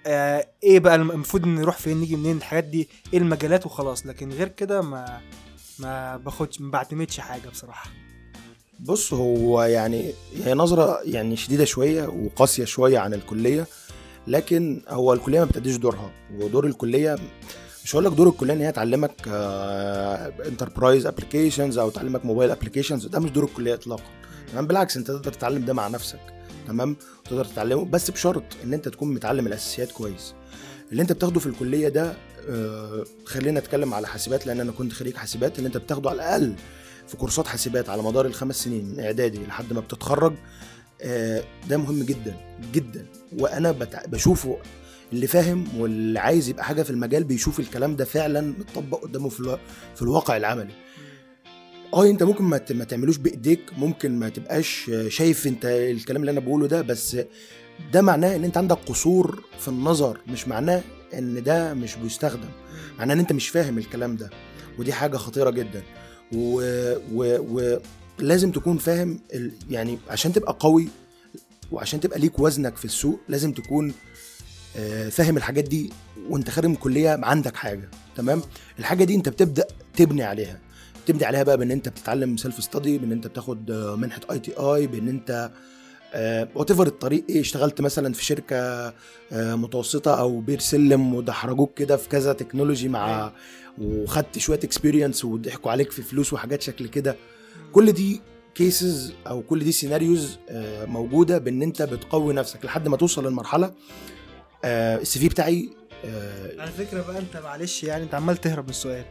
آه 0.08 0.48
إيه 0.64 0.80
بقى 0.80 0.96
المفروض 0.96 1.46
نروح 1.46 1.78
فين 1.78 1.98
نيجي 1.98 2.16
منين 2.16 2.38
الحاجات 2.38 2.64
دي 2.64 2.90
إيه 3.14 3.20
المجالات 3.20 3.66
وخلاص. 3.66 4.06
لكن 4.06 4.30
غير 4.32 4.48
كده 4.48 4.82
ما 4.82 5.22
ما 5.80 6.18
باخدش 6.18 6.62
ما 6.62 6.72
بعتمدش 6.72 7.20
حاجة 7.20 7.50
بصراحة. 7.50 7.90
بص 8.80 9.14
هو 9.14 9.64
يعني 9.64 10.14
هي 10.44 10.54
نظرة 10.54 11.00
يعني 11.04 11.36
شديدة 11.36 11.66
شوية 11.66 12.08
وقاسية 12.08 12.66
شوية 12.66 13.00
عن 13.00 13.14
الكلية 13.14 13.68
لكن 14.28 14.82
هو 14.88 15.14
الكلية 15.14 15.40
ما 15.40 15.46
بتأديش 15.46 15.76
دورها. 15.76 16.12
ودور 16.34 16.66
الكلية 16.66 17.16
مش 17.84 17.96
هقول 17.96 18.06
لك 18.06 18.12
دور 18.12 18.30
الكلية 18.30 18.54
إن 18.54 18.62
هي 18.62 18.72
تعلمك 18.72 19.12
enterprise 20.48 21.06
applications 21.06 21.78
أو 21.78 21.90
تعلمك 21.90 22.26
mobile 22.26 22.52
applications 22.52 23.06
ده 23.06 23.20
مش 23.20 23.30
دور 23.30 23.44
الكلية 23.44 23.74
اطلاقا. 23.74 24.04
تمام؟ 24.52 24.68
بالعكس 24.68 24.98
أنت 24.98 25.08
تقدر 25.08 25.34
تتعلم 25.34 25.66
ده 25.66 25.74
مع 25.74 25.88
نفسك. 25.88 26.20
تمام؟ 26.68 26.96
تقدر 27.26 27.46
تتعلمه 27.46 27.86
بس 27.86 28.12
بشرط 28.12 28.44
إن 28.64 28.74
أنت 28.74 28.88
تكون 28.90 29.14
متعلم 29.14 29.48
الأساسيات 29.48 29.92
كويس. 29.92 30.34
اللي 30.92 31.02
أنت 31.02 31.12
بتاخده 31.12 31.40
في 31.40 31.46
الكلية 31.46 31.88
ده 31.90 32.14
آه 32.50 33.04
خلينا 33.26 33.60
نتكلم 33.60 33.94
على 33.94 34.08
حاسبات 34.08 34.48
لأن 34.48 34.60
أنا 34.60 34.72
كنت 34.72 34.94
خريج 34.94 35.16
حاسبات 35.16 35.58
اللي 35.58 35.68
أنت 35.68 35.78
بتاخده 35.78 36.10
على 36.10 36.16
الأقل 36.16 36.54
في 37.08 37.18
كورسات 37.18 37.48
حاسبات 37.48 37.90
على 37.90 38.02
مدار 38.02 38.26
الخمس 38.26 38.64
سنين 38.64 38.86
من 38.86 39.00
إعدادي 39.00 39.40
لحد 39.46 39.74
ما 39.74 39.80
بتتخرج 39.80 40.34
آه 41.02 41.44
ده 41.70 41.78
مهم 41.78 42.04
جدا 42.04 42.36
جدا. 42.74 43.06
وأنا 43.40 43.72
بشوفه 44.08 44.58
اللي 45.14 45.28
فاهم 45.28 45.68
واللي 45.78 46.20
عايز 46.20 46.50
يبقى 46.50 46.64
حاجة 46.64 46.84
في 46.84 46.90
المجال 46.90 47.24
بيشوف 47.24 47.60
الكلام 47.60 47.96
ده 47.96 48.06
فعلا 48.06 48.42
متطبق 48.42 49.02
قدامه 49.04 49.30
في, 49.30 49.40
ألو... 49.40 49.58
في 49.96 50.02
الواقع 50.02 50.38
العملي. 50.38 50.74
أه 51.94 52.06
أنت 52.10 52.24
ممكن 52.24 52.44
ما, 52.44 52.62
ما 52.72 52.84
تعملوش 52.84 53.18
بإيديك 53.18 53.62
ممكن 53.78 54.20
ما 54.20 54.30
تبقاش 54.30 54.92
شايف 55.08 55.48
أنت 55.48 55.66
الكلام 55.66 56.22
اللي 56.22 56.32
أنا 56.32 56.40
بقوله 56.40 56.68
ده 56.68 56.82
بس 56.82 57.18
ده 57.94 58.02
معناه 58.02 58.36
إن 58.36 58.44
أنت 58.44 58.58
عندك 58.58 58.78
قصور 58.78 59.44
في 59.60 59.68
النظر 59.68 60.18
مش 60.28 60.48
معناه 60.48 60.82
إن 61.14 61.44
ده 61.44 61.74
مش 61.74 61.96
بيستخدم. 61.96 62.50
معناه 63.00 63.14
إن 63.14 63.20
أنت 63.20 63.34
مش 63.34 63.50
فاهم 63.50 63.78
الكلام 63.78 64.16
ده. 64.16 64.30
ودي 64.80 64.94
حاجة 64.94 65.18
خطيرة 65.18 65.50
جدا. 65.50 65.84
و... 66.34 66.62
و... 67.14 67.38
و... 67.40 67.80
لازم 68.20 68.52
تكون 68.52 68.78
فاهم 68.78 69.20
ال... 69.34 69.52
يعني 69.70 70.00
عشان 70.10 70.34
تبقى 70.34 70.58
قوي 70.60 70.88
وعشان 71.72 72.00
تبقى 72.00 72.20
ليك 72.20 72.40
وزنك 72.40 72.78
في 72.78 72.86
السوق 72.86 73.20
لازم 73.30 73.52
تكون 73.52 73.94
فاهم 75.12 75.38
الحاجات 75.38 75.64
دي 75.64 75.94
وانت 76.30 76.50
خارج 76.50 76.68
من 76.68 76.74
الكلية 76.74 77.20
عندك 77.24 77.56
حاجة 77.56 77.90
تمام؟ 78.16 78.42
الحاجة 78.80 79.04
دي 79.04 79.16
انت 79.16 79.30
بتبدأ 79.30 79.66
تبني 79.96 80.24
عليها 80.24 80.60
تبني 81.08 81.26
عليها 81.26 81.44
بقى 81.44 81.58
بان 81.58 81.72
انت 81.72 81.90
بتتعلم 81.90 82.38
self 82.38 82.64
study 82.64 82.98
بان 82.98 83.12
انت 83.12 83.28
بتاخد 83.28 83.72
آه، 83.72 83.96
منحة 83.96 84.22
ITI 84.32 84.88
بان 84.88 85.08
انت 85.08 85.52
whatever 86.56 86.88
الطريق 86.88 87.26
إيه 87.30 87.42
اشتغلت 87.42 87.82
مثلا 87.82 88.14
في 88.14 88.26
شركة 88.26 88.94
متوسطة 89.32 90.20
أو 90.20 90.40
بير 90.40 90.60
سلم 90.60 91.16
ودحرجوك 91.16 91.74
كده 91.74 91.98
في 91.98 92.10
كذا 92.10 92.34
technology 92.34 92.90
مع 92.90 93.32
وخدت 93.82 94.38
شوية 94.38 94.60
experience 94.64 95.26
وضحكوا 95.26 95.72
عليك 95.72 95.92
في 95.92 96.02
فلوس 96.02 96.34
وحاجات 96.34 96.62
شكل 96.62 96.88
كده. 96.88 97.16
كل 97.72 97.92
دي 97.92 98.22
cases 98.56 99.14
أو 99.28 99.42
كل 99.42 99.64
دي 99.64 99.72
scenarios 99.72 100.38
موجودة 100.86 101.38
بان 101.38 101.62
انت 101.62 101.82
بتقوي 101.82 102.34
نفسك 102.34 102.66
لحد 102.66 102.88
ما 102.88 102.98
توصل 102.98 103.26
للمرحلة 103.26 103.66
آه 103.66 103.74
ال 104.66 105.20
CV 105.20 105.30
بتاعي 105.30 105.70
آه 106.06 106.62
على 106.62 106.72
فكرة 106.72 107.02
بقى 107.02 107.20
انت 107.20 107.38
معلش 107.38 107.84
يعني 107.84 108.04
انت 108.04 108.16
عمال 108.16 108.38
تهرب 108.38 108.64
من 108.64 108.70
السؤال. 108.70 109.06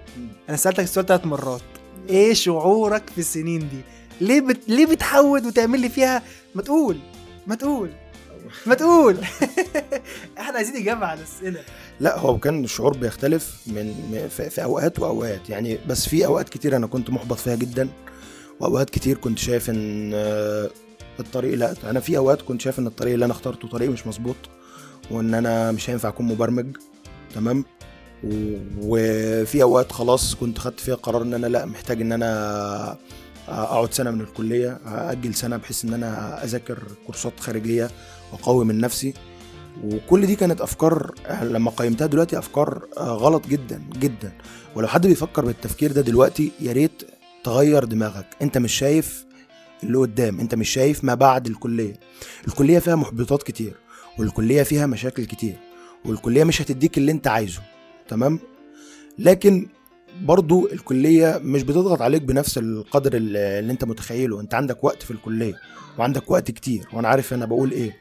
أنا 0.49 0.57
سألتك 0.57 0.81
السؤال 0.81 1.07
ثلاث 1.07 1.27
مرات. 1.27 1.61
إيه 2.09 2.35
شعورك 2.35 3.11
في 3.11 3.19
السنين 3.19 3.59
دي؟ 3.59 3.81
ليه 4.21 4.41
بت... 4.41 4.69
ليه 4.69 4.87
بتحود 4.87 5.47
وتعمل 5.47 5.81
لي 5.81 5.89
فيها؟ 5.89 6.23
ما 6.55 6.63
تقول 6.63 6.99
ما 7.47 7.55
تقول 7.55 7.91
ما 8.67 8.75
تقول. 8.75 9.17
إحنا 10.39 10.57
عايزين 10.57 10.77
اجابه 10.77 11.07
على 11.07 11.21
الأسئلة. 11.21 11.61
لا 12.01 12.19
هو 12.19 12.39
كان 12.39 12.65
الشعور 12.65 12.97
بيختلف 12.97 13.57
من 13.67 13.95
في 14.29 14.65
أوقات 14.65 14.99
وأوقات. 14.99 15.51
يعني 15.51 15.79
بس 15.89 16.09
في 16.09 16.27
أوقات 16.27 16.49
كتير 16.49 16.77
أنا 16.77 16.87
كنت 16.87 17.11
محبط 17.11 17.39
فيها 17.39 17.55
جدا 17.55 17.89
وأوقات 18.61 18.91
كتير 18.91 19.17
كنت 19.19 19.39
شايف 19.39 19.71
إن 19.71 20.11
آه، 20.15 20.71
الطريق 21.21 21.55
لا. 21.55 21.75
أنا 21.85 22.01
في 22.01 22.17
أوقات 22.17 22.43
كنت 22.43 22.61
شايف 22.61 22.79
إن 22.79 22.87
الطريق 22.87 23.13
اللي 23.13 23.25
أنا 23.25 23.33
اخترته 23.33 23.69
طريق 23.69 23.91
مش 23.91 24.07
مظبوط. 24.07 24.37
وإن 25.11 25.35
أنا 25.35 25.73
مش 25.73 25.91
هينفع 25.91 26.09
أكون 26.09 26.27
مبرمج 26.27 26.77
تمام؟ 27.35 27.65
وفي 28.83 29.63
أوقات 29.63 29.93
خلاص 29.93 30.35
كنت 30.35 30.59
خدت 30.59 30.81
فيها 30.81 30.95
قرار 30.95 31.23
إن 31.23 31.35
أنا 31.35 31.47
لأ 31.47 31.67
محتاج 31.67 32.01
إن 32.01 32.13
أنا 32.13 32.97
أقعد 33.49 33.95
سنة 33.95 34.11
من 34.11 34.21
الكلية 34.21 34.81
أجل 34.87 35.35
سنة 35.35 35.57
بحيث 35.57 35.85
إن 35.85 35.95
أنا 35.95 36.45
أذاكر 36.45 36.79
كورسات 37.07 37.41
خارجيه 37.41 37.91
وأقوي 38.33 38.65
من 38.65 38.81
نفسي. 38.81 39.15
وكل 39.85 40.27
دي 40.27 40.37
كانت 40.37 40.61
أفكار 40.61 41.15
لما 41.43 41.71
قيمتها 41.71 42.07
دلوقتي 42.07 42.39
أفكار 42.39 42.87
غلط 42.99 43.47
جدا 43.47 43.83
جدا. 43.99 44.33
ولو 44.75 44.89
حد 44.89 45.07
بيفكر 45.07 45.45
بالتفكير 45.45 45.93
ده 45.93 46.01
دلوقتي 46.01 46.53
يا 46.61 46.73
ريت 46.73 47.03
تغير 47.45 47.85
دماغك. 47.85 48.27
أنت 48.43 48.59
مش 48.59 48.73
شايف 48.73 49.25
اللي 49.83 49.99
قدام 49.99 50.41
أنت 50.41 50.55
مش 50.55 50.69
شايف 50.69 51.05
ما 51.05 51.15
بعد 51.15 51.47
الكلية. 51.47 51.95
الكلية 52.49 52.79
فيها 52.79 52.97
محبطات 52.97 53.43
كتير. 53.43 53.77
والكلية 54.19 54.63
فيها 54.63 54.87
مشاكل 54.87 55.25
كتير 55.25 55.57
والكلية 56.05 56.45
مش 56.45 56.63
هتديك 56.63 56.99
اللي 56.99 57.13
انت 57.13 57.27
عايزه 57.27 57.61
تمام؟ 58.09 58.39
لكن 59.19 59.67
برضو 60.23 60.67
الكلية 60.67 61.41
مش 61.45 61.63
بتضغط 61.63 62.03
عليك 62.03 62.23
بنفس 62.23 62.59
القدر 62.59 63.11
اللي 63.17 63.73
انت 63.73 63.85
متخيله 63.85 64.41
انت 64.41 64.55
عندك 64.55 64.85
وقت 64.85 65.03
في 65.03 65.11
الكلية 65.11 65.55
وعندك 65.99 66.31
وقت 66.31 66.51
كتير 66.51 66.89
وأنا 66.93 67.09
عارف 67.09 67.35
أنا 67.35 67.47
بقول 67.47 67.71
إيه. 67.73 67.97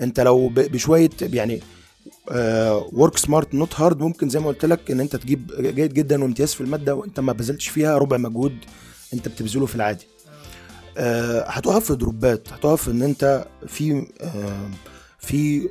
انت 0.00 0.20
لو 0.20 0.48
بشوية 0.48 1.10
يعني 1.22 1.60
work 2.92 3.18
smart 3.18 3.54
not 3.54 3.80
hard 3.80 4.00
ممكن 4.00 4.28
زي 4.28 4.40
ما 4.40 4.46
قلت 4.48 4.64
لك 4.64 4.90
ان 4.90 5.00
انت 5.00 5.16
تجيب 5.16 5.52
جيد 5.60 5.94
جدا 5.94 6.22
وامتياز 6.22 6.54
في 6.54 6.60
المادة 6.60 6.94
وانت 6.94 7.20
ما 7.20 7.32
بذلتش 7.32 7.68
فيها 7.68 7.98
ربع 7.98 8.16
مجهود 8.16 8.56
انت 9.14 9.28
بتبذله 9.28 9.66
في 9.66 9.74
العادي. 9.74 10.06
آه 10.98 11.44
هتقف 11.48 11.84
في 11.84 11.96
drop 11.96 12.41
ات 12.41 12.52
هتقف 12.52 12.88
ان 12.88 13.02
انت 13.02 13.46
في 13.66 14.06
آه 14.20 14.68
في 15.26 15.68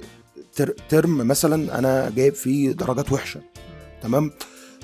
ترم 0.89 1.28
مثلا 1.28 1.80
أنا 1.80 2.12
جايب 2.16 2.34
فيه 2.34 2.72
درجات 2.72 3.12
وحشة 3.12 3.42
تمام؟ 4.02 4.32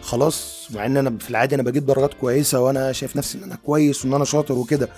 خلاص 0.02 0.68
مع 0.72 0.86
إن 0.86 0.98
أنا 0.98 1.18
في 1.20 1.30
العادي 1.30 1.56
أنا 1.56 1.64
بجيب 1.64 1.86
درجات 1.86 2.14
كويسة 2.14 2.60
وأنا 2.60 2.92
شايف 2.92 3.16
نفسي 3.16 3.38
إن 3.38 3.44
أنا 3.44 3.56
كويس 3.56 4.06
وإن 4.06 4.14
أنا 4.14 4.26
شاطر 4.26 4.54
وكده. 4.54 4.90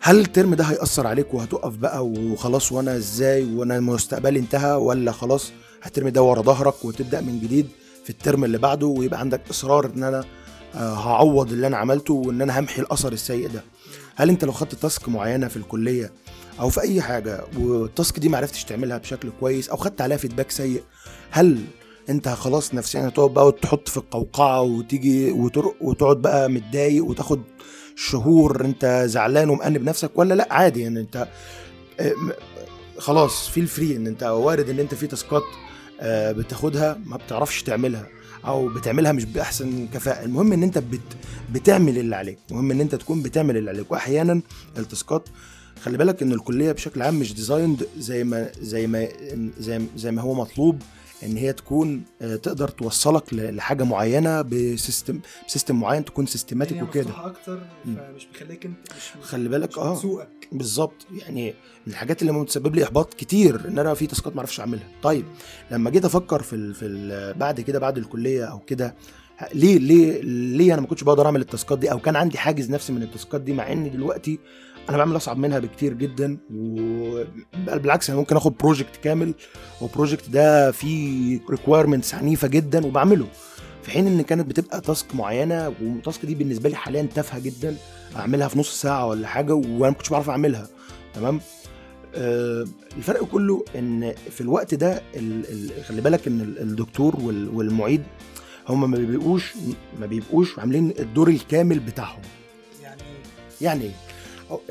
هل 0.00 0.18
الترم 0.20 0.54
ده 0.54 0.64
هيأثر 0.64 1.06
عليك 1.06 1.34
وهتقف 1.34 1.74
بقى 1.76 2.06
وخلاص 2.06 2.72
وأنا 2.72 2.96
إزاي 2.96 3.44
وأنا 3.54 3.80
مستقبلي 3.80 4.38
انتهى 4.38 4.72
ولا 4.72 5.12
خلاص 5.12 5.52
هترمي 5.82 6.08
ده 6.08 6.22
ورا 6.22 6.42
ظهرك 6.42 6.84
وتبدأ 6.84 7.20
من 7.20 7.40
جديد 7.40 7.68
في 8.04 8.10
الترم 8.10 8.44
اللي 8.44 8.58
بعده 8.58 8.86
ويبقى 8.86 9.20
عندك 9.20 9.40
إصرار 9.50 9.86
إن 9.96 10.02
أنا 10.02 10.24
آه، 10.74 10.94
هعوض 10.94 11.52
اللي 11.52 11.66
أنا 11.66 11.76
عملته 11.76 12.14
وإن 12.14 12.42
أنا 12.42 12.58
همحي 12.60 12.82
الأثر 12.82 13.12
السيء 13.12 13.48
ده؟ 13.48 13.62
هل 14.16 14.28
أنت 14.28 14.44
لو 14.44 14.52
خدت 14.52 14.74
task 14.74 15.08
معينة 15.08 15.48
في 15.48 15.56
الكلية 15.56 16.12
أو 16.60 16.68
في 16.68 16.80
أي 16.80 17.02
حاجة 17.02 17.44
وال 17.58 17.78
task 17.78 18.18
دي 18.18 18.28
معرفتش 18.28 18.64
تعملها 18.64 18.98
بشكل 18.98 19.30
كويس 19.40 19.68
أو 19.68 19.76
خدت 19.76 20.00
عليها 20.00 20.16
feedback 20.16 20.50
سيء 20.50 20.82
هل 21.30 21.64
أنت 22.08 22.28
خلاص 22.28 22.74
نفسيا 22.74 23.08
هتقعد 23.08 23.30
بقى 23.30 23.46
وتحط 23.46 23.88
في 23.88 23.96
القوقعة 23.96 24.60
وتيجي 24.62 25.30
وتقعد 25.80 26.16
بقى 26.16 26.48
متضايق 26.50 27.04
وتاخد 27.04 27.42
شهور 27.96 28.64
أنت 28.64 29.02
زعلان 29.06 29.50
ومأنب 29.50 29.82
نفسك 29.82 30.10
ولا 30.14 30.34
لأ؟ 30.34 30.48
عادي 30.50 30.80
يعني 30.80 31.00
أنت 31.00 31.28
آه، 32.00 32.12
خلاص 32.98 33.48
feel 33.48 33.66
free 33.66 33.96
إن 33.96 34.06
أنت 34.06 34.22
وارد 34.22 34.68
إن 34.68 34.78
أنت 34.80 34.94
في 34.94 35.06
task 35.06 35.35
ات 35.35 35.42
آه، 36.00 36.32
بتاخدها 36.32 36.98
ما 37.06 37.16
بتعرفش 37.16 37.62
تعملها 37.62 38.06
أو 38.46 38.68
بتعملها 38.68 39.12
مش 39.12 39.24
بأحسن 39.24 39.86
كفاءة. 39.94 40.24
المهم 40.24 40.52
إن 40.52 40.62
أنت 40.62 40.78
بت 40.78 41.00
بتعمل 41.52 41.98
اللي 41.98 42.16
عليك 42.16 42.38
المهم 42.50 42.70
إن 42.70 42.80
أنت 42.80 42.94
تكون 42.94 43.22
بتعمل 43.22 43.56
اللي 43.56 43.70
عليك. 43.70 43.92
واحيانا 43.92 44.40
ال 44.78 44.86
task 44.86 45.20
ات 45.20 45.28
خلي 45.80 45.98
بالك 45.98 46.22
إن 46.22 46.32
الكلية 46.32 46.72
بشكل 46.72 47.02
عام 47.02 47.14
مش 47.20 47.34
designed 47.34 47.86
زي 47.98 48.24
ما 48.24 48.50
زي 48.60 48.86
ما 48.86 49.08
زي, 49.58 49.80
زي 49.96 50.10
ما 50.10 50.22
هو 50.22 50.34
مطلوب 50.34 50.82
إن 51.22 51.36
هي 51.36 51.52
تكون 51.52 52.02
آه، 52.22 52.36
تقدر 52.36 52.68
توصلك 52.68 53.34
لحاجة 53.34 53.84
معينة 53.84 54.42
ب 54.42 54.53
system 54.53 55.20
system 55.46 55.80
معين 55.80 56.04
تكون 56.04 56.26
systematic 56.26 56.82
الدنيا 56.82 56.90
وكده. 57.04 57.26
أكتر. 57.26 57.60
فمش 57.84 58.26
بيخليك 58.32 58.66
أنت 58.66 58.76
مش 58.96 59.26
خلي 59.26 59.48
بالك 59.48 59.70
مش 59.70 59.78
آه. 59.78 60.26
بالظبط. 60.52 61.06
يعني 61.18 61.54
من 61.86 61.92
الحاجات 61.92 62.22
اللي 62.22 62.32
متسبب 62.32 62.74
لي 62.74 62.84
إحباط 62.84 63.14
كتير 63.14 63.68
إن 63.68 63.78
أنا 63.78 63.94
في 63.94 64.06
task 64.06 64.27
ات 64.27 64.32
ما 64.32 64.38
أعرفش 64.38 64.60
أعملها. 64.60 64.88
طيب 65.02 65.24
لما 65.70 65.90
جيت 65.90 66.04
أفكر 66.04 66.42
في 66.42 66.56
ال 66.56 66.74
في 66.74 66.86
ال 66.86 67.34
بعد 67.34 67.60
كده 67.60 67.78
بعد 67.78 67.98
الكلية 67.98 68.44
أو 68.44 68.58
كده 68.58 68.94
ليه 69.54 69.78
ليه 69.78 70.20
ليه 70.56 70.72
أنا 70.74 70.80
ما 70.80 70.86
كنتش 70.86 71.04
بقدر 71.04 71.26
اعمل 71.26 71.40
ال 71.40 71.46
task 71.46 71.72
ات 71.72 71.78
دي 71.78 71.92
أو 71.92 71.98
كان 71.98 72.16
عندي 72.16 72.38
حاجز 72.38 72.70
نفسي 72.70 72.92
من 72.92 73.02
ال 73.02 73.08
task 73.08 73.34
ات 73.34 73.40
دي 73.40 73.52
مع 73.52 73.72
ان 73.72 73.90
دلوقتي 73.90 74.38
أنا 74.88 74.96
بعمل 74.98 75.16
اصعب 75.16 75.38
منها 75.38 75.58
بكتير 75.58 75.92
جدا 75.92 76.38
وبالعكس 76.54 78.10
أنا 78.10 78.18
ممكن 78.18 78.36
اخد 78.36 78.56
project 78.56 78.96
كامل 78.96 79.34
وال 79.80 79.91
project 79.91 80.28
ده 80.30 80.70
فيه 80.70 81.40
requirements 81.50 82.14
عنيفة 82.14 82.48
جدا 82.48 82.86
وبعمله. 82.86 83.26
في 83.82 83.90
حين 83.90 84.06
إن 84.06 84.22
كانت 84.22 84.46
بتبقى 84.46 84.80
task 84.80 85.14
معينة 85.14 85.68
وال 85.82 85.97
task 85.97 86.26
دي 86.26 86.34
بالنسبة 86.34 86.68
لي 86.68 86.76
حاليا 86.76 87.02
تافهة 87.14 87.38
جدا 87.40 87.76
أعملها 88.16 88.48
في 88.48 88.58
نص 88.58 88.80
ساعة 88.82 89.06
ولا 89.06 89.26
حاجة 89.26 89.54
وأنا 89.54 89.78
ما 89.78 89.90
كنتش 89.90 90.08
بعرف 90.08 90.30
أعملها. 90.30 90.68
تمام؟ 91.14 91.40
آه 92.14 92.64
الفرق 92.96 93.24
كله 93.24 93.64
إن 93.78 94.14
في 94.30 94.40
الوقت 94.40 94.74
ده 94.74 95.02
خلي 95.88 96.00
بالك 96.00 96.26
إن 96.26 96.40
ال- 96.40 96.58
الدكتور 96.58 97.16
وال- 97.20 97.48
والمعيد 97.48 98.02
هم 98.70 98.90
ما 98.90 98.98
بيبقوش 98.98 99.52
ما 100.00 100.06
بيبقوش 100.06 100.58
عاملين 100.58 100.94
الدور 100.98 101.28
الكامل 101.28 101.78
بتاعهم. 101.78 102.22
يعني 102.82 103.02
يعني 103.60 103.84
إيه 103.84 104.10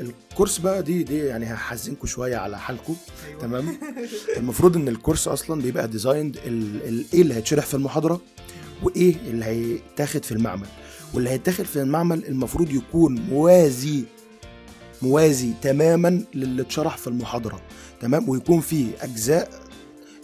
ال 0.00 0.08
course 0.08 0.58
بقى 0.58 0.82
دي 0.82 1.02
دي 1.02 1.18
يعني 1.18 1.54
هحزنكم 1.54 2.06
شوية 2.06 2.36
على 2.36 2.58
حالكم. 2.58 2.96
أيوه. 3.28 3.40
تمام؟ 3.40 3.78
المفروض 4.36 4.76
إن 4.76 4.88
ال 4.88 4.94
course 4.94 5.28
أصلا 5.28 5.62
بيبقى 5.62 5.88
designed 5.88 6.36
إيه 7.14 7.22
اللي 7.22 7.34
هيتشرح 7.34 7.66
في 7.66 7.74
المحاضرة 7.74 8.20
وإيه 8.82 9.16
اللي 9.26 9.44
هيتاخد 9.44 10.24
في 10.24 10.32
المعمل. 10.32 10.66
واللي 11.14 11.30
هيتاخد 11.30 11.64
في 11.64 11.82
المعمل 11.82 12.24
المفروض 12.26 12.70
يكون 12.70 13.20
موازي 13.20 14.04
موازي 15.02 15.52
تماما 15.62 16.24
للي 16.34 16.62
اتشرح 16.62 16.96
في 16.96 17.06
المحاضرة. 17.06 17.60
تمام؟ 18.00 18.28
ويكون 18.28 18.60
فيه 18.60 18.86
أجزاء 19.00 19.70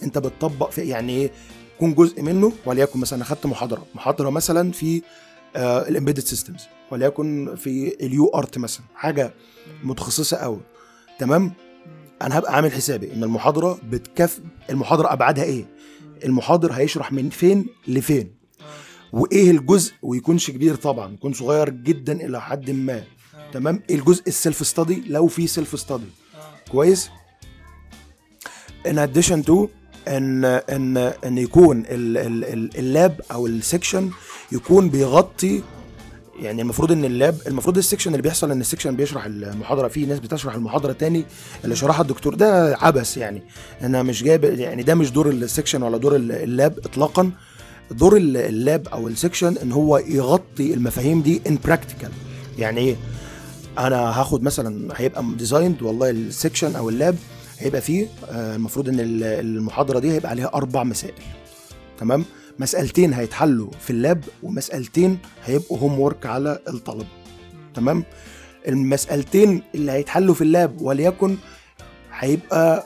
أنت 0.03 0.19
بتطبق 0.19 0.71
في 0.71 0.81
يعني 0.81 1.13
إيه؟ 1.13 1.31
يكون 1.77 1.95
جزء 1.95 2.23
منه 2.23 2.53
وليكن 2.67 3.01
مثلا 3.01 3.23
أخدت 3.23 3.47
محاضرة. 3.47 3.87
محاضرة 3.95 4.31
مثلا 4.31 4.73
في 4.73 5.03
ال 5.57 5.64
embedded 5.64 6.21
systems 6.21 6.63
وليكن 6.91 7.55
في 7.57 7.97
ال 8.01 8.29
UART 8.29 8.59
مثلا. 8.59 8.85
حاجة 8.95 9.35
متخصصة 9.85 10.37
قوي. 10.37 10.61
تمام؟ 11.19 11.53
أنا 12.23 12.39
هبقى 12.39 12.55
عامل 12.55 12.73
حسابي 12.73 13.13
إن 13.13 13.25
المحاضرة 13.25 13.79
بتكفي 13.91 14.41
المحاضرة 14.71 15.13
ابعادها 15.13 15.45
إيه؟ 15.45 15.65
المحاضر 16.25 16.73
هيشرح 16.73 17.13
من 17.13 17.31
فين 17.31 17.67
لفين. 17.89 18.35
وإيه 19.13 19.51
الجزء؟ 19.51 19.93
ويكونش 20.03 20.51
كبير 20.51 20.75
طبعا 20.75 21.13
يكون 21.15 21.33
صغير 21.33 21.71
جدا 21.71 22.13
إلى 22.27 22.41
حد 22.41 22.71
ما. 22.71 23.05
تمام؟ 23.53 23.83
إيه 23.91 23.97
الجزء 23.97 24.23
ال 24.27 24.35
self 24.35 24.67
study 24.67 25.03
لو 25.07 25.27
في 25.27 25.47
self 25.47 25.81
study 25.81 26.07
كويس؟ 26.73 27.11
In 28.89 28.97
addition 28.99 29.43
to 29.49 29.69
إن 30.09 30.45
إن 30.45 30.97
إن 30.97 31.39
يكون 31.39 31.79
ال- 31.79 32.19
ال- 32.19 32.45
ال- 32.45 32.79
ال 32.79 32.89
lab 32.89 33.21
أو 33.33 33.47
ال 33.47 33.55
section 33.55 34.11
يكون 34.53 34.89
بيغطي 34.89 35.63
يعني 36.41 36.63
المفروض 36.63 36.93
إن 36.93 37.05
ال 37.05 37.13
lab 37.13 37.39
المفروض 37.47 37.79
ال 37.79 37.83
section 37.83 38.11
اللي 38.11 38.23
بيحصل 38.23 38.51
إن 38.51 38.61
ال 38.61 38.65
section 38.65 38.97
بيشرح 38.97 39.25
المحاضرة 39.25 39.89
في 39.89 40.07
ناس 40.07 40.19
بتشرح 40.19 40.55
المحاضرة 40.55 40.93
تاني 40.93 41.25
اللي 41.65 41.77
شرحها 41.77 42.03
الدكتور. 42.03 42.35
ده 42.35 42.77
عبث 42.81 43.17
يعني. 43.17 43.43
أنا 43.83 44.03
مش 44.03 44.23
جايب 44.23 44.45
يعني 44.45 44.83
ده 44.83 44.95
مش 44.95 45.11
دور 45.13 45.31
ال 45.31 45.37
section 45.37 45.83
ولا 45.83 45.97
دور 45.99 46.17
ال- 46.17 46.33
ال 46.33 46.44
lab 46.44 46.79
اطلاقا. 46.85 47.31
دور 47.91 48.17
ال- 48.17 48.37
ال 48.37 48.50
lab 48.50 48.89
أو 48.89 49.09
ال 49.09 49.15
section 49.15 49.57
إن 49.63 49.73
هو 49.73 49.99
يغطي 49.99 50.75
المفاهيم 50.75 51.23
دي 51.23 51.43
in 51.47 51.59
practical 51.65 52.11
يعني 52.59 52.81
إيه؟ 52.81 52.97
أنا 53.79 54.21
هاخد 54.21 54.43
مثلا 54.43 54.93
هيبقى 54.97 55.25
designed 55.39 55.83
والله 55.83 56.11
ال 56.11 56.19
section 56.19 56.77
أو 56.77 56.89
ال 56.89 56.96
lab 56.96 57.17
هيبقى 57.59 57.81
فيه 57.81 58.07
آه، 58.31 58.57
المفروض 58.57 58.89
إن 58.89 59.01
ال- 59.01 59.25
المحاضرة 59.25 59.99
دي 59.99 60.13
هيبقى 60.13 60.31
عليها 60.31 60.51
أربع 60.55 60.85
مسائل 60.85 61.15
تمام؟ 61.99 62.25
مسألتين 62.59 63.13
هيتحلوا 63.13 63.71
في 63.81 63.91
ال 63.91 63.99
lab 63.99 64.25
ومسألتين 64.43 65.19
هيبقوا 65.45 65.79
homework 65.79 66.27
على 66.27 66.59
الطلبة 66.69 67.07
تمام؟ 67.75 68.05
المسألتين 68.69 69.63
اللي 69.75 69.93
هيتحلوا 69.93 70.35
في 70.35 70.41
ال 70.43 70.52
lab 70.52 70.81
وليكن 70.83 71.37
هيبقى 72.13 72.85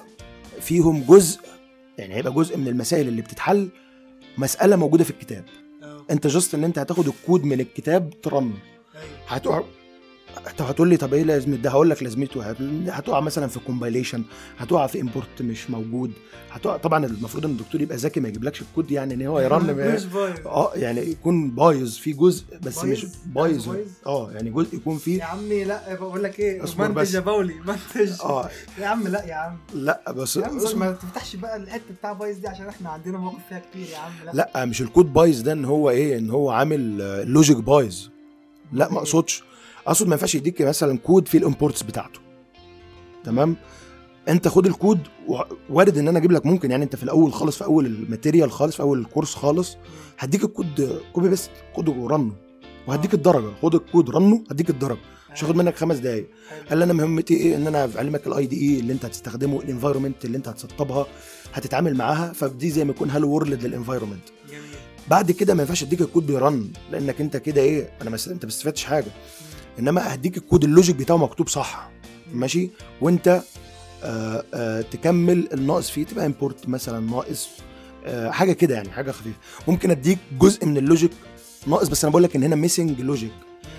فيهم 0.60 1.04
جزء 1.08 1.40
يعني 1.98 2.14
هيبقى 2.14 2.32
جزء 2.32 2.56
من 2.56 2.68
المسائل 2.68 3.08
اللي 3.08 3.22
بتتحل 3.22 3.68
مسألة 4.38 4.76
موجودة 4.76 5.04
في 5.04 5.10
الكتاب. 5.10 5.44
أنت 6.10 6.26
just 6.26 6.54
إن 6.54 6.64
أنت 6.64 6.78
هتاخد 6.78 7.06
الكود 7.08 7.44
من 7.44 7.60
الكتاب 7.60 8.10
ت 8.22 8.29
run 8.29 8.48
ه 8.48 8.54
هتقع 9.28 9.62
طب 10.58 10.64
هتقول 10.66 10.88
لي 10.88 10.96
طب 10.96 11.14
إيه 11.14 11.22
لازمة؟ 11.22 11.56
ده 11.56 11.70
هقول 11.70 11.90
لك 11.90 12.02
لازمته. 12.02 12.42
هت- 12.50 12.88
هتقع 12.88 13.20
مثلا 13.20 13.46
في 13.46 13.60
compilation 13.60 14.22
هتقع 14.58 14.86
في 14.86 15.00
import 15.00 15.42
مش 15.42 15.70
موجود. 15.70 16.12
هتقع 16.50 16.76
طبعا 16.76 17.06
المفروض 17.06 17.44
إن 17.44 17.50
الدكتور 17.50 17.80
يبقى 17.80 17.96
ذكي 17.96 18.20
ما 18.20 18.28
يجيبلكش 18.28 18.62
الكود 18.62 18.90
يعني 18.90 19.14
إن 19.14 19.22
هو 19.26 19.40
ي 19.44 19.51
run 19.51 19.70
آه 20.46 20.72
يعني 20.74 21.00
يكون 21.00 21.50
بايظ 21.50 21.96
في 21.96 22.12
جزء 22.12 22.44
بس 22.62 22.84
مش 22.84 23.06
بايظ؟ 23.26 23.68
بايظ؟ 23.68 23.86
آه 24.06 24.32
يعني 24.32 24.50
جزء 24.50 24.74
يكون 24.76 24.94
يا 24.94 24.98
فيه 24.98 25.24
عمي 25.24 25.64
لا 25.64 25.94
بقول 25.94 26.22
لك 26.22 26.40
إيه 26.40 26.60
منتج 26.62 26.90
بس. 26.94 27.14
يا 27.14 27.20
باولي 27.20 27.54
منتج. 27.54 28.20
آه. 28.20 28.48
يا 28.78 28.86
عم 28.86 29.08
لا 29.08 29.24
يا 29.24 29.34
عم. 29.34 29.56
لا 29.74 30.12
بس 30.12 30.36
يا 30.36 30.46
عم 30.46 30.56
بس 30.56 30.74
ما 30.74 30.92
تفتحش 30.92 31.36
بقى 31.36 31.56
الحتة 31.56 31.94
بتاع 31.98 32.12
بايظ 32.12 32.38
دي 32.38 32.48
عشان 32.48 32.66
إحنا 32.68 32.88
عندنا 32.90 33.18
مواقف 33.18 33.38
فيها 33.48 33.62
كتير 33.70 33.86
يا 33.92 33.98
عم 33.98 34.12
لا. 34.26 34.50
لا 34.54 34.64
مش 34.64 34.82
الكود 34.82 35.12
بايظ 35.12 35.40
ده 35.40 35.52
إن 35.52 35.64
هو 35.64 35.90
إيه 35.90 36.18
إن 36.18 36.30
هو 36.30 36.50
عامل 36.50 36.98
logic 37.32 37.56
بايظ 37.56 38.08
لا 38.72 38.92
ما 38.92 38.98
أقصدش. 38.98 39.42
أقصد 39.86 40.06
ما 40.06 40.12
ينفعش 40.12 40.34
يديك 40.34 40.62
مثلا 40.62 40.98
كود 40.98 41.28
فيه 41.28 41.38
ال 41.38 41.44
imports 41.44 41.82
بتاعته. 41.82 42.20
تمام؟ 43.24 43.56
أنت 44.28 44.48
خد 44.48 44.66
الكود 44.66 44.98
وارد 45.70 45.98
إن 45.98 46.08
أنا 46.08 46.18
أجيب 46.18 46.32
لك 46.32 46.46
ممكن 46.46 46.70
يعني 46.70 46.84
أنت 46.84 46.96
في 46.96 47.02
الأول 47.02 47.32
خالص 47.32 47.58
في 47.58 47.64
أول 47.64 47.86
ال 47.86 47.94
material 47.94 48.52
خالص 48.52 48.76
في 48.76 48.82
أول 48.82 48.98
ال 49.00 49.05
course 49.05 49.34
خالص 49.34 49.76
هديك 50.18 50.44
ال 50.44 50.55
code 50.55 51.00
copy 51.12 51.28
paste 51.28 51.50
خده 51.76 51.92
و 51.92 51.99
run 51.99 52.19
ه. 52.19 52.32
وهديك 52.86 53.14
الدرجة 53.14 53.52
خد 53.62 53.74
ال 53.74 53.82
code 53.82 54.10
run 54.10 54.36
ه 54.36 54.44
هديك 54.50 54.70
الدرجة. 54.70 55.00
مش 55.32 55.44
هاخد 55.44 55.56
منك 55.56 55.76
خمس 55.76 55.96
دقايق. 55.96 56.26
قال 56.68 56.78
لي 56.78 56.84
أنا 56.84 56.92
مهمتي 56.92 57.34
إيه؟ 57.34 57.56
إن 57.56 57.66
أنا 57.66 57.90
اعلمك 57.96 58.26
ال 58.26 58.46
IDE 58.46 58.80
اللي 58.80 58.92
أنت 58.92 59.04
هتستخدمه 59.04 59.60
ال 59.60 59.66
environment 59.66 60.24
اللي 60.24 60.36
أنت 60.36 60.48
هتسطبها 60.48 61.06
هتتعامل 61.52 61.96
معاها. 61.96 62.32
فدي 62.32 62.70
زي 62.70 62.84
ما 62.84 62.90
يكون 62.90 63.10
hello 63.10 63.28
world 63.30 63.62
لل 63.64 63.73
environment 63.73 64.22
بعد 65.08 65.30
كده 65.30 65.54
ما 65.54 65.62
ينفعش 65.62 65.82
اديك 65.82 66.00
ال 66.00 66.05
code 66.05 66.26
بي 66.26 66.43
run 66.43 66.68
لأنك 66.92 67.20
أنت 67.20 67.36
كده 67.36 67.62
إيه؟ 67.62 67.90
أنا 68.02 68.10
مس... 68.10 68.28
أنت 68.28 68.44
ما 68.44 68.50
استفدتش 68.50 68.84
حاجة. 68.84 69.10
إنما 69.80 70.14
هديك 70.14 70.36
ال 70.36 70.42
code 70.42 70.64
ال 70.64 70.70
logic 70.70 70.96
بتاعه 70.96 71.16
مكتوب 71.16 71.48
صح 71.48 71.90
ماشي؟ 72.32 72.70
وأنت 73.00 73.42
آه 74.04 74.44
آه 74.54 74.80
تكمل 74.80 75.48
الناقص 75.52 75.90
فيه 75.90 76.04
تبقى 76.04 76.26
import 76.26 76.68
مثلا 76.68 77.00
ناقص 77.10 77.48
آه 78.06 78.30
حاجة 78.30 78.52
كده 78.52 78.74
يعني 78.74 78.90
حاجة 78.90 79.10
خفيفة. 79.10 79.36
ممكن 79.68 79.90
أديك 79.90 80.18
جزء 80.38 80.66
من 80.66 80.76
ال 80.76 80.82
logic 80.82 81.10
ناقص 81.66 81.88
بس 81.88 82.04
أنا 82.04 82.10
بقول 82.10 82.22
لك 82.22 82.36
إن 82.36 82.42
هنا 82.42 82.56
missing 82.56 83.00
logic 83.00 83.32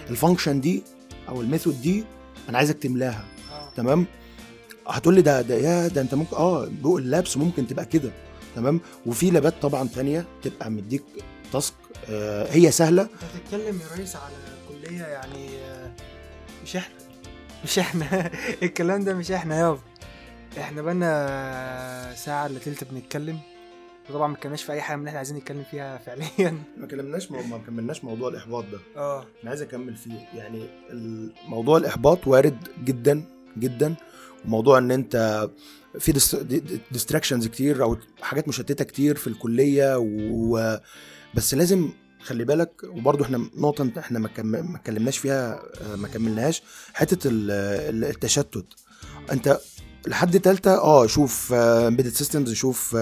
ال 0.09 0.15
function 0.15 0.61
دي 0.61 0.83
أو 1.29 1.41
ال 1.41 1.47
method 1.47 1.81
دي 1.81 2.03
أنا 2.49 2.57
عايزك 2.57 2.77
تملاها 2.77 3.25
آه. 3.51 3.69
تمام؟ 3.75 4.05
هتقول 4.87 5.15
لي 5.15 5.21
ده 5.21 5.41
ده 5.41 5.55
يا 5.55 5.87
ده 5.87 6.01
أنت 6.01 6.13
ممكن 6.15 6.35
آه 6.35 6.69
جو 6.83 6.97
اللابس 6.97 7.37
ممكن 7.37 7.67
تبقى 7.67 7.85
كده 7.85 8.11
تمام؟ 8.55 8.81
وفي 9.05 9.29
لابات 9.31 9.53
طبعا 9.61 9.87
تانية 9.87 10.25
تبقى 10.43 10.71
مديك 10.71 11.03
تاسك 11.53 11.73
آه 12.09 12.47
هي 12.53 12.71
سهلة. 12.71 13.01
أنت 13.01 13.09
بتتكلم 13.35 13.79
يا 13.79 13.97
ريس 13.97 14.15
على 14.15 14.33
كلية 14.69 15.01
يعني 15.01 15.47
مش 16.71 16.77
إحنا. 16.77 16.95
مش 17.63 17.79
إحنا. 17.79 18.31
الكلام 18.63 19.03
ده 19.03 19.13
مش 19.13 19.31
إحنا. 19.31 19.59
يابا 19.59 19.79
إحنا 20.57 20.81
بقالنا 20.81 22.13
ساعة 22.15 22.45
إلا 22.45 22.59
تلت 22.59 22.83
بنتكلم. 22.83 23.39
وطبعا 24.09 24.27
ما 24.27 24.33
اتكلمناش 24.35 24.63
في 24.63 24.71
أي 24.71 24.81
حاجة 24.81 24.95
من 24.95 24.99
اللي 25.01 25.07
إحنا 25.09 25.17
عايزين 25.17 25.37
نتكلم 25.37 25.63
فيها 25.71 25.97
فعليا. 25.97 26.57
ما 26.77 26.87
كلمناش 26.87 27.31
ما 27.31 27.57
كملناش 27.67 28.03
موضوع 28.03 28.29
الإحباط 28.29 28.65
ده. 28.71 28.79
آه. 28.95 29.25
أنا 29.41 29.49
عايز 29.49 29.61
أكمل 29.61 29.95
فيه. 29.95 30.27
يعني 30.35 30.67
موضوع 31.47 31.77
الإحباط 31.77 32.27
وارد 32.27 32.67
جدا 32.83 33.23
جدا. 33.57 33.95
وموضوع 34.45 34.77
إن 34.77 34.91
أنت 34.91 35.47
في 35.99 36.11
distractions 36.91 37.47
كتير 37.47 37.83
أو 37.83 37.97
حاجات 38.21 38.47
مشتتة 38.47 38.85
كتير 38.85 39.15
في 39.15 39.27
الكلية 39.27 39.97
و 39.99 40.77
بس 41.35 41.53
لازم 41.53 41.93
خلي 42.23 42.43
بالك 42.43 42.71
وبرضه 42.83 43.25
إحنا 43.25 43.49
نقطة 43.57 43.91
إحنا 43.99 44.19
ما 44.19 44.29
ما 44.43 44.77
اتكلمناش 44.77 45.17
فيها 45.17 45.59
آه، 45.81 45.95
ما 45.95 46.07
كملناهاش 46.07 46.61
حتة 46.93 47.27
ال- 47.27 47.51
ال- 47.95 48.05
التشتت. 48.09 48.65
أنت 49.31 49.59
لحد 50.07 50.39
تالتة 50.39 50.73
آه 50.73 51.07
شوف 51.07 51.53
embedded 51.53 52.09
systems 52.13 52.53
شوف 52.53 52.95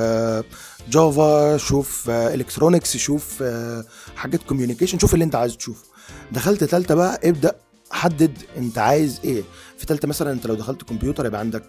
Java 0.89 1.57
شوف 1.57 2.09
electronics 2.09 2.97
شوف 2.97 3.37
آه، 3.41 3.85
حاجات 4.15 4.43
communication 4.43 4.99
شوف 4.99 5.13
اللي 5.13 5.25
أنت 5.25 5.35
عايز 5.35 5.57
تشوفه 5.57 5.85
دخلت 6.31 6.63
تالتة 6.63 6.95
بقى 6.95 7.19
ابدأ 7.29 7.55
حدد 7.91 8.37
أنت 8.57 8.77
عايز 8.77 9.19
إيه. 9.23 9.43
في 9.77 9.85
تالتة 9.85 10.07
مثلا 10.07 10.31
أنت 10.31 10.47
لو 10.47 10.55
دخلت 10.55 10.83
كمبيوتر 10.83 11.25
يبقى 11.25 11.39
عندك 11.39 11.63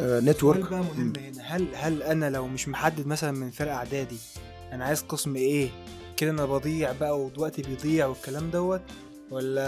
network 0.00 0.70
بقى 0.70 0.80
مهم 0.80 1.12
هنا؟ 1.18 1.42
هل 1.42 1.68
هل 1.74 2.02
أنا 2.02 2.30
لو 2.30 2.46
مش 2.48 2.68
محدد 2.68 3.06
مثلا 3.06 3.32
من 3.32 3.50
فرقة 3.50 3.74
إعدادي 3.74 4.16
أنا 4.72 4.84
عايز 4.84 5.00
قسم 5.02 5.36
إيه؟ 5.36 5.70
كده 6.22 6.30
أنا 6.30 6.44
بضيع 6.46 6.92
بقى 6.92 7.20
ووقتي 7.20 7.62
بيضيع 7.62 8.06
والكلام 8.06 8.50
دوت 8.50 8.80
ولا 9.30 9.66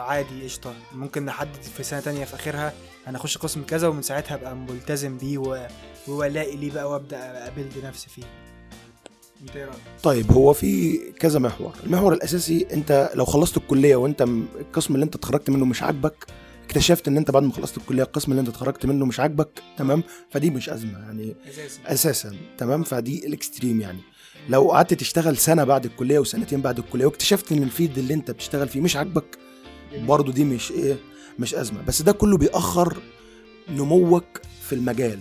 عادي؟ 0.00 0.44
قشطة. 0.44 0.74
ممكن 0.94 1.24
نحدد 1.24 1.62
في 1.76 1.82
سنة 1.82 2.00
تانية 2.00 2.24
في 2.24 2.34
آخرها 2.34 2.72
أنا 3.06 3.16
أخش 3.18 3.38
قسم 3.38 3.62
كذا 3.62 3.88
ومن 3.88 4.02
ساعتها 4.02 4.34
أبقى 4.34 4.56
ملتزم 4.56 5.18
بيه 5.18 5.38
و- 5.38 5.66
وألاقي 6.08 6.56
ليه 6.56 6.70
بقى 6.72 6.90
وأبدأ 6.90 7.46
أ 7.48 7.52
build 7.52 7.72
نفسي 7.84 8.08
فيه. 8.10 8.22
أنت 9.42 9.56
إيه 9.56 9.64
رأيك؟ 9.64 9.76
طيب 10.02 10.32
هو 10.32 10.52
في 10.52 10.96
كذا 11.12 11.38
محور. 11.38 11.72
المحور 11.84 12.12
الأساسي 12.12 12.66
أنت 12.72 13.10
لو 13.14 13.24
خلصت 13.24 13.56
الكلية 13.56 13.96
وأنت 13.96 14.22
القسم 14.22 14.94
اللي 14.94 15.04
أنت 15.04 15.14
اتخرجت 15.14 15.50
منه 15.50 15.64
مش 15.64 15.82
عاجبك 15.82 16.26
اكتشفت 16.64 17.08
إن 17.08 17.16
أنت 17.16 17.30
بعد 17.30 17.42
ما 17.42 17.52
خلصت 17.52 17.76
الكلية 17.76 18.02
القسم 18.02 18.30
اللي 18.32 18.40
أنت 18.40 18.48
اتخرجت 18.48 18.86
منه 18.86 19.06
مش 19.06 19.20
عاجبك 19.20 19.62
تمام؟ 19.76 20.02
فدي 20.30 20.50
مش 20.50 20.68
أزمة 20.70 20.98
يعني. 20.98 21.36
اساسي 21.48 21.80
أساسا 21.86 22.36
تمام؟ 22.58 22.82
فدي 22.82 23.26
ال 23.26 23.33
extreme 23.33 23.80
يعني. 23.80 24.00
لو 24.48 24.70
قعدت 24.70 24.94
تشتغل 24.94 25.36
سنة 25.36 25.64
بعد 25.64 25.84
الكلية 25.84 26.18
وسنتين 26.18 26.60
بعد 26.60 26.78
الكلية 26.78 27.06
واكتشفت 27.06 27.52
إن 27.52 27.62
ال 27.62 27.68
field 27.68 27.98
اللي 27.98 28.14
أنت 28.14 28.30
بتشتغل 28.30 28.68
فيه 28.68 28.80
مش 28.80 28.96
عاجبك 28.96 29.38
برضه 29.98 30.32
دي 30.32 30.44
مش 30.44 30.70
إيه 30.70 30.96
مش 31.38 31.54
أزمة. 31.54 31.82
بس 31.82 32.02
ده 32.02 32.12
كله 32.12 32.36
بيأخر 32.38 32.96
نموك 33.68 34.24
في 34.62 34.74
المجال. 34.74 35.18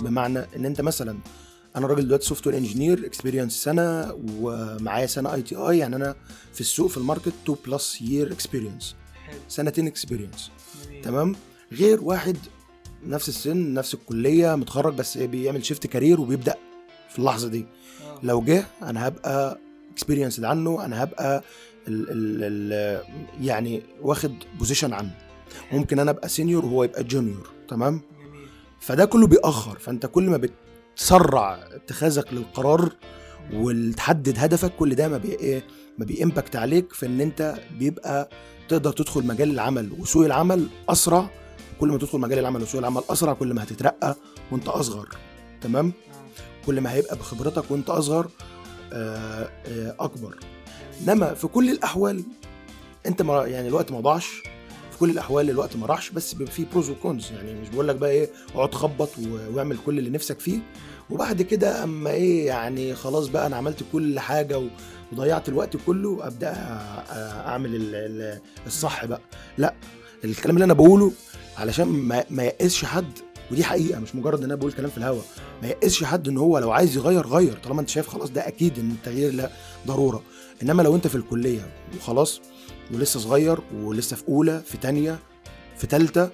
بمعنى 0.00 0.38
إن 0.56 0.64
أنت 0.64 0.80
مثلا 0.80 1.18
أنا 1.76 1.86
راجل 1.86 2.04
دلوقتي 2.06 2.26
software 2.26 2.56
engineer 2.56 3.06
experience 3.06 3.52
سنة 3.64 4.14
ومعايا 4.40 5.06
سنة 5.06 5.34
ITI 5.34 5.78
يعني 5.78 5.96
أنا 5.96 6.14
في 6.54 6.60
السوق 6.60 6.90
في 6.90 6.96
ال 6.96 7.01
market 7.01 7.32
2 7.44 7.58
plus 7.66 8.02
year 8.02 8.32
experience 8.32 8.94
سنتين 9.48 9.86
experience. 9.86 10.50
تمام؟ 11.02 11.34
غير 11.72 12.00
واحد 12.02 12.36
نفس 13.06 13.28
السن 13.28 13.74
نفس 13.74 13.94
الكلية 13.94 14.54
متخرج 14.54 14.94
بس 14.94 15.18
بيعمل 15.18 15.64
shift 15.64 15.86
career 15.86 16.20
وبيبدأ 16.20 16.54
في 17.10 17.18
اللحظة 17.18 17.48
دي. 17.48 17.66
آه. 18.04 18.05
لو 18.22 18.40
جه 18.40 18.64
أنا 18.82 19.08
هبقى 19.08 19.58
experience 19.92 20.40
عنه 20.40 20.84
أنا 20.84 21.02
هبقى 21.02 21.42
ال 21.88 22.06
ال 22.10 22.42
ال 22.72 23.00
يعني 23.46 23.82
واخد 24.02 24.34
position 24.58 24.92
عنه. 24.92 25.10
ممكن 25.72 25.98
أنا 25.98 26.10
أبقى 26.10 26.28
senior 26.28 26.64
وهو 26.64 26.84
يبقى 26.84 27.04
junior 27.04 27.48
تمام؟ 27.68 28.00
فده 28.80 29.04
كله 29.04 29.26
بيأخر 29.26 29.78
فأنت 29.78 30.06
كل 30.06 30.22
ما 30.30 30.40
بتسرع 30.96 31.54
اتخاذك 31.74 32.32
للقرار 32.32 32.92
وتحدد 33.52 34.34
هدفك 34.38 34.72
كل 34.76 34.94
ده 34.94 35.08
ما 35.08 35.18
بي 35.18 35.28
إيه 35.32 35.62
ما 35.98 36.04
بي 36.04 36.17
impact 36.17 36.56
عليك 36.56 36.92
في 36.92 37.06
إن 37.06 37.20
أنت 37.20 37.54
بيبقى 37.78 38.28
تقدر 38.68 38.92
تدخل 38.92 39.26
مجال 39.26 39.50
العمل. 39.50 39.92
وسوق 39.98 40.24
العمل 40.24 40.66
أسرع 40.88 41.30
كل 41.80 41.88
ما 41.88 41.98
تدخل 41.98 42.18
مجال 42.18 42.38
العمل 42.38 42.62
وسوق 42.62 42.78
العمل 42.78 43.02
أسرع 43.10 43.32
كل 43.32 43.54
ما 43.54 43.62
هتترقى 43.62 44.16
وأنت 44.52 44.68
أصغر 44.68 45.08
تمام. 45.60 45.92
كل 46.66 46.80
ما 46.80 46.92
هيبقى 46.92 47.16
بخبرتك 47.16 47.70
وانت 47.70 47.90
اصغر 47.90 48.28
آه، 48.92 49.48
آه، 49.66 49.94
اكبر. 50.00 50.34
انما 51.02 51.34
في 51.34 51.46
كل 51.46 51.70
الاحوال 51.70 52.24
انت 53.06 53.22
ما 53.22 53.46
يعني 53.46 53.68
الوقت 53.68 53.92
ما 53.92 54.00
ضاعش. 54.00 54.42
في 54.92 54.98
كل 55.00 55.10
الاحوال 55.10 55.50
الوقت 55.50 55.76
ما 55.76 55.86
راحش 55.86 56.10
بس 56.10 56.34
بيبقى 56.34 56.52
فيه 56.52 56.64
بروز 56.72 56.90
وكونز 56.90 57.32
يعني 57.32 57.54
مش 57.60 57.68
بقول 57.68 57.88
لك 57.88 57.96
بقى 57.96 58.10
إيه 58.10 58.28
اقعد 58.54 58.74
خبط 58.74 59.10
واعمل 59.54 59.76
كل 59.86 59.98
اللي 59.98 60.10
نفسك 60.10 60.40
فيه. 60.40 60.58
وبعد 61.10 61.42
كده 61.42 61.84
اما 61.84 62.10
إيه 62.10 62.46
يعني 62.46 62.94
خلاص 62.94 63.26
بقى 63.28 63.46
أنا 63.46 63.56
عملت 63.56 63.82
كل 63.92 64.18
حاجة 64.20 64.62
وضيعت 65.12 65.48
الوقت 65.48 65.76
كله 65.86 66.26
ابدأ 66.26 66.52
اعمل 67.46 67.74
ال- 67.74 67.94
ال- 67.94 68.40
الصح 68.66 69.04
بقى. 69.04 69.20
لا 69.58 69.74
الكلام 70.24 70.56
اللي 70.56 70.64
أنا 70.64 70.74
بقوله 70.74 71.12
علشان 71.58 71.88
ما, 72.30 72.42
يقسش 72.44 72.84
حد 72.84 73.18
ودي 73.50 73.64
حقيقة 73.64 74.00
مش 74.00 74.14
مجرد 74.14 74.38
إن 74.38 74.44
أنا 74.44 74.54
بقول 74.54 74.72
كلام 74.72 74.90
في 74.90 74.98
الهوا 74.98 75.22
ما 75.62 75.68
يقسش 75.68 76.04
حد 76.04 76.28
إن 76.28 76.36
هو 76.38 76.58
لو 76.58 76.70
عايز 76.70 76.96
يغير 76.96 77.26
غير 77.26 77.52
طالما 77.64 77.80
أنت 77.80 77.88
شايف 77.88 78.08
خلاص 78.08 78.30
ده 78.30 78.48
أكيد 78.48 78.78
إن 78.78 78.90
التغيير 78.90 79.32
لا 79.34 79.50
ضرورة 79.86 80.22
إنما 80.62 80.82
لو 80.82 80.94
أنت 80.94 81.06
في 81.06 81.14
الكلية 81.14 81.70
وخلاص 81.96 82.40
ولسه 82.94 83.20
صغير 83.20 83.58
ولسه 83.74 84.16
في 84.16 84.28
أولى 84.28 84.60
في 84.66 84.78
تانية 84.78 85.18
في 85.76 85.86
تالتة 85.86 86.30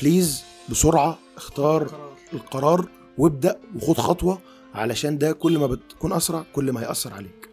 بليز 0.00 0.44
بسرعة 0.70 1.18
اختار 1.36 1.84
قرار. 1.88 2.16
القرار 2.32 2.88
وابدأ 3.18 3.58
وخد 3.76 3.96
خطوة 3.98 4.38
علشان 4.74 5.18
ده 5.18 5.32
كل 5.32 5.58
ما 5.58 5.66
بتكون 5.66 6.12
أسرع 6.12 6.44
كل 6.52 6.72
ما 6.72 6.80
هيأثر 6.80 7.14
عليك. 7.14 7.48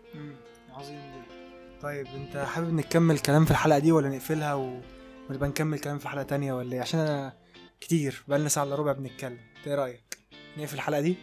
عظيم 0.74 1.00
طيب 1.82 2.08
أنت 2.16 2.38
حابب 2.38 2.74
نكمل 2.74 3.20
كلام 3.20 3.46
في 3.46 3.52
الحلقة 3.52 3.80
دي 3.80 3.92
ولا 3.92 4.10
نقفلها. 4.10 4.54
ونبقى 5.30 5.50
نكمل 5.50 5.80
كلام 5.80 5.98
في 6.00 6.08
حلقة 6.08 6.24
تانية 6.24 6.54
ولا 6.54 6.74
إيه 6.74 6.82
عشان 6.82 7.00
أنا 7.00 7.34
كتير 7.82 8.24
بقالنا 8.28 8.50
ساعه 8.50 8.64
الا 8.64 8.76
ربع 8.76 8.92
بنتكلم. 8.92 9.38
إيه 9.68 9.76
رأيك؟ 9.76 10.18
نقفل 10.58 10.76
الحلقة 10.76 11.02
دي؟ 11.02 11.16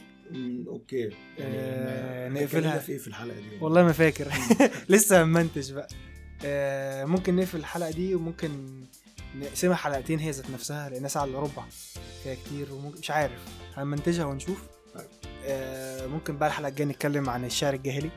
أوكي. 0.69 1.11
آه، 1.41 2.29
نقفلها. 2.29 2.79
في 2.79 2.93
إيه 2.93 2.99
في 2.99 3.09
الحلقة 3.09 3.37
دي؟ 3.37 3.59
والله 3.61 3.83
ما 3.83 3.93
فاكر. 3.93 4.33
لسه 4.89 5.25
منتج 5.25 5.73
بقى. 5.73 5.89
آه 6.45 7.05
ممكن 7.05 7.37
نقفل 7.37 7.59
الحلقة 7.59 7.91
دي 7.91 8.15
وممكن 8.15 8.51
نقسمها 9.37 9.77
حلقتين 9.77 10.19
هي 10.19 10.31
ذات 10.31 10.51
نفسها 10.51 10.89
لانها 10.91 11.09
ساعه 11.09 11.25
إلا 11.25 11.39
ربع 11.39 11.65
فيها 12.25 12.35
كتير 12.35 12.73
وممكن 12.73 12.99
مش 12.99 13.11
عارف. 13.11 13.41
هنمنتجها 13.75 14.25
ونشوف. 14.25 14.63
طيب. 14.95 15.07
آه 15.45 16.07
ممكن 16.07 16.37
بقى 16.39 16.49
الحلقة 16.49 16.69
الجاية 16.69 16.89
نتكلم 16.89 17.31
عن 17.31 17.45
الشعر 17.45 17.75
الجاهلي. 17.75 18.11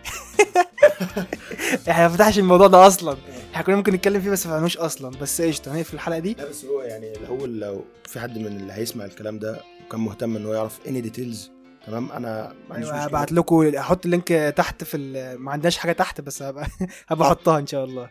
إحنا 1.89 2.07
ما 2.07 2.13
فتحش 2.13 2.39
الموضوع 2.39 2.67
ده 2.67 2.87
أصلا. 2.87 3.17
إحنا 3.53 3.63
كنا 3.63 3.75
ممكن 3.75 3.93
نتكلم 3.93 4.21
فيه 4.21 4.29
بس 4.29 4.47
ما 4.47 4.53
فهمناش 4.53 4.77
أصلا. 4.77 5.09
بس 5.19 5.41
قشطة 5.41 5.75
نقفل 5.75 5.93
الحلقة 5.95 6.19
دي. 6.19 6.33
لا 6.33 6.49
بس 6.49 6.65
هو 6.65 6.81
يعني 6.81 7.11
الأول 7.11 7.59
لو 7.59 7.85
في 8.05 8.19
حد 8.19 8.37
من 8.37 8.47
اللي 8.47 8.73
هيسمع 8.73 9.05
الكلام 9.05 9.39
ده 9.39 9.61
وكان 9.87 9.99
مهتم 10.01 10.35
إن 10.35 10.45
هو 10.45 10.53
يعرف 10.53 10.79
any 10.87 11.01
details 11.01 11.51
تمام؟ 11.87 12.11
أنا 12.11 12.53
أيوه. 12.71 12.95
هبعت 12.97 13.31
لكم 13.31 13.75
هحط 13.75 14.05
ال 14.05 14.10
link 14.10 14.27
تحت 14.57 14.83
في 14.83 14.97
ال... 14.97 15.35
ما 15.39 15.51
عندناش 15.51 15.77
حاجة 15.77 15.91
تحت 15.91 16.21
بس 16.21 16.41
هبقى 16.41 16.67
هبقى 17.09 17.27
أحطها 17.27 17.59
إن 17.59 17.67
شاء 17.67 17.85
الله. 17.85 18.09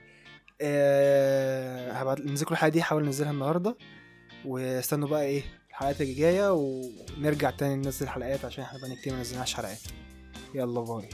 أه... 0.61 1.93
هبعت 1.93 2.21
ننزل 2.21 2.47
الحلقة 2.51 2.69
دي 2.71 2.83
حاول 2.83 3.05
ننزلها 3.05 3.31
النهارده. 3.31 3.77
واستنوا 4.45 5.09
بقى 5.09 5.23
إيه 5.23 5.43
الحلقات 5.71 6.01
اللي 6.01 6.15
جاية 6.15 6.53
ونرجع 6.53 7.51
تاني 7.51 7.77
ننزل 7.77 8.09
حلقات 8.09 8.45
عشان 8.45 8.65
إحنا 8.65 8.79
بقى 8.79 8.97
كتير 8.97 9.13
ما 9.13 9.21
نزلناش 9.21 9.55
حلقات. 9.55 9.79
يلا 10.55 10.81
باي. 10.81 11.09